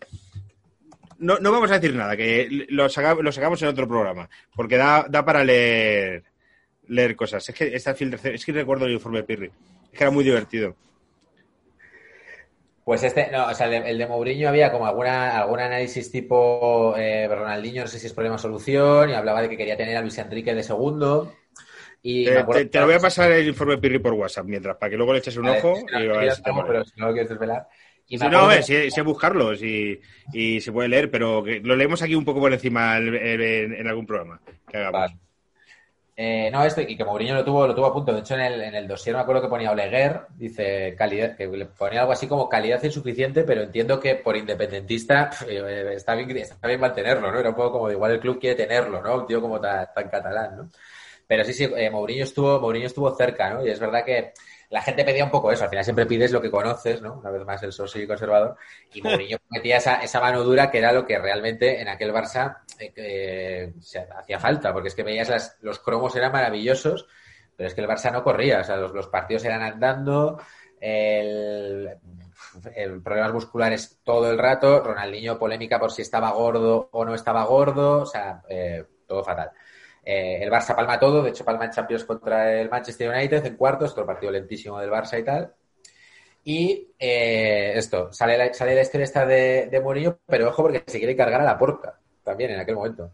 [1.19, 4.77] No, no vamos a decir nada, que lo, saca- lo sacamos en otro programa, porque
[4.79, 6.25] da, da para leer
[6.89, 7.47] leer cosas.
[7.49, 9.51] Es que esta filtración, es que recuerdo el informe Pirri,
[9.93, 10.75] es que era muy divertido.
[12.85, 16.11] Pues este, no, o sea, el de, el de Mourinho había como alguna, algún análisis
[16.11, 19.77] tipo eh, Ronaldinho, no sé si es problema o solución, y hablaba de que quería
[19.77, 21.33] tener a Luis Enrique de segundo.
[22.03, 24.91] Y Eh, te, te lo voy a pasar el informe Pirri por WhatsApp mientras, para
[24.91, 25.75] que luego le eches un ojo
[26.67, 27.67] pero si no lo quieres desvelar.
[28.09, 30.01] Y Sí, no, que- sé, sé buscarlos y,
[30.33, 33.75] y se puede leer, pero que lo leemos aquí un poco por encima en, en-
[33.75, 35.01] en algún programa que hagamos.
[35.01, 35.30] Vale.
[36.23, 38.13] Eh, no, esto, y que Mourinho lo tuvo, lo tuvo a punto.
[38.13, 41.47] De hecho, en el, en el dossier me acuerdo que ponía Oleguer, dice calidad, que
[41.47, 46.15] le ponía algo así como calidad insuficiente, pero entiendo que por independentista pf, eh, está,
[46.15, 47.39] bien, está bien mantenerlo, ¿no?
[47.39, 49.21] Era un poco como igual el club quiere tenerlo, ¿no?
[49.21, 50.71] Un tío como tan, tan catalán, ¿no?
[51.27, 53.65] Pero sí, sí, eh, Mourinho estuvo, Mourinho estuvo cerca, ¿no?
[53.65, 54.35] Y es verdad que
[54.71, 55.65] la gente pedía un poco eso.
[55.65, 57.15] Al final siempre pides lo que conoces, ¿no?
[57.15, 58.57] Una vez más el socio conservador.
[58.95, 62.59] Y Mourinho metía esa, esa mano dura que era lo que realmente en aquel Barça
[62.79, 67.07] eh, eh, se hacía falta, porque es que veías las, los cromos eran maravillosos,
[67.57, 70.41] pero es que el Barça no corría, o sea, los, los partidos eran andando,
[70.81, 71.91] el,
[72.75, 77.45] el problemas musculares todo el rato, Ronaldinho polémica por si estaba gordo o no estaba
[77.45, 79.51] gordo, o sea, eh, todo fatal.
[80.05, 83.57] Eh, el Barça palma todo, de hecho palma en Champions contra el Manchester United en
[83.57, 85.53] cuartos, otro partido lentísimo del Barça y tal.
[86.43, 90.83] Y eh, esto, sale la, sale la historia esta de, de Mourinho, pero ojo porque
[90.87, 93.13] se quiere cargar a la porta también en aquel momento.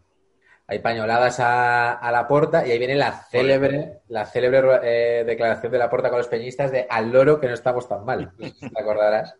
[0.67, 5.71] Hay pañoladas a, a la porta y ahí viene la célebre, la célebre eh, declaración
[5.71, 8.33] de la porta con los peñistas de al loro que no estamos tan mal.
[8.37, 9.35] Te acordarás.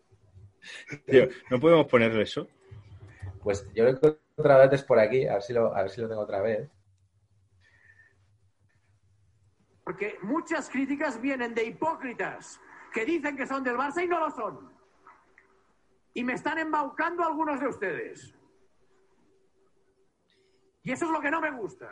[1.06, 2.48] Tío, ¿no podemos ponerle eso?
[3.44, 6.02] Pues yo lo encontré otra vez por aquí, a ver si lo, a ver si
[6.02, 6.70] lo tengo otra vez.
[9.88, 12.60] Porque muchas críticas vienen de hipócritas
[12.92, 14.70] que dicen que son del Barça y no lo son.
[16.14, 18.36] Y me están embaucando algunos de ustedes.
[20.84, 21.90] Y eso es lo que no me gusta.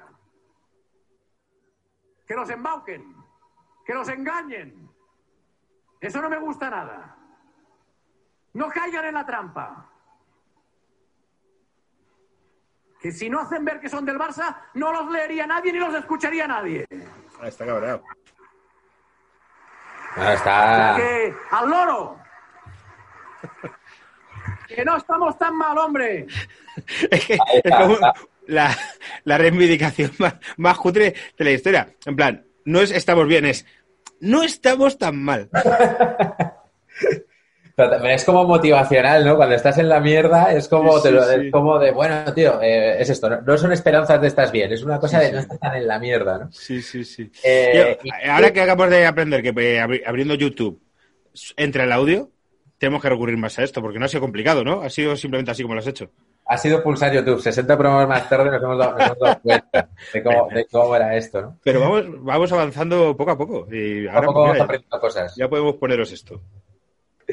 [2.27, 3.15] Que los embauquen,
[3.85, 4.89] que los engañen.
[6.01, 7.17] Eso no me gusta nada.
[8.51, 9.89] No caigan en la trampa.
[12.99, 15.95] Que si no hacen ver que son del Barça, no los leería nadie ni los
[15.95, 16.85] escucharía nadie.
[17.41, 18.03] Ah, está cabreado.
[20.15, 20.95] Bueno, está.
[20.97, 22.19] Que al loro.
[24.67, 26.25] Que no estamos tan mal, hombre.
[27.11, 27.97] Es que es como
[28.47, 28.75] la,
[29.23, 31.87] la reivindicación más, más cutre de la historia.
[32.03, 33.63] En plan, no es estamos bien, es
[34.21, 35.49] no estamos tan mal.
[37.75, 39.35] Pero también es como motivacional, ¿no?
[39.35, 41.45] Cuando estás en la mierda es como, Sí, te lo- sí, sí.
[41.47, 43.41] es como de, bueno, tío, eh, es esto, ¿no?
[43.41, 45.99] no son esperanzas de estás bien, es una cosa de no estar tan en la
[45.99, 46.51] mierda, ¿no?
[46.53, 47.29] Sí, sí, sí.
[47.43, 50.81] Eh, Tío, y- ahora que acabamos de aprender que eh, abri- abriendo YouTube
[51.57, 52.29] entra el audio,
[52.77, 54.81] tenemos que recurrir más a esto, porque no ha sido complicado, ¿no?
[54.81, 56.09] Ha sido simplemente así como lo has hecho.
[56.47, 59.89] Ha sido pulsar YouTube, 60 programas más tarde nos hemos dado, nos hemos dado cuenta
[60.13, 61.59] de cómo, de cómo era esto, ¿no?
[61.63, 63.67] Pero vamos, vamos avanzando poco a poco.
[63.73, 65.35] Y ahora vamos aprendiendo cosas.
[65.35, 66.39] ya podemos poneros esto.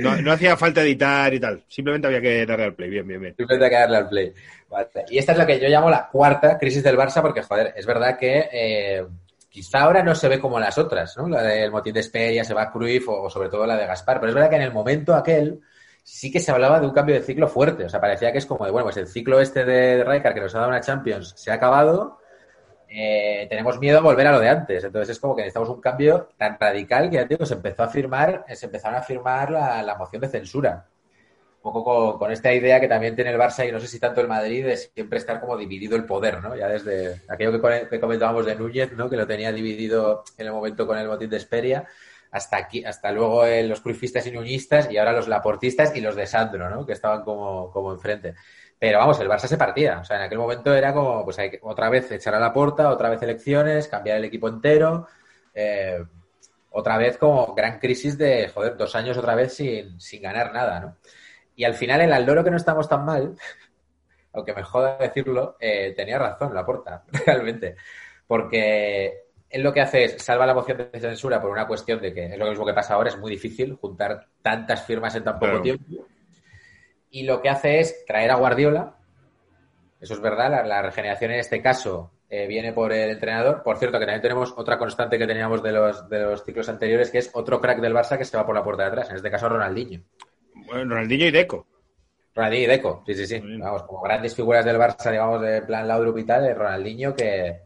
[0.02, 1.62] No, no hacía falta editar y tal.
[1.68, 2.90] Simplemente había que darle al play.
[2.90, 3.34] Bien, bien, bien.
[3.36, 4.32] Simplemente hay que darle al play.
[4.68, 4.88] Vale.
[5.08, 7.86] Y esta es lo que yo llamo la cuarta crisis del Barça, porque, joder, es
[7.86, 9.06] verdad que eh,
[9.48, 11.28] quizá ahora no se ve como las otras, ¿no?
[11.28, 13.86] La del motín de Esperia, se va a Cruyff o, o sobre todo la de
[13.86, 15.60] Gaspar, pero es verdad que en el momento aquel
[16.02, 17.84] sí que se hablaba de un cambio de ciclo fuerte.
[17.84, 20.40] O sea, parecía que es como de, bueno, pues el ciclo este de Rijkaard que
[20.40, 22.18] nos ha dado una Champions se ha acabado,
[22.94, 24.84] eh, tenemos miedo a volver a lo de antes.
[24.84, 27.88] Entonces es como que necesitamos un cambio tan radical que ya digo, se empezó a
[27.88, 30.86] firmar, se empezaron a firmar la, la moción de censura.
[31.62, 34.20] Un poco con, esta idea que también tiene el Barça y no sé si tanto
[34.20, 36.56] el Madrid de siempre estar como dividido el poder, ¿no?
[36.56, 37.52] Ya desde aquello
[37.88, 39.08] que comentábamos de Núñez, ¿no?
[39.08, 41.86] Que lo tenía dividido en el momento con el motín de Esperia,
[42.32, 46.16] hasta aquí, hasta luego eh, los cruifistas y nuñistas y ahora los laportistas y los
[46.16, 46.84] de Sandro, ¿no?
[46.84, 48.34] Que estaban como, como enfrente.
[48.82, 50.00] Pero vamos, el Barça se partía.
[50.00, 52.52] O sea, en aquel momento era como, pues hay que otra vez echar a la
[52.52, 55.06] puerta, otra vez elecciones, cambiar el equipo entero.
[55.54, 56.02] eh,
[56.70, 60.80] otra vez como gran crisis de, joder, dos años otra vez sin, sin ganar nada,
[60.80, 60.96] ¿no?
[61.54, 63.36] Y al final el Aldoro que no estamos tan mal,
[64.32, 67.76] aunque me joda decirlo, eh, tenía razón la porta, realmente.
[68.26, 72.14] Porque él lo que hace es salva la moción de censura por una cuestión de
[72.14, 75.38] que es lo mismo que pasa ahora, es muy difícil juntar tantas firmas en tan
[75.38, 75.62] poco Claro.
[75.62, 76.06] tiempo.
[77.12, 78.96] Y lo que hace es traer a Guardiola.
[80.00, 83.62] Eso es verdad, la, la regeneración en este caso eh, viene por el entrenador.
[83.62, 87.10] Por cierto, que también tenemos otra constante que teníamos de los, de los ciclos anteriores,
[87.10, 89.10] que es otro crack del Barça que se va por la puerta de atrás.
[89.10, 90.02] En este caso, Ronaldinho.
[90.66, 91.66] Bueno, Ronaldinho y Deco.
[92.34, 93.40] Ronaldinho y Deco, sí, sí, sí.
[93.58, 97.60] Vamos, como grandes figuras del Barça, digamos, de plan Laudrup y tal, de Ronaldinho que,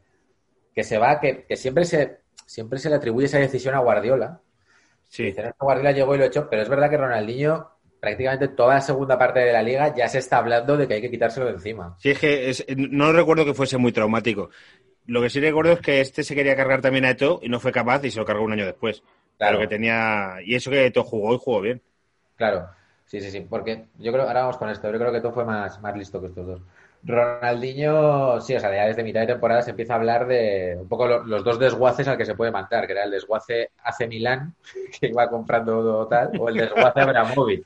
[0.74, 4.40] que se va, que, que siempre se siempre se le atribuye esa decisión a Guardiola.
[5.08, 5.24] Sí.
[5.24, 7.70] Dicen, "No, Guardiola llegó y lo echó, pero es verdad que Ronaldinho,
[8.00, 11.00] prácticamente toda la segunda parte de la liga, ya se está hablando de que hay
[11.02, 11.98] que quitárselo de encima.
[11.98, 14.50] Sí, es que es- no recuerdo que fuese muy traumático.
[15.06, 17.60] Lo que sí recuerdo es que este se quería cargar también a Eto y no
[17.60, 19.02] fue capaz y se lo cargó un año después.
[19.38, 19.60] Claro.
[19.60, 20.36] Que tenía.
[20.44, 21.82] Y eso que Eto jugó y jugó bien.
[22.36, 22.68] Claro,
[23.06, 25.44] sí, sí, sí, porque yo creo, ahora vamos con esto, yo creo que todo fue
[25.44, 26.60] más, más listo que estos dos.
[27.06, 30.88] Ronaldinho, sí, o sea, ya desde mitad de temporada se empieza a hablar de un
[30.88, 34.08] poco lo- los dos desguaces al que se puede mandar, que era el desguace AC
[34.08, 34.54] Milán,
[35.00, 37.64] que iba comprando tal, o el desguace Abramovich,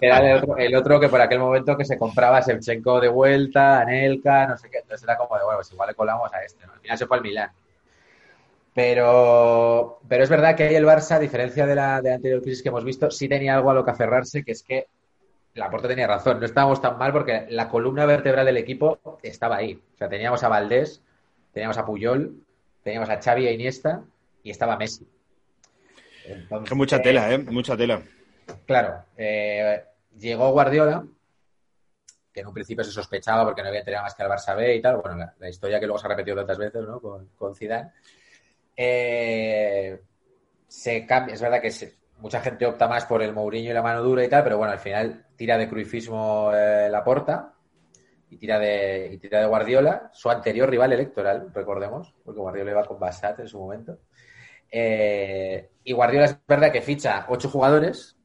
[0.00, 3.08] que era el otro, el otro que por aquel momento que se compraba Shevchenko de
[3.08, 6.42] vuelta, Anelka, no sé qué, entonces era como de, bueno, pues igual le colamos a
[6.44, 6.74] este, ¿no?
[6.74, 7.50] Al final se fue al Milán.
[8.74, 12.40] Pero, pero es verdad que ahí el Barça, a diferencia de la, de la anterior
[12.42, 14.86] crisis que hemos visto, sí tenía algo a lo que aferrarse, que es que
[15.58, 16.38] Laporte tenía razón.
[16.40, 19.80] No estábamos tan mal porque la columna vertebral del equipo estaba ahí.
[19.94, 21.02] O sea, teníamos a Valdés,
[21.52, 22.44] teníamos a Puyol,
[22.82, 24.02] teníamos a Xavi e Iniesta
[24.42, 25.06] y estaba Messi.
[26.24, 27.38] Entonces, mucha tela, ¿eh?
[27.38, 28.02] Mucha tela.
[28.66, 29.82] Claro, eh,
[30.18, 31.04] llegó Guardiola,
[32.32, 34.76] que en un principio se sospechaba porque no había entrenado más que al Barça B
[34.76, 34.98] y tal.
[34.98, 37.00] Bueno, la, la historia que luego se ha repetido tantas veces, ¿no?
[37.00, 37.90] Con, con Zidane.
[38.76, 40.00] Eh,
[40.68, 43.82] se cambia, es verdad que se- mucha gente opta más por el Mourinho y la
[43.82, 47.54] mano dura y tal, pero bueno, al final tira de cruifismo la porta
[48.30, 52.84] y tira de, y tira de Guardiola, su anterior rival electoral, recordemos, porque Guardiola iba
[52.84, 53.98] con Bassat en su momento.
[54.70, 58.16] Eh, y Guardiola es verdad que ficha ocho jugadores.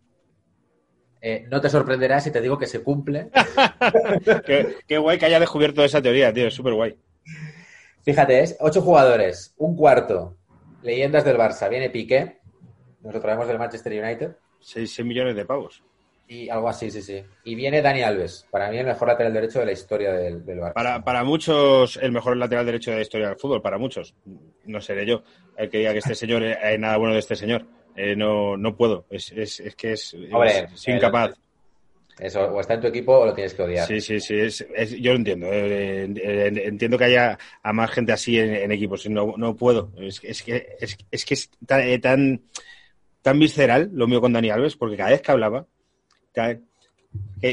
[1.22, 3.30] Eh, no te sorprenderá si te digo que se cumple.
[4.46, 6.48] Qué, qué guay que haya descubierto esa teoría, tío.
[6.48, 6.98] Es súper guay.
[8.04, 10.36] Fíjate, es ocho jugadores, un cuarto,
[10.82, 11.70] leyendas del Barça.
[11.70, 12.42] Viene Piqué,
[13.04, 15.84] nos lo traemos del Manchester United, 6, millones de pavos.
[16.28, 17.22] y algo así, sí, sí.
[17.44, 20.60] Y viene Dani Alves, para mí el mejor lateral derecho de la historia del, del
[20.60, 20.74] Barça.
[20.74, 23.62] Para, para muchos, el mejor lateral derecho de la historia del fútbol.
[23.62, 24.16] Para muchos.
[24.66, 25.24] No seré yo
[25.58, 27.66] el que diga que este señor, eh, hay nada bueno de este señor.
[27.96, 29.06] Eh, no, no puedo.
[29.12, 30.30] Es, es, es que es, el-
[30.88, 31.36] incapaz.
[32.20, 33.88] Eso, o está en tu equipo o lo tienes que odiar.
[33.88, 34.36] Sí, sí, sí.
[34.36, 35.48] Es, es- yo lo entiendo.
[35.52, 39.08] eh, eh, entiendo que haya a más gente así en, en equipos.
[39.10, 39.92] No, no puedo.
[40.00, 40.78] Es, es que
[41.12, 42.42] es, que es tan, tan,
[43.24, 45.66] tan visceral lo mío con Dani Alves, porque cada vez que hablaba,
[46.32, 46.60] cada-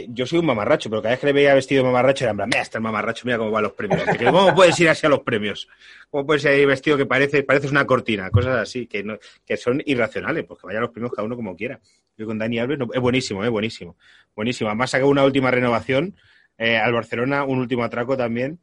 [0.08, 2.36] yo soy un mamarracho, pero cada vez que le veía vestido de mamarracho era en
[2.36, 4.04] plan, mira, está el mamarracho, mira cómo van los premios.
[4.16, 5.68] Que, ¿Cómo puedes ir así a los premios?
[6.10, 8.30] ¿Cómo puedes ir ahí vestido que parece, pareces una cortina?
[8.30, 11.34] Cosas así, que, no, que son irracionales, pues que vaya a los premios cada uno
[11.36, 11.80] como quiera.
[12.16, 13.96] Yo con Dani Alves, no- es buenísimo, es buenísimo.
[14.36, 14.70] Buenísimo.
[14.70, 16.14] Además sacó una última renovación
[16.56, 18.60] eh, al Barcelona, un último atraco también.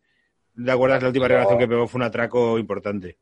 [0.63, 1.01] ¿Te acuerdas?
[1.01, 3.17] La última renovación que pegó fue un atraco importante.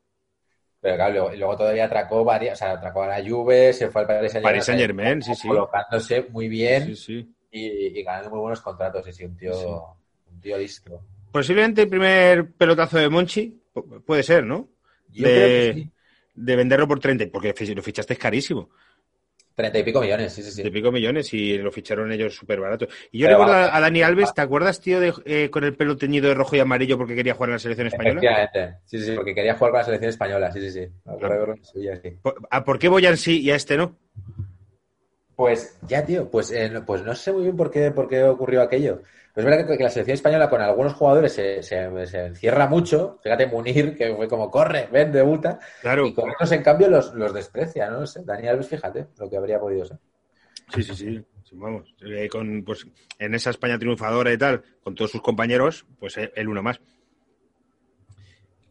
[0.86, 4.06] Pero claro, luego, todavía atracó varias, o sea, atracó a la Juve, se fue al
[4.06, 4.44] Paris Saint-Germain.
[4.44, 5.48] Paris Saint-Germain, sí, sí.
[5.48, 7.34] Colocándose muy bien Sí, sí.
[7.50, 9.04] y, y ganando muy buenos contratos.
[9.12, 9.66] Sí, un tío, Sí.
[10.32, 11.00] un tío listo.
[11.32, 14.68] Posiblemente el primer pelotazo de Monchi, pu- puede ser, ¿no?
[15.10, 15.90] Yo de, creo que sí.
[16.36, 18.70] de venderlo por 30, porque lo fichaste es carísimo,
[19.56, 20.62] Treinta y pico millones, sí, sí, sí.
[20.62, 22.86] de pico millones y lo ficharon ellos súper barato.
[23.10, 25.74] Y yo Pero recuerdo a, a Dani Alves, ¿te acuerdas, tío, de, eh, con el
[25.74, 28.20] pelo teñido de rojo y amarillo porque quería jugar en la selección española?
[28.20, 28.74] Efectivamente.
[28.84, 30.88] Sí, sí, porque quería jugar con la selección española, sí, sí, sí.
[31.62, 32.10] Sevilla, sí.
[32.22, 33.96] ¿Por, a por qué Boyan sí y a este no?
[35.36, 38.22] Pues ya, tío, pues, eh, no- pues no sé muy bien por qué, por qué
[38.24, 39.02] ocurrió aquello.
[39.36, 42.66] Pero es verdad que, que la selección española con algunos jugadores se, se, se encierra
[42.66, 43.20] mucho.
[43.22, 45.58] Fíjate, Munir, que fue como, corre, ven, debuta.
[45.82, 48.00] Claro, Y con otros, en cambio, los, los desprecia, ¿no?
[48.00, 49.98] No sé, Dani Alves, fíjate, lo que habría podido ser.
[50.74, 51.24] sí, sí, sí.
[51.52, 52.86] Vamos, Eh, con, pues,
[53.18, 56.80] en esa España triunfadora y tal, con todos sus compañeros, pues eh, el uno más.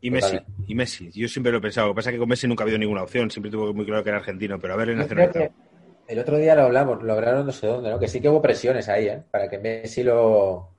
[0.02, 0.38] Y Messi,
[0.68, 1.10] y Messi.
[1.12, 1.88] Yo siempre lo he pensado.
[1.88, 3.32] Lo que pasa es que con Messi nunca ha habido ninguna opción.
[3.32, 5.52] Siempre tuvo muy claro que era argentino, pero a ver, el que
[6.08, 8.00] el otro día lo hablamos, lo hablaron no sé dónde, ¿no?
[8.00, 9.24] Que sí que hubo presiones ahí, ¿eh?
[9.32, 10.76] Para que Messi lo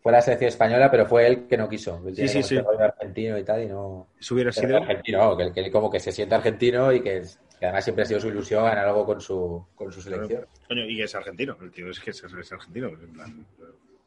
[0.00, 2.02] fuera a la selección española, pero fue él que no quiso.
[2.06, 2.58] Él sí, sí.
[2.58, 4.08] rollo argentino y tal, y no.
[4.18, 4.76] Eso hubiera Pero sido.
[4.78, 7.22] argentino, que, que él como que se siente argentino y que,
[7.58, 10.46] que además siempre ha sido su ilusión ganar algo con su, con su selección.
[10.66, 13.46] Coño, y que es argentino, el tío es que es, es argentino, en plan,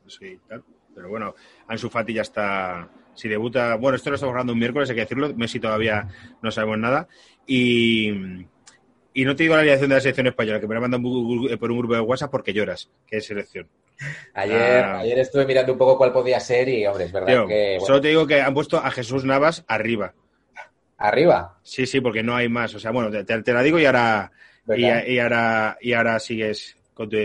[0.07, 0.63] sí, tal.
[0.93, 1.35] Pero bueno,
[1.67, 5.01] Ansu Fati ya está, si debuta, bueno, esto lo estamos hablando un miércoles, hay que
[5.01, 6.07] decirlo, Messi todavía
[6.41, 7.07] no sabemos nada,
[7.47, 8.45] y,
[9.13, 11.71] y no te digo la alineación de la selección española, que me la mandan por
[11.71, 13.67] un grupo de WhatsApp porque lloras, que es selección.
[14.33, 14.99] Ayer, Ah.
[14.99, 17.73] ayer estuve mirando un poco cuál podía ser y, hombre, es verdad Tío, que...
[17.77, 20.13] bueno, solo te digo que han puesto a Jesús Navas arriba.
[20.97, 21.57] arriba.
[21.63, 24.31] Sí, sí, porque no hay más, o sea, bueno, te, te la digo y ahora,
[24.75, 27.17] y, ahora, y ahora sigues con, tu-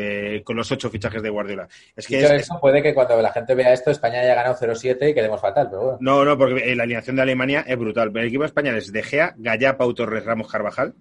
[0.44, 1.68] con los ocho fichajes de Guardiola.
[1.94, 4.56] Es que Dicho es, eso, puede que cuando la gente vea esto, España haya ganado
[4.56, 5.98] 0-7 y quedemos fatal, pero bueno.
[6.00, 8.10] No, no, porque la alineación de Alemania es brutal.
[8.14, 10.94] El equipo español es De Gea, Gallá, Pau Torres, Ramos Carvajal,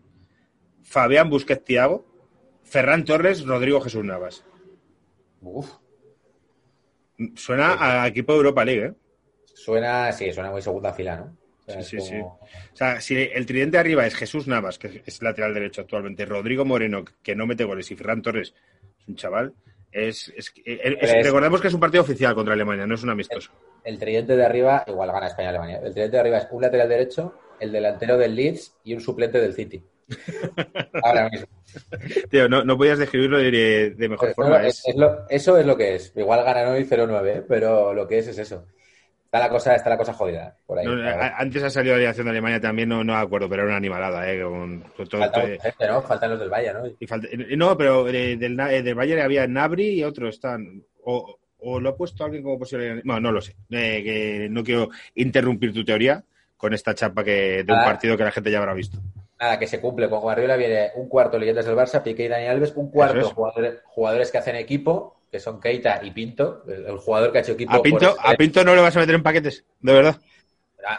[0.85, 2.05] Fabián Busquets, Tiago,
[2.63, 4.43] Ferran Torres, Rodrigo Jesús Navas.
[5.41, 5.69] Uf,
[7.35, 8.93] Suena a equipo de Europa League, ¿eh?
[9.53, 11.37] suena, sí, suena muy segunda fila, ¿no?
[11.67, 12.39] O sea, Sí, sí, como-
[12.73, 16.65] O sea, si el tridente arriba es Jesús Navas, que es lateral derecho actualmente, Rodrigo
[16.65, 18.53] Moreno, que no mete goles, y Ferran Torres,
[18.99, 19.53] es un chaval,
[19.91, 23.03] es, es- es- es- es- recordemos que es un partido oficial contra Alemania, no es
[23.03, 23.51] un amistoso.
[23.83, 25.77] El tridente de arriba, igual gana España-Alemania.
[25.77, 29.39] El tridente de arriba es un lateral derecho, el delantero del Leeds y un suplente
[29.39, 29.81] del City.
[31.03, 31.47] Ahora mismo.
[32.29, 34.61] Tío, no, no podías describirlo de, de mejor forma.
[34.65, 36.13] es- Es, es lo- eso es lo que es.
[36.15, 37.43] Igual ganan hoy 0-9, ¿eh?
[37.47, 38.65] pero lo que es es eso.
[39.25, 40.85] Está la cosa, está la cosa jodida por ahí.
[40.85, 40.93] no,
[41.37, 43.77] antes ha salido la alineación de Alemania también, no, no me acuerdo, pero era una
[43.77, 44.41] animalada, ¿eh?
[44.41, 46.01] Con, con todo- Falta.
[46.03, 46.83] Faltan los del Valle, ¿no?
[46.97, 50.81] y falta- eh, no, pero eh, del, eh, del Bayern había Nabri y otro están.
[51.03, 53.01] O, o lo ha puesto alguien como posible.
[53.03, 53.55] No, no lo sé.
[53.71, 56.23] Eh, que no quiero interrumpir tu teoría
[56.55, 57.83] con esta chapa que de un Ah.
[57.83, 58.99] partido que la gente ya habrá visto.
[59.39, 60.09] Nada, que se cumple.
[60.09, 63.33] Con Guardiola viene un cuarto leyendas del Barça, Piqué y Dani Alves, un cuarto es.
[63.33, 67.41] jugadores, jugadores que hacen equipo, que son Keita y Pinto, el, el jugador que ha
[67.41, 67.73] hecho equipo.
[67.73, 70.15] A Pinto, este- a Pinto no le vas a meter en paquetes, de verdad.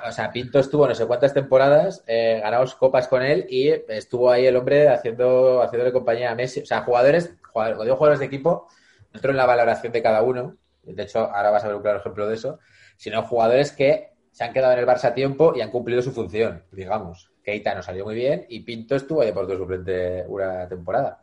[0.09, 4.31] o sea, Pinto estuvo no sé cuántas temporadas, eh, ganamos copas con él y estuvo
[4.31, 6.61] ahí el hombre haciendo, haciéndole compañía a Messi.
[6.63, 8.67] O sea, jugadores, jugadores, cuando digo jugadores de equipo,
[9.13, 11.83] no entro en la valoración de cada uno, de hecho, ahora vas a ver un
[11.83, 12.59] claro ejemplo de eso,
[12.97, 16.13] sino jugadores que se han quedado en el Barça a tiempo y han cumplido su
[16.13, 17.31] función, digamos.
[17.47, 21.21] Keita no salió muy bien y Pinto estuvo ahí por todo suplente una temporada.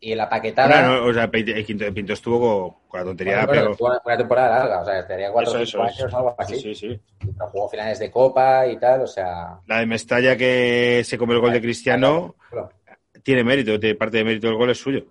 [0.00, 0.68] Y en la paquetada.
[0.68, 4.00] Bueno, no, o sea, Pinto, Pinto estuvo con, con la tontería, bueno, pero.
[4.04, 6.60] Una temporada larga, o sea, estaría cuatro o Eso, cinco eso, años o algo así.
[6.60, 7.00] Sí, sí.
[7.52, 9.60] Jugó finales de Copa y tal, o sea.
[9.68, 12.34] La de Mestalla que se come el gol de Cristiano
[13.22, 15.04] tiene mérito, de parte de mérito del gol es suyo.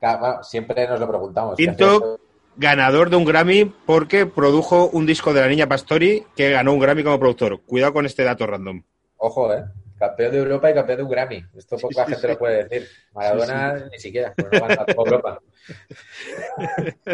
[0.00, 1.54] Claro, bueno, siempre nos lo preguntamos.
[1.54, 2.18] Pinto,
[2.56, 6.80] ganador de un Grammy porque produjo un disco de la niña Pastori que ganó un
[6.80, 7.60] Grammy como productor.
[7.62, 8.82] Cuidado con este dato random.
[9.26, 9.64] Ojo, eh.
[9.98, 11.42] Campeón de Europa y campeón de un Grammy.
[11.56, 12.32] Esto poca sí, gente sí.
[12.34, 12.88] lo puede decir.
[13.14, 15.40] Maradona ni siquiera, pues no gana Europa.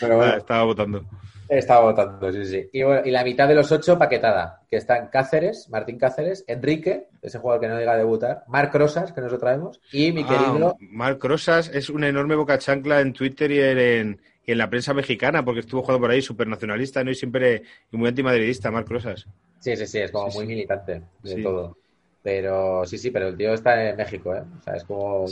[0.00, 1.04] Pero Ah, bueno, estaba votando.
[1.48, 2.68] estaba votando, sí, sí.
[2.72, 4.62] Y, bueno, y la mitad de los ocho, paquetada.
[4.70, 9.12] Que están Cáceres, Martín Cáceres, Enrique, ese jugador que no llega a debutar, Marc Rosas,
[9.12, 13.00] que nos lo traemos, y mi querido Ah, Marc Rosas es una enorme boca chancla
[13.00, 16.46] en Twitter y en, y en la prensa mexicana porque estuvo jugando por ahí súper
[16.46, 17.10] nacionalista ¿no?
[17.10, 19.26] y siempre y muy antimadridista, Marc Rosas.
[19.62, 20.48] Sí, sí, sí, es como Sí, muy sí.
[20.48, 21.42] militante de Sí.
[21.42, 21.76] todo.
[22.22, 24.42] Pero sí, sí, pero el tío está en México, ¿eh?
[24.58, 25.26] O sea, es como.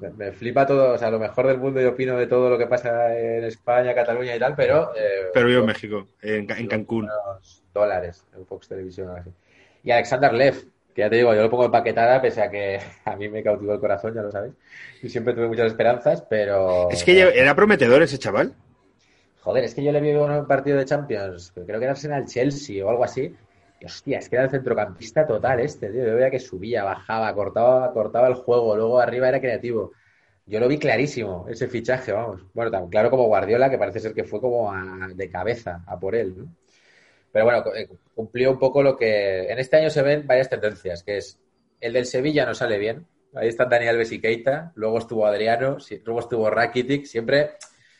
[0.00, 2.58] Me, me flipa todo, o sea, lo mejor del mundo yo opino de todo lo
[2.58, 4.94] que pasa en España, Cataluña y tal, pero.
[4.96, 7.04] eh, Pero vivo en México, en, Ca- en Cancún.
[7.04, 9.30] unos dólares en Fox Televisión o algo así.
[9.82, 10.54] Y Alexander Lev,
[10.94, 13.42] que ya te digo, yo lo pongo en paquetada, pese a que a mí me
[13.42, 14.54] cautivó el corazón, ya lo sabéis.
[15.02, 16.88] Y siempre tuve muchas esperanzas, pero.
[16.90, 18.54] Es que era prometedor ese chaval.
[19.42, 22.26] Joder, es que yo le vi en un partido de Champions, creo que era Arsenal
[22.26, 23.34] Chelsea o algo así.
[23.86, 26.04] Hostia, es que era el centrocampista total este, tío.
[26.04, 29.92] Yo veía que subía, bajaba, cortaba, cortaba el juego, luego arriba era creativo.
[30.46, 32.42] Yo lo vi clarísimo, ese fichaje, vamos.
[32.52, 34.72] Bueno, tan claro como Guardiola, que parece ser que fue como
[35.14, 36.54] de cabeza a por él, ¿no?
[37.32, 39.50] Pero bueno, eh, cumplió un poco lo que.
[39.50, 41.38] En este año se ven varias tendencias, que es
[41.80, 43.06] el del Sevilla no sale bien.
[43.34, 47.52] Ahí están Daniel Alves y Keita, luego estuvo Adriano, luego estuvo Rakitic, siempre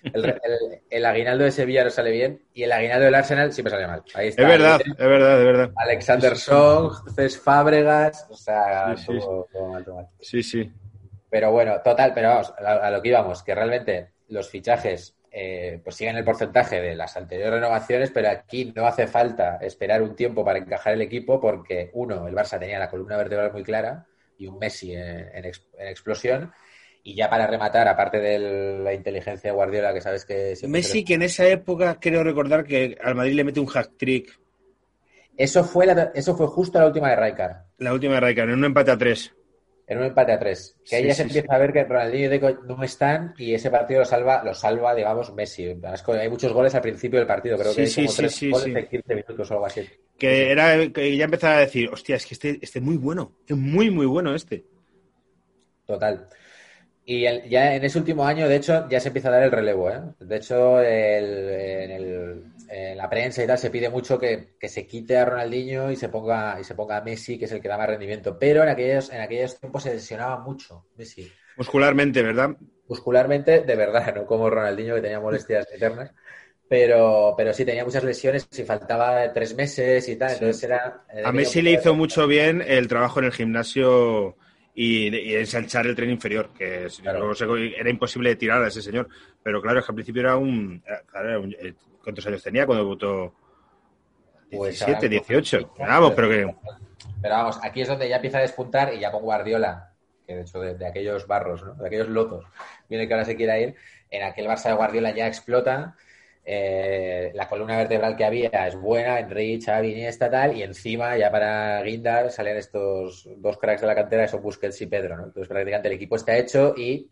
[0.03, 3.71] el, el- el aguinaldo de Sevilla no sale bien y el aguinaldo del Arsenal siempre
[3.73, 4.03] sale mal.
[4.15, 5.71] Ahí está Es verdad, es verdad, es verdad.
[5.77, 10.09] Alexander Song, Cés Fábregas, o sea, Sí, sí, todo- mal, todo mal.
[10.21, 10.73] Sí, sí.
[11.29, 15.95] Pero bueno, total, pero vamos, a, lo que íbamos, que realmente los fichajes eh, pues
[15.95, 20.45] siguen el porcentaje de las anteriores renovaciones, pero aquí no hace falta esperar un tiempo
[20.45, 24.07] para encajar el equipo porque, uno, el Barça tenía la columna vertebral muy clara
[24.37, 25.01] y un Messi en,
[25.35, 26.53] en en explosión.
[27.03, 28.39] Y ya para rematar, aparte de
[28.83, 32.65] la inteligencia de Guardiola, que sabes que siempre Messi que en esa época creo recordar
[32.65, 34.41] que al Madrid le mete un hack trick.
[35.37, 37.57] Eso fue, la- eso fue justo la última de Rijkaard.
[37.79, 39.35] La última de Raikkonen, en un empate a tres.
[39.87, 40.77] En un empate a tres.
[40.89, 43.35] Que ahí Sí, ya se sí, empieza a ver que Ronaldinho y Deco no están
[43.37, 45.67] y ese partido lo salva, lo salva, digamos, Messi.
[46.21, 48.51] Hay muchos goles al principio del partido, creo que hay sí, como sí, tres sí,
[48.51, 49.89] goles en 15 minutos o algo así.
[50.19, 53.33] Que era que ya empezaba a decir, hostia, es que este, este es muy bueno,
[53.47, 54.65] es muy, muy bueno este.
[55.87, 56.29] Total.
[57.05, 59.91] Y ya en ese último año, de hecho, ya se empieza a dar el relevo.
[59.91, 60.01] ¿eh?
[60.21, 64.69] De hecho, el- en, el- en la prensa y tal se pide mucho que, que
[64.69, 67.61] se quite a Ronaldinho y se ponga y se ponga a Messi, que es el
[67.61, 68.39] que da más rendimiento.
[68.39, 71.37] Pero en aquellos, en aquellos tiempos se lesionaba mucho Messi.
[71.55, 72.57] Muscularmente, ¿verdad?
[72.89, 76.13] muscularmente, de verdad, no como Ronaldinho que tenía molestias eternas,
[76.69, 80.35] pero, pero sí tenía muchas lesiones y faltaba tres meses y tal, Sí.
[80.35, 81.05] entonces era...
[81.23, 84.37] A Messi le hizo mucho bien el trabajo en el gimnasio
[84.83, 87.33] y, y ensanchar el tren inferior, que Claro.
[87.77, 89.09] era imposible de tirar a ese señor.
[89.43, 90.83] Pero claro, es que al principio era un...
[91.11, 92.97] claro, un- eh, ¿Cuántos años tenía cuando?
[94.51, 95.75] Pues 17, ahora- 18.
[95.79, 96.55] Vamos, pero que...
[97.23, 99.93] Pero vamos, aquí es donde ya empieza a despuntar y ya con Guardiola,
[100.27, 101.75] que de hecho de, de aquellos barros, ¿no?
[101.75, 102.47] de aquellos lotos,
[102.89, 103.75] viene que ahora se quiera ir,
[104.11, 105.95] en aquel Barça de Guardiola ya explota,
[106.53, 111.31] eh, la columna vertebral que había es buena, Enrique, Xavi, Iniesta, tal, y encima ya
[111.31, 115.27] para Guindar salen estos dos cracks de la cantera, que son Busquets y Pedro, ¿no?
[115.27, 117.09] Entonces prácticamente el equipo está hecho y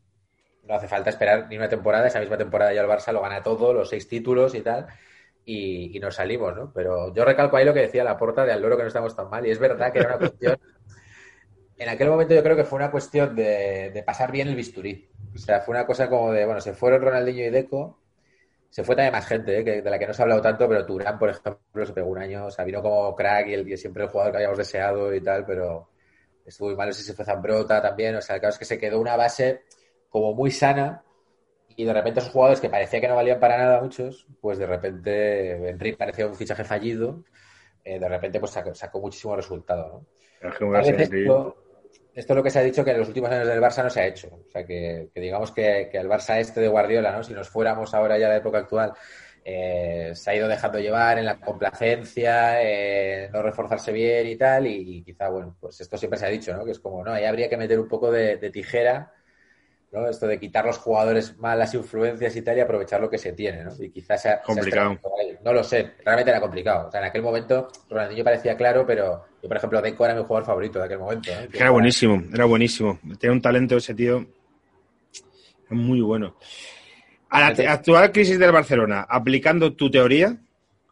[0.64, 3.40] no hace falta esperar ni una temporada, esa misma temporada ya el Barça lo gana
[3.40, 4.88] todo, los seis títulos y tal,
[5.44, 6.72] y, y nos salimos, ¿no?
[6.74, 9.14] Pero yo recalco ahí lo que decía la porta de al loro que no estamos
[9.14, 10.58] tan mal, y es verdad que era una cuestión.
[11.80, 15.08] En aquel momento yo creo que fue una cuestión de, de pasar bien el bisturí.
[15.32, 18.00] O sea, fue una cosa como de, bueno, se fueron Ronaldinho y Deco,
[18.70, 19.64] se fue también más gente, ¿eh?
[19.64, 22.08] que, de la que no se ha hablado tanto, pero Turán, por ejemplo, se pegó
[22.08, 24.58] un año, o sea, vino como crack y, el, y siempre el jugador que habíamos
[24.58, 25.90] deseado y tal, pero
[26.44, 28.58] estuvo muy mal, no sé si se fue Zambrota también, o sea, el caso es
[28.58, 29.62] que se quedó una base
[30.10, 31.02] como muy sana
[31.76, 34.66] y de repente esos jugadores que parecía que no valían para nada muchos, pues de
[34.66, 37.24] repente Enrique parecía un fichaje fallido,
[37.84, 40.06] eh, de repente pues sacó, sacó muchísimo resultado, ¿no?
[42.18, 43.90] Esto es lo que se ha dicho que en los últimos años del Barça no
[43.90, 44.28] se ha hecho.
[44.48, 47.22] O sea, que, que digamos que, que el Barça este de Guardiola, ¿no?
[47.22, 48.92] Si nos fuéramos ahora ya a la época actual,
[49.44, 54.66] eh, se ha ido dejando llevar en la complacencia, eh, no reforzarse bien y tal,
[54.66, 56.64] y, quizá, bueno, pues esto siempre se ha dicho, ¿no?
[56.64, 59.12] Que es como, no, ahí habría que meter un poco de, tijera,
[59.92, 60.08] ¿no?
[60.08, 63.64] Esto de quitar los jugadores malas influencias y tal y aprovechar lo que se tiene,
[63.64, 63.72] ¿no?
[63.78, 64.98] Y quizás sea complicado.
[65.44, 66.88] no lo sé, realmente era complicado.
[66.88, 70.22] O sea, en aquel momento Ronaldinho parecía claro, pero yo, por ejemplo, Deco era mi
[70.22, 71.30] jugador favorito de aquel momento.
[71.30, 71.48] ¿eh?
[71.52, 72.98] Era buenísimo, era buenísimo.
[73.18, 74.26] Tiene un talento ese tío
[75.70, 76.36] muy bueno.
[77.30, 80.36] A la actual crisis del Barcelona, aplicando tu teoría,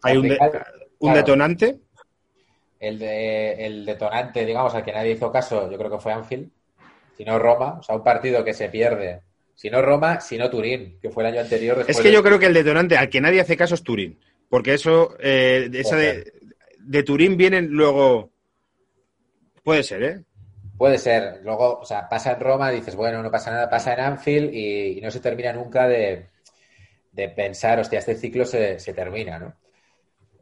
[0.03, 0.37] hay un,
[0.99, 1.79] un detonante.
[2.79, 6.51] El, de, el detonante, digamos, al que nadie hizo caso, yo creo que fue Anfield,
[7.17, 9.23] si no Roma, o sea, un partido que se pierde.
[9.55, 11.85] Si no Roma, si no Turín, que fue el año anterior.
[11.89, 14.19] Es que yo creo que el detonante al que nadie hace caso es Turín,
[14.51, 16.33] porque eso, eh, esa de,
[16.79, 18.31] de Turín vienen luego.
[19.63, 20.21] Puede ser, ¿eh?
[20.77, 21.41] Puede ser.
[21.43, 25.01] Luego, o sea, pasa en Roma, dices, bueno, no pasa nada, pasa en Anfield y,
[25.01, 26.29] no se termina nunca de,
[27.35, 29.55] pensar, hostia, este ciclo se, termina, ¿no?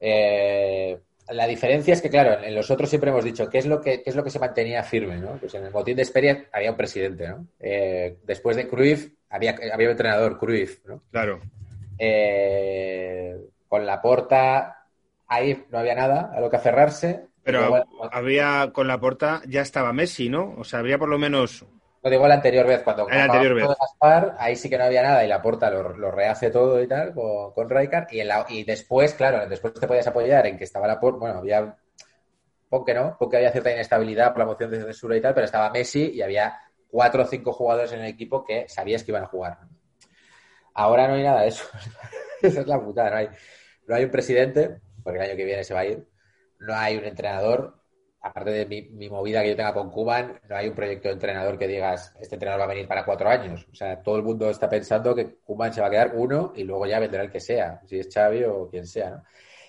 [0.00, 0.98] Eh,
[1.28, 4.02] la diferencia es que, claro, en los otros siempre hemos dicho, ¿qué es lo que,
[4.04, 5.38] es lo que se mantenía firme, ¿no?
[5.38, 7.46] Pues en el botín de Esperia había un presidente, ¿no?
[7.60, 11.02] Eh, después de Cruyff había, había un entrenador, Cruyff, ¿no?
[11.10, 11.40] Claro.
[11.98, 13.36] Eh,
[13.68, 14.86] con la porta
[15.26, 19.92] ahí no había nada a lo que aferrarse pero había con la porta, ya estaba
[19.92, 20.54] Messi, ¿no?
[20.56, 21.66] O sea, habría por lo menos.
[22.04, 23.66] Lo digo la anterior vez, cuando la anterior vez.
[24.38, 27.52] ahí sí que no había nada y la porta lo, rehace todo y tal con,
[27.52, 27.68] con
[28.10, 31.20] Y, en y después, claro, después te podías apoyar en que estaba la porta.
[31.20, 31.76] Bueno, había.
[32.68, 35.70] Porque no, porque había cierta inestabilidad por la moción de censura y tal, pero estaba
[35.70, 39.28] Messi y había cuatro o cinco jugadores en el equipo que sabías que iban a
[39.28, 39.58] jugar.
[40.74, 41.64] Ahora no hay nada de eso.
[42.42, 43.28] Esa es la putada, no hay,
[43.86, 46.06] no hay un presidente, porque el año que viene se va a ir
[46.64, 47.83] no hay un entrenador,
[48.24, 51.58] aparte de mi, movida que yo tenga con Cuban, no hay un proyecto de entrenador
[51.58, 53.66] que digas, este entrenador va a venir para cuatro años.
[53.70, 56.64] O sea, todo el mundo está pensando que Cuban se va a quedar uno y
[56.64, 59.22] luego ya vendrá el que sea, si es Xavi o quien sea, ¿no?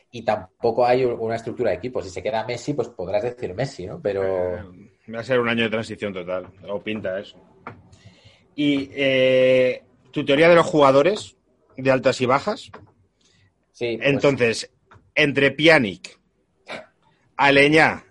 [0.09, 2.01] Y tampoco hay una estructura de equipo.
[2.01, 3.99] Si se queda Messi, pues podrás decir Messi, ¿no?
[4.01, 4.55] Pero...
[4.55, 7.37] Eh, va a ser un año de transición total, o pinta eso.
[8.55, 11.35] Y eh, tu teoría de los jugadores
[11.75, 12.71] de altas y bajas.
[13.73, 13.97] Sí.
[13.97, 14.71] Pues Entonces,
[15.13, 16.17] entre Pjanic,
[17.35, 18.05] Aleñá,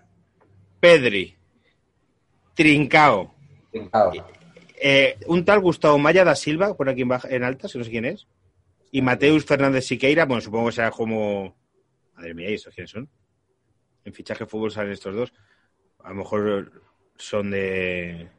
[0.85, 1.35] Pedri,
[2.53, 3.33] Trincao.
[4.79, 7.83] Eh, un tal Gustavo Maya da Silva, por aquí en, baja, en alta, si no
[7.83, 8.27] sé quién es.
[8.91, 11.57] Y Mateus Fernández Siqueira, bueno, supongo que será como.
[12.13, 13.09] Madre mía, ¿y estos quiénes son?
[14.05, 15.33] En fichaje fútbol salen estos dos.
[16.03, 16.71] A lo mejor
[17.17, 18.29] son de.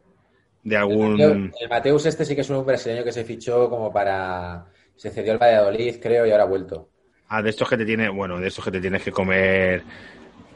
[0.63, 1.21] de algún.
[1.21, 4.67] El, Mateus, este sí que es un brasileño que se fichó como para.
[4.95, 6.91] Se cedió al Valladolid, creo, y ahora ha vuelto.
[7.27, 9.83] Ah, de estos que te tiene, bueno, de estos que te tienes que comer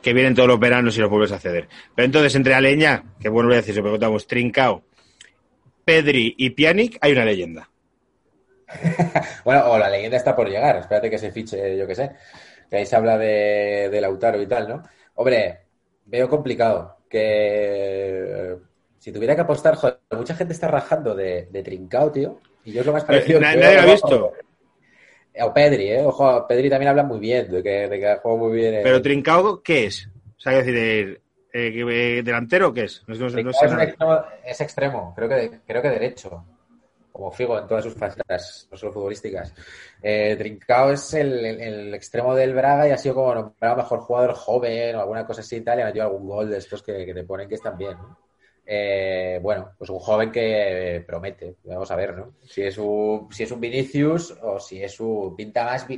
[0.02, 1.68] que vienen todos los veranos y los vuelves a ceder.
[1.94, 4.82] Pero entonces, entre Aleña, que bueno voy a decir, si preguntamos, Trincao,
[5.84, 7.70] Pedri y Pjanic, hay una leyenda.
[9.44, 12.10] bueno, o la leyenda está por llegar, espérate que se fiche, yo qué sé.
[12.68, 14.82] Que ahí se habla de, de Lautaro y tal, ¿no?
[15.14, 15.60] Hombre,
[16.06, 18.56] veo complicado que
[18.98, 22.38] si tuviera que apostar, joder, mucha gente está rajando de, de Trincao, tío.
[22.64, 23.40] Y yo es lo más parecido.
[23.40, 24.32] Nadie lo ha visto.
[25.38, 26.04] O Pedri, ¿eh?
[26.04, 28.74] Ojo, Pedri también habla muy bien, de que, de que juega muy bien.
[28.74, 28.80] Eh.
[28.82, 30.08] Pero Trincao, ¿qué es?
[30.36, 31.20] O sea, es decir,
[31.52, 33.02] eh, ¿delantero qué es?
[33.06, 33.14] No,
[34.44, 36.44] es, extremo, creo que, creo que derecho.
[37.12, 39.52] Como Figo en todas sus facetas, no solo futbolísticas.
[40.02, 44.96] Eh, Trincao es el, extremo del Braga y ha sido como nombrado mejor jugador joven
[44.96, 47.12] o alguna cosa así y tal, y ha metido algún gol de estos que, que
[47.12, 47.98] te ponen que están bien.
[47.98, 48.29] ¿no?
[48.72, 51.56] Eh, bueno, pues un joven que promete.
[51.64, 52.36] Vamos a ver, ¿no?
[52.44, 55.88] Si es un, si es un Vinicius o si es un pinta más.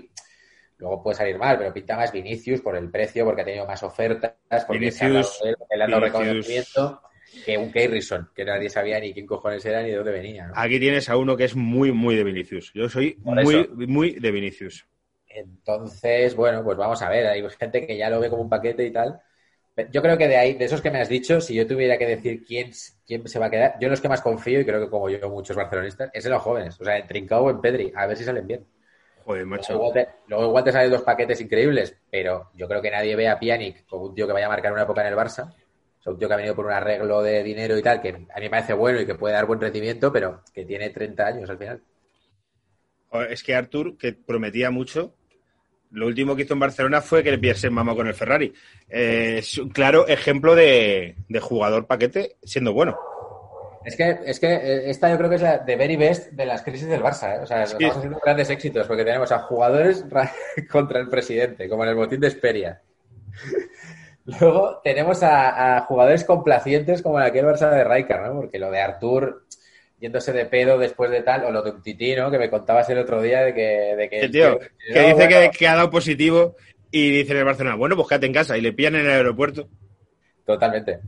[0.78, 3.82] Luego puede salir mal, pero pinta más Vinicius por el precio, porque ha tenido más
[3.82, 4.32] ofertas,
[4.66, 7.02] porque Vinicius, se ha dado, reconocimiento
[7.44, 10.50] que un Keirison, que nadie sabía ni quién cojones era ni de dónde venía.
[10.54, 12.72] Aquí tienes a uno que es muy, muy de Vinicius.
[12.72, 14.86] Yo soy muy, muy de Vinicius.
[15.28, 17.26] Entonces, bueno, pues vamos a ver.
[17.26, 19.20] Hay gente que ya lo ve como un paquete y tal.
[19.90, 22.06] Yo creo que de ahí, de esos que me has dicho, si yo tuviera que
[22.06, 22.70] decir quién,
[23.06, 25.08] quién se va a quedar, yo en los que más confío, y creo que como
[25.08, 26.78] yo muchos barcelonistas, es en los jóvenes.
[26.78, 28.66] O sea, en Trincao o en Pedri, a ver si salen bien.
[29.24, 29.72] Joder, macho.
[30.26, 33.86] Luego, igual te, salen dos paquetes increíbles, pero yo creo que nadie ve a Pjanic
[33.86, 35.54] como un tío que vaya a marcar una época en el Barça.
[36.00, 38.08] O sea, un tío que ha venido por un arreglo de dinero y tal, que
[38.08, 41.26] a mí me parece bueno y que puede dar buen rendimiento, pero que tiene 30
[41.26, 41.82] años al final.
[43.30, 45.14] Es que Artur, que prometía mucho,
[45.92, 48.52] lo último que hizo en Barcelona fue que le pidiese mamá con el Ferrari.
[48.88, 52.98] Eh, es un claro ejemplo de, jugador paquete siendo bueno.
[53.84, 56.46] Es que, es que eh, esta yo creo que es la de very best de
[56.46, 57.36] las crisis del Barça.
[57.36, 57.40] ¿eh?
[57.42, 60.04] O sea, estamos haciendo grandes éxitos porque tenemos a jugadores
[60.70, 62.80] contra el presidente, como en el botín de Esperia.
[64.24, 68.40] Luego tenemos a, jugadores complacientes como en aquel Barça de Rijkaard, ¿no?
[68.42, 69.46] Porque lo de Artur
[70.02, 72.28] yéndose de pedo después de tal, o lo de un tití, ¿no?
[72.28, 73.94] Que me contabas el otro día de que...
[73.96, 76.56] De que tío, que dice bueno, que, que ha dado positivo
[76.90, 79.12] y dice en el Barcelona, bueno, pues quédate en casa y le pillan en el
[79.12, 79.68] aeropuerto.
[80.44, 80.98] Totalmente.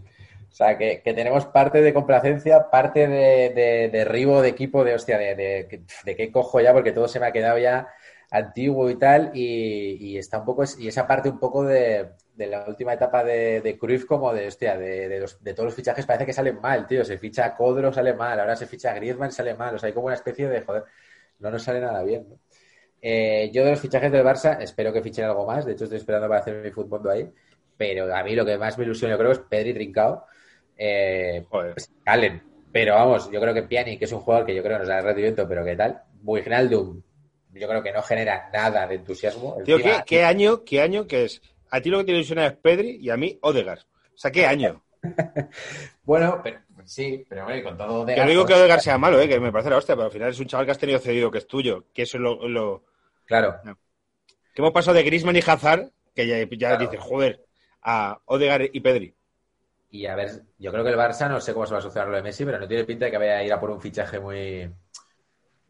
[0.49, 4.85] O sea, que, que tenemos parte de complacencia, parte de, de, de ribo de equipo,
[4.85, 7.89] de hostia, de, de, de qué cojo ya, porque todo se me ha quedado ya
[8.31, 12.47] antiguo y tal, y, y está un poco, y esa parte un poco de, de
[12.47, 15.75] la última etapa de, de Cruyff como de, hostia, de, de, los- de todos los
[15.75, 18.91] fichajes parece que salen mal, tío, se ficha a Codro, sale mal, ahora se ficha
[18.91, 20.85] a Griezmann, sale mal, o sea, hay como una especie de, joder,
[21.39, 22.39] no nos sale nada bien, ¿no?
[23.07, 25.99] Eh, yo de los fichajes del Barça espero que fichen algo más, de hecho estoy
[25.99, 27.31] esperando para hacer mi fútbol ahí,
[27.77, 30.25] pero a mí lo que más me ilusiona yo creo es Pedri Trincao,
[30.77, 31.75] eh, Joder.
[31.75, 32.43] pues, Allen.
[32.73, 35.01] Pero vamos, yo creo que Piani, que es un jugador que yo creo nos da
[35.01, 36.03] rendimiento, pero ¿qué tal?
[36.25, 37.01] Wijnaldum,
[37.53, 39.59] yo creo que no genera nada de entusiasmo.
[39.65, 41.41] Tío, ¿qué, qué año, qué año que es?
[41.71, 43.81] A ti lo que te ilusiona es Pedri y a mí Odegaard.
[43.81, 44.83] O sea, ¿qué año?
[46.05, 48.99] Bueno, pero sí, pero bueno, y con todo de Que no digo que Odegaard sea
[48.99, 49.29] malo, ¿eh?
[49.29, 51.31] que me parece la hostia, pero al final es un chaval que has tenido cedido,
[51.31, 52.85] que es tuyo, que eso es lo, lo-
[53.27, 53.61] Claro,
[54.55, 56.47] que hemos pasado de Griezmann y Hazard, que ya, ya
[56.77, 56.79] Claro.
[56.79, 57.45] dices, joder,
[57.83, 59.15] a Odegaard y Pedri.
[59.91, 62.09] y a ver, yo creo que el Barça, no sé cómo se va a solucionar
[62.09, 63.81] lo de Messi, pero no tiene pinta de que vaya a ir a por un
[63.81, 64.71] fichaje muy...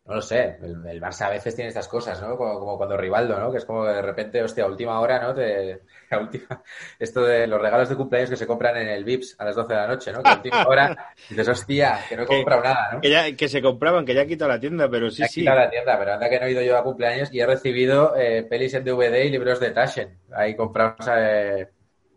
[0.06, 2.36] No lo sé, el, el Barça a veces tiene estas cosas, ¿no?
[2.36, 3.50] Como, como cuando Rivaldo, ¿no?
[3.50, 5.34] Que es como de repente, hostia, a última hora, ¿no?
[5.34, 6.62] Te, a última,
[6.98, 9.72] esto de los regalos de cumpleaños que se compran en el Vips a las 12
[9.72, 10.22] de la noche, ¿no?
[10.22, 10.94] Que a última hora
[11.28, 13.00] dices, hostia, que no he Que- comprado nada, ¿no?
[13.00, 15.40] Que, ya, que se compraban, que ya ha quitado la tienda, pero sí, ha sí.
[15.40, 18.14] quitado la tienda, pero anda que no he ido yo a cumpleaños y he recibido
[18.16, 20.18] eh, pelis en DVD y libros de Taschen.
[20.32, 21.68] Ahí comprados eh,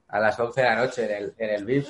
[0.07, 1.87] a las 11 de la noche en el, en el VIP.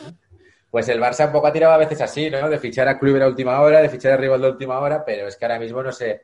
[0.70, 2.50] Pues el Barça un poco ha tirado a veces así, ¿no?
[2.50, 5.28] De fichar a Kluivert a última hora, de fichar a Rivaldo a última hora, pero
[5.28, 6.24] es que ahora mismo no sé.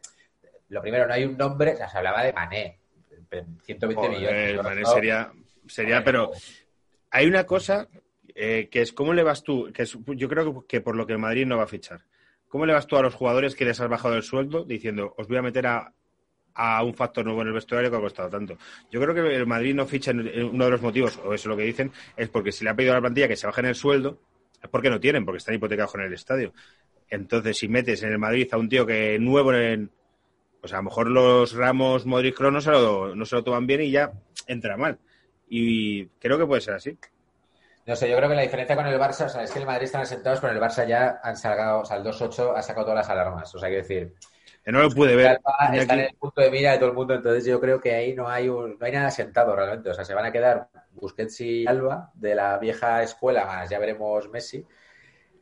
[0.70, 2.80] Lo primero, no hay un nombre, o sea, se hablaba de Mané,
[3.64, 4.64] 120 Joder, millones.
[4.64, 5.32] Mané sería,
[5.68, 6.32] sería, pero
[7.12, 7.88] hay una cosa
[8.36, 11.14] eh, que es cómo le vas tú, que es- yo creo que por lo que
[11.14, 12.02] el Madrid no va a fichar.
[12.48, 15.28] ¿Cómo le vas tú a los jugadores que les has bajado el sueldo diciendo, os
[15.28, 15.94] voy a meter a,
[16.56, 18.58] a un factor nuevo en el vestuario que ha costado tanto?
[18.92, 21.58] Yo creo que el Madrid no ficha, uno de los motivos, o eso es lo
[21.58, 23.76] que dicen, es porque si le ha pedido a la plantilla que se bajen el
[23.76, 24.20] sueldo,
[24.72, 26.54] porque no tienen, porque están hipotecados con el estadio.
[27.10, 29.92] Entonces, si metes en el Madrid a un tío que nuevo en,
[30.60, 33.68] pues a lo mejor los Ramos, Modric, Kroos no se lo, no se lo toman
[33.68, 34.12] bien y ya
[34.48, 34.98] entra mal.
[35.50, 36.98] Y creo que puede ser así.
[37.86, 39.66] No sé, yo creo que la diferencia con el Barça, o sea, es que el
[39.66, 42.86] Madrid están asentados, pero el Barça ya han sacado, o sea, el 2-8 ha sacado
[42.86, 43.54] todas las alarmas.
[43.54, 44.14] O sea, decir, Que
[44.72, 45.28] no lo pude ver.
[45.28, 47.94] Alba está en el punto de mira de todo el mundo, entonces yo creo que
[47.94, 49.90] ahí no hay un- no hay nada sentado realmente.
[49.90, 53.80] O sea, se van a quedar Busquets y Alba de la vieja escuela, más ya
[53.80, 54.66] veremos Messi.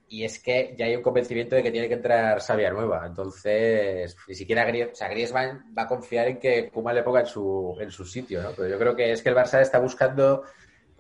[0.08, 3.06] Y es que ya hay un convencimiento de que tiene que entrar Sabia nueva.
[3.06, 7.22] Entonces, ni siquiera Gries- o sea, Griezmann va a confiar en que Koeman le ponga
[7.22, 8.52] en su, en su sitio, ¿no?
[8.52, 10.44] Pero yo creo que es que el Barça está buscando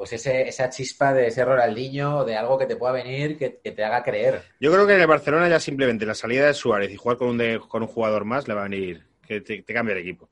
[0.01, 3.71] pues ese, esa chispa de ese Ronaldinho, de algo que te pueda venir, que, que
[3.71, 4.41] te haga creer.
[4.59, 7.29] Yo creo que en el Barcelona ya simplemente la salida de Suárez y jugar con
[7.29, 9.99] un, de- con un jugador más le va a venir, que te, te cambia el
[10.01, 10.27] equipo.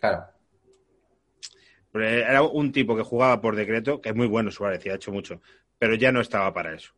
[0.00, 0.30] Claro.
[1.92, 4.94] Pero Era un tipo que jugaba por decreto, que es muy bueno Suárez y ha
[4.94, 5.40] hecho mucho,
[5.78, 6.92] pero ya no estaba para eso.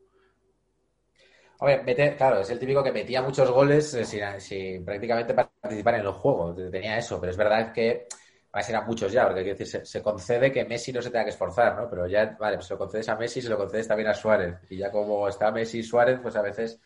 [1.59, 6.05] Hombre, claro, es el típico que metía muchos goles eh, sin, sin prácticamente participar en
[6.05, 6.57] los juegos.
[6.71, 8.07] Tenía eso, pero es verdad que
[8.53, 11.11] a ver, eran muchos ya, porque quiero decir, se, se concede que Messi no se
[11.11, 11.89] tenga que esforzar, ¿no?
[11.89, 14.57] Pero ya, vale, pues se lo concedes a Messi, se lo concedes también a Suárez.
[14.71, 16.79] Y ya como está Messi y Suárez, pues a veces.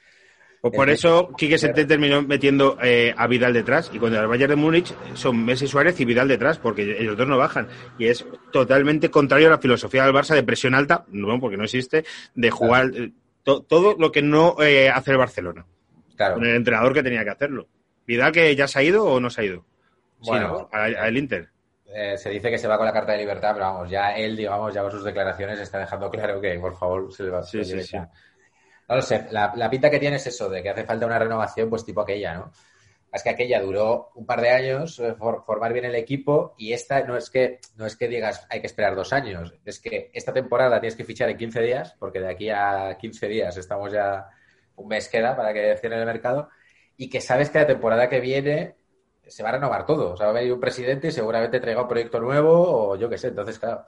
[0.60, 4.18] Pues por Es eso que- Quique Setién terminó metiendo eh, a Vidal detrás y cuando
[4.20, 7.68] el Bayern de Múnich son Messi Suárez y Vidal detrás porque ellos dos no bajan
[7.98, 11.64] y es totalmente contrario a la filosofía del Barça de presión alta, no porque no
[11.64, 13.12] existe, de jugar eh,
[13.44, 15.66] to- todo lo que no eh, hace el Barcelona
[16.16, 16.36] Claro.
[16.36, 17.68] con el entrenador que tenía que hacerlo.
[18.06, 19.64] Vidal que ya se ha ido o no se ha ido.
[20.22, 20.70] Sí, Bueno, ¿no?
[20.72, 21.51] A- al Inter.
[21.97, 24.36] Eh, se dice que se va con la carta de libertad, pero vamos, ya él,
[24.36, 27.64] digamos, ya con sus declaraciones está dejando claro que, por favor, se le va Sí,
[27.64, 27.97] sí, sí.
[28.89, 31.18] No lo sé, la, la pinta que tiene es eso, de que hace falta una
[31.18, 32.52] renovación, pues tipo aquella, ¿no?
[33.12, 36.73] Es que aquella duró un par de años eh, for- formar bien el equipo y
[36.73, 40.10] esta no es que no es que digas hay que esperar dos años, es que
[40.12, 43.93] esta temporada tienes que fichar en 15 días, porque de aquí a 15 días estamos
[43.93, 44.28] ya
[44.77, 46.51] un mes queda para que cierre el mercado
[46.97, 48.77] y que sabes que la temporada que viene
[49.27, 51.82] se va a renovar todo, o sea, va a venir un presidente y seguramente traiga
[51.82, 53.85] un proyecto nuevo o yo qué sé, entonces claro,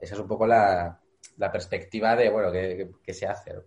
[0.00, 0.98] esa es un poco la,
[1.36, 3.54] la perspectiva de, bueno, que, que- se hace.
[3.54, 3.60] ¿no?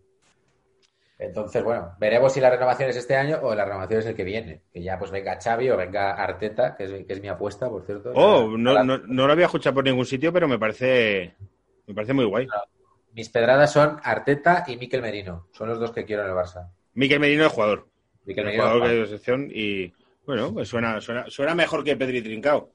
[1.20, 4.24] Entonces, bueno, veremos si la renovación es este año o la renovación es el que
[4.24, 4.64] viene.
[4.74, 7.86] Que ya pues venga Xavi o venga Arteta, que es, que es mi apuesta, por
[7.86, 8.12] cierto.
[8.16, 11.36] Oh, no, Para- no, no lo había escuchado por ningún sitio, pero me parece,
[11.86, 12.48] me parece muy guay.
[13.14, 15.48] Mis pedradas son Arteta y Miquel Merino.
[15.52, 16.72] Son los dos que quiero en el Barça.
[16.96, 17.88] Miquel Merino es jugador.
[18.26, 18.64] Miquel El Merino.
[18.64, 18.92] jugador Juan.
[18.92, 19.94] que de sección y
[20.32, 22.72] bueno, pues suena, suena, suena mejor que Pedri Trincao.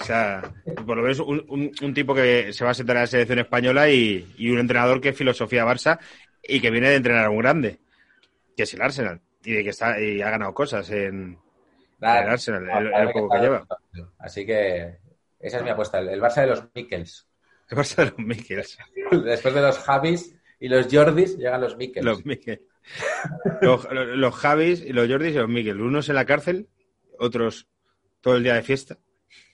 [0.00, 0.42] O sea,
[0.86, 3.38] por lo menos un, un- un tipo que se va a sentar a la selección
[3.38, 5.98] española y, y un entrenador que es filosofía Barça
[6.42, 7.78] y que viene de entrenar a un grande.
[8.56, 11.38] que es el Arsenal y de que está y ha ganado cosas en,
[12.02, 13.66] el Arsenal, el- el que lleva.
[14.18, 14.98] Así que
[15.38, 17.26] esa es mi apuesta, el, el Barça de los Mikkels.
[17.66, 18.78] ¿Qué pasa de los Mikkels?
[19.24, 22.04] Después de los Javis y los Jordis llegan los Mikkels.
[22.04, 22.60] Los Mikkels.
[23.60, 25.80] Los, los, Javis y los Jordis y los Mikkels.
[25.80, 26.68] Unos en la cárcel,
[27.18, 27.68] otros
[28.20, 28.98] todo el día de fiesta.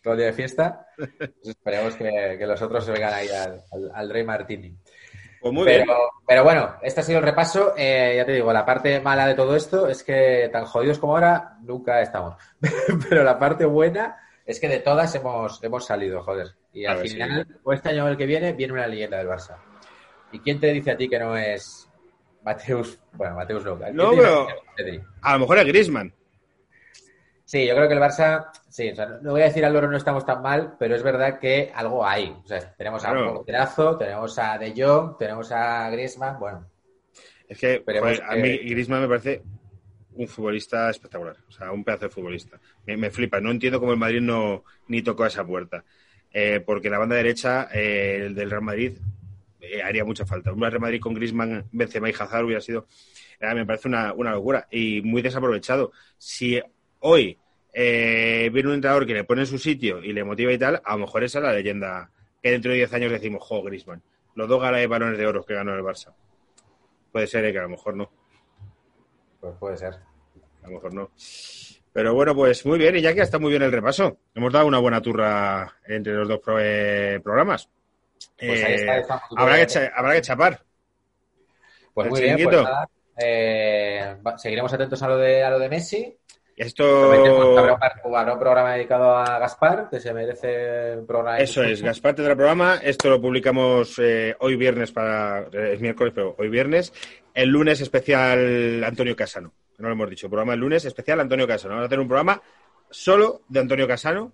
[0.02, 0.86] Todo el día de fiesta.
[0.96, 1.10] Pues
[1.44, 4.76] esperemos que, que los otros se vengan ahí al, al- al Rey Martini.
[5.40, 5.96] Pues muy pero, bien.
[6.26, 7.74] pero bueno, este ha sido el repaso.
[7.76, 11.14] Eh, ya te digo, la parte mala de todo esto es que tan jodidos como
[11.14, 12.34] ahora nunca estamos.
[13.08, 14.16] pero la parte buena
[14.46, 16.48] es que de todas hemos, hemos salido, joder.
[16.72, 19.56] Y al final, o este año o el que viene, viene una leyenda del Barça.
[20.32, 21.85] ¿Y quién te dice a ti que no es
[22.46, 22.98] Mateus?
[23.12, 23.76] Bueno, Mateus no.
[25.22, 26.14] A lo mejor es Griezmann.
[27.44, 29.88] Sí, yo creo que el Barça, sí, o sea, no voy a decir al loro
[29.90, 32.30] no estamos tan mal, pero es verdad que algo hay.
[32.30, 33.96] O sea, tenemos a Claro.
[33.98, 36.66] tenemos a De Jong, tenemos a Griezmann, bueno,
[37.48, 37.84] Es que
[38.28, 39.42] a mí Griezmann me parece
[40.14, 41.36] un futbolista espectacular.
[41.48, 42.58] O sea, un pedazo de futbolista.
[42.86, 43.40] Me, me flipa.
[43.40, 45.84] No entiendo cómo el Madrid no ni tocó a esa puerta.
[46.32, 48.98] Eh, porque la banda derecha eh, el del Real Madrid
[49.72, 50.52] eh, haría mucha falta.
[50.52, 52.86] Un Real Madrid con Griezmann, Benzema y Hazard hubiera sido...
[53.40, 54.66] eh, me parece una, una locura.
[54.70, 55.92] Y muy desaprovechado.
[56.18, 56.60] Si
[57.00, 57.38] hoy
[57.72, 60.80] eh, viene un entrenador que le pone en su sitio y le motiva y tal,
[60.84, 62.10] a lo mejor esa es la leyenda
[62.42, 64.02] que dentro de 10 años decimos, jo, Griezmann.
[64.34, 66.12] Los dos galas de balones de oro que ganó el Barça.
[67.12, 68.10] Puede ser que a lo mejor no.
[69.40, 69.94] pues puede ser.
[70.62, 71.10] A lo mejor no.
[71.92, 74.18] Pero bueno, pues muy bien, y ya que está muy bien el repaso.
[74.34, 77.70] Hemos dado una buena turra entre los dos pro- eh, programas.
[78.38, 79.22] Pues ahí Eh, está, está.
[79.36, 80.60] habrá, que cha- habrá que chapar.
[81.94, 82.88] Pues muy bien, pues nada.
[83.18, 86.14] Eh, seguiremos atentos a lo de, a lo de Messi.
[86.54, 87.12] Esto.
[87.12, 91.38] Habrá un, programa dedicado a Gaspar, que se merece un programa.
[91.38, 91.82] Eso es.
[91.82, 92.78] Gaspar tendrá programa.
[92.82, 95.40] Esto lo publicamos eh, hoy viernes para.
[95.52, 96.92] eh, Es miércoles, pero hoy viernes.
[97.34, 99.52] El lunes especial Antonio Casano.
[99.78, 100.28] No lo hemos dicho.
[100.30, 101.74] Programa el lunes especial Antonio Casano.
[101.74, 102.40] Vamos a tener un programa
[102.90, 104.32] solo de Antonio Casano.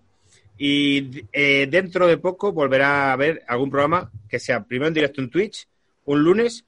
[0.59, 5.21] Y eh, dentro de poco volverá a haber algún programa que sea primero en directo
[5.21, 5.67] en Twitch,
[6.05, 6.65] un lunes,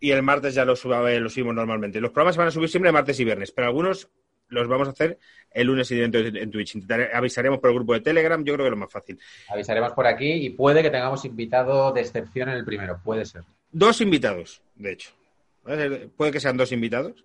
[0.00, 2.00] y el martes ya lo, suba- lo subimos normalmente.
[2.00, 4.08] Los programas se van a subir siempre martes y viernes, pero algunos
[4.48, 5.18] los vamos a hacer
[5.50, 6.74] el lunes y directo en Twitch.
[6.76, 9.18] Intentaré- avisaremos por el grupo de Telegram, yo creo que es lo más fácil.
[9.48, 13.00] Avisaremos por aquí y puede que tengamos invitado de excepción en el primero.
[13.02, 13.42] Puede ser.
[13.72, 15.10] Dos invitados, de hecho.
[16.16, 17.24] Puede que sean dos invitados,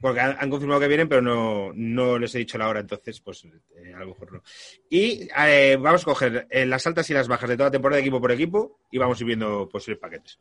[0.00, 3.44] porque han, confirmado que vienen, pero no, no les he dicho la hora, entonces, pues
[3.44, 4.42] eh, a lo mejor no.
[4.88, 8.18] Y eh, vamos a coger eh, las altas y las bajas de toda temporada, equipo
[8.18, 10.38] por equipo, y vamos a ir viendo posibles paquetes.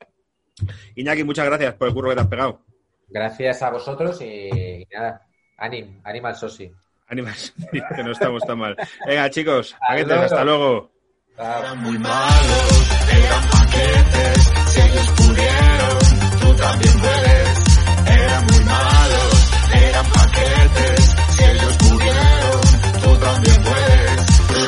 [0.96, 2.62] Iñaki, muchas gracias por el curro que te has pegado.
[3.10, 5.28] Gracias a vosotros y, nada,
[5.58, 6.72] anim, animal sosi.
[7.08, 7.36] Animal
[7.96, 8.78] que no estamos tan mal.
[9.06, 10.92] Venga, chicos, paquetes, hasta luego.
[11.38, 17.49] Eran muy malos, eran paquetes, si ellos pudieron, tú también puedes.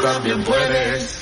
[0.01, 1.20] también puedes.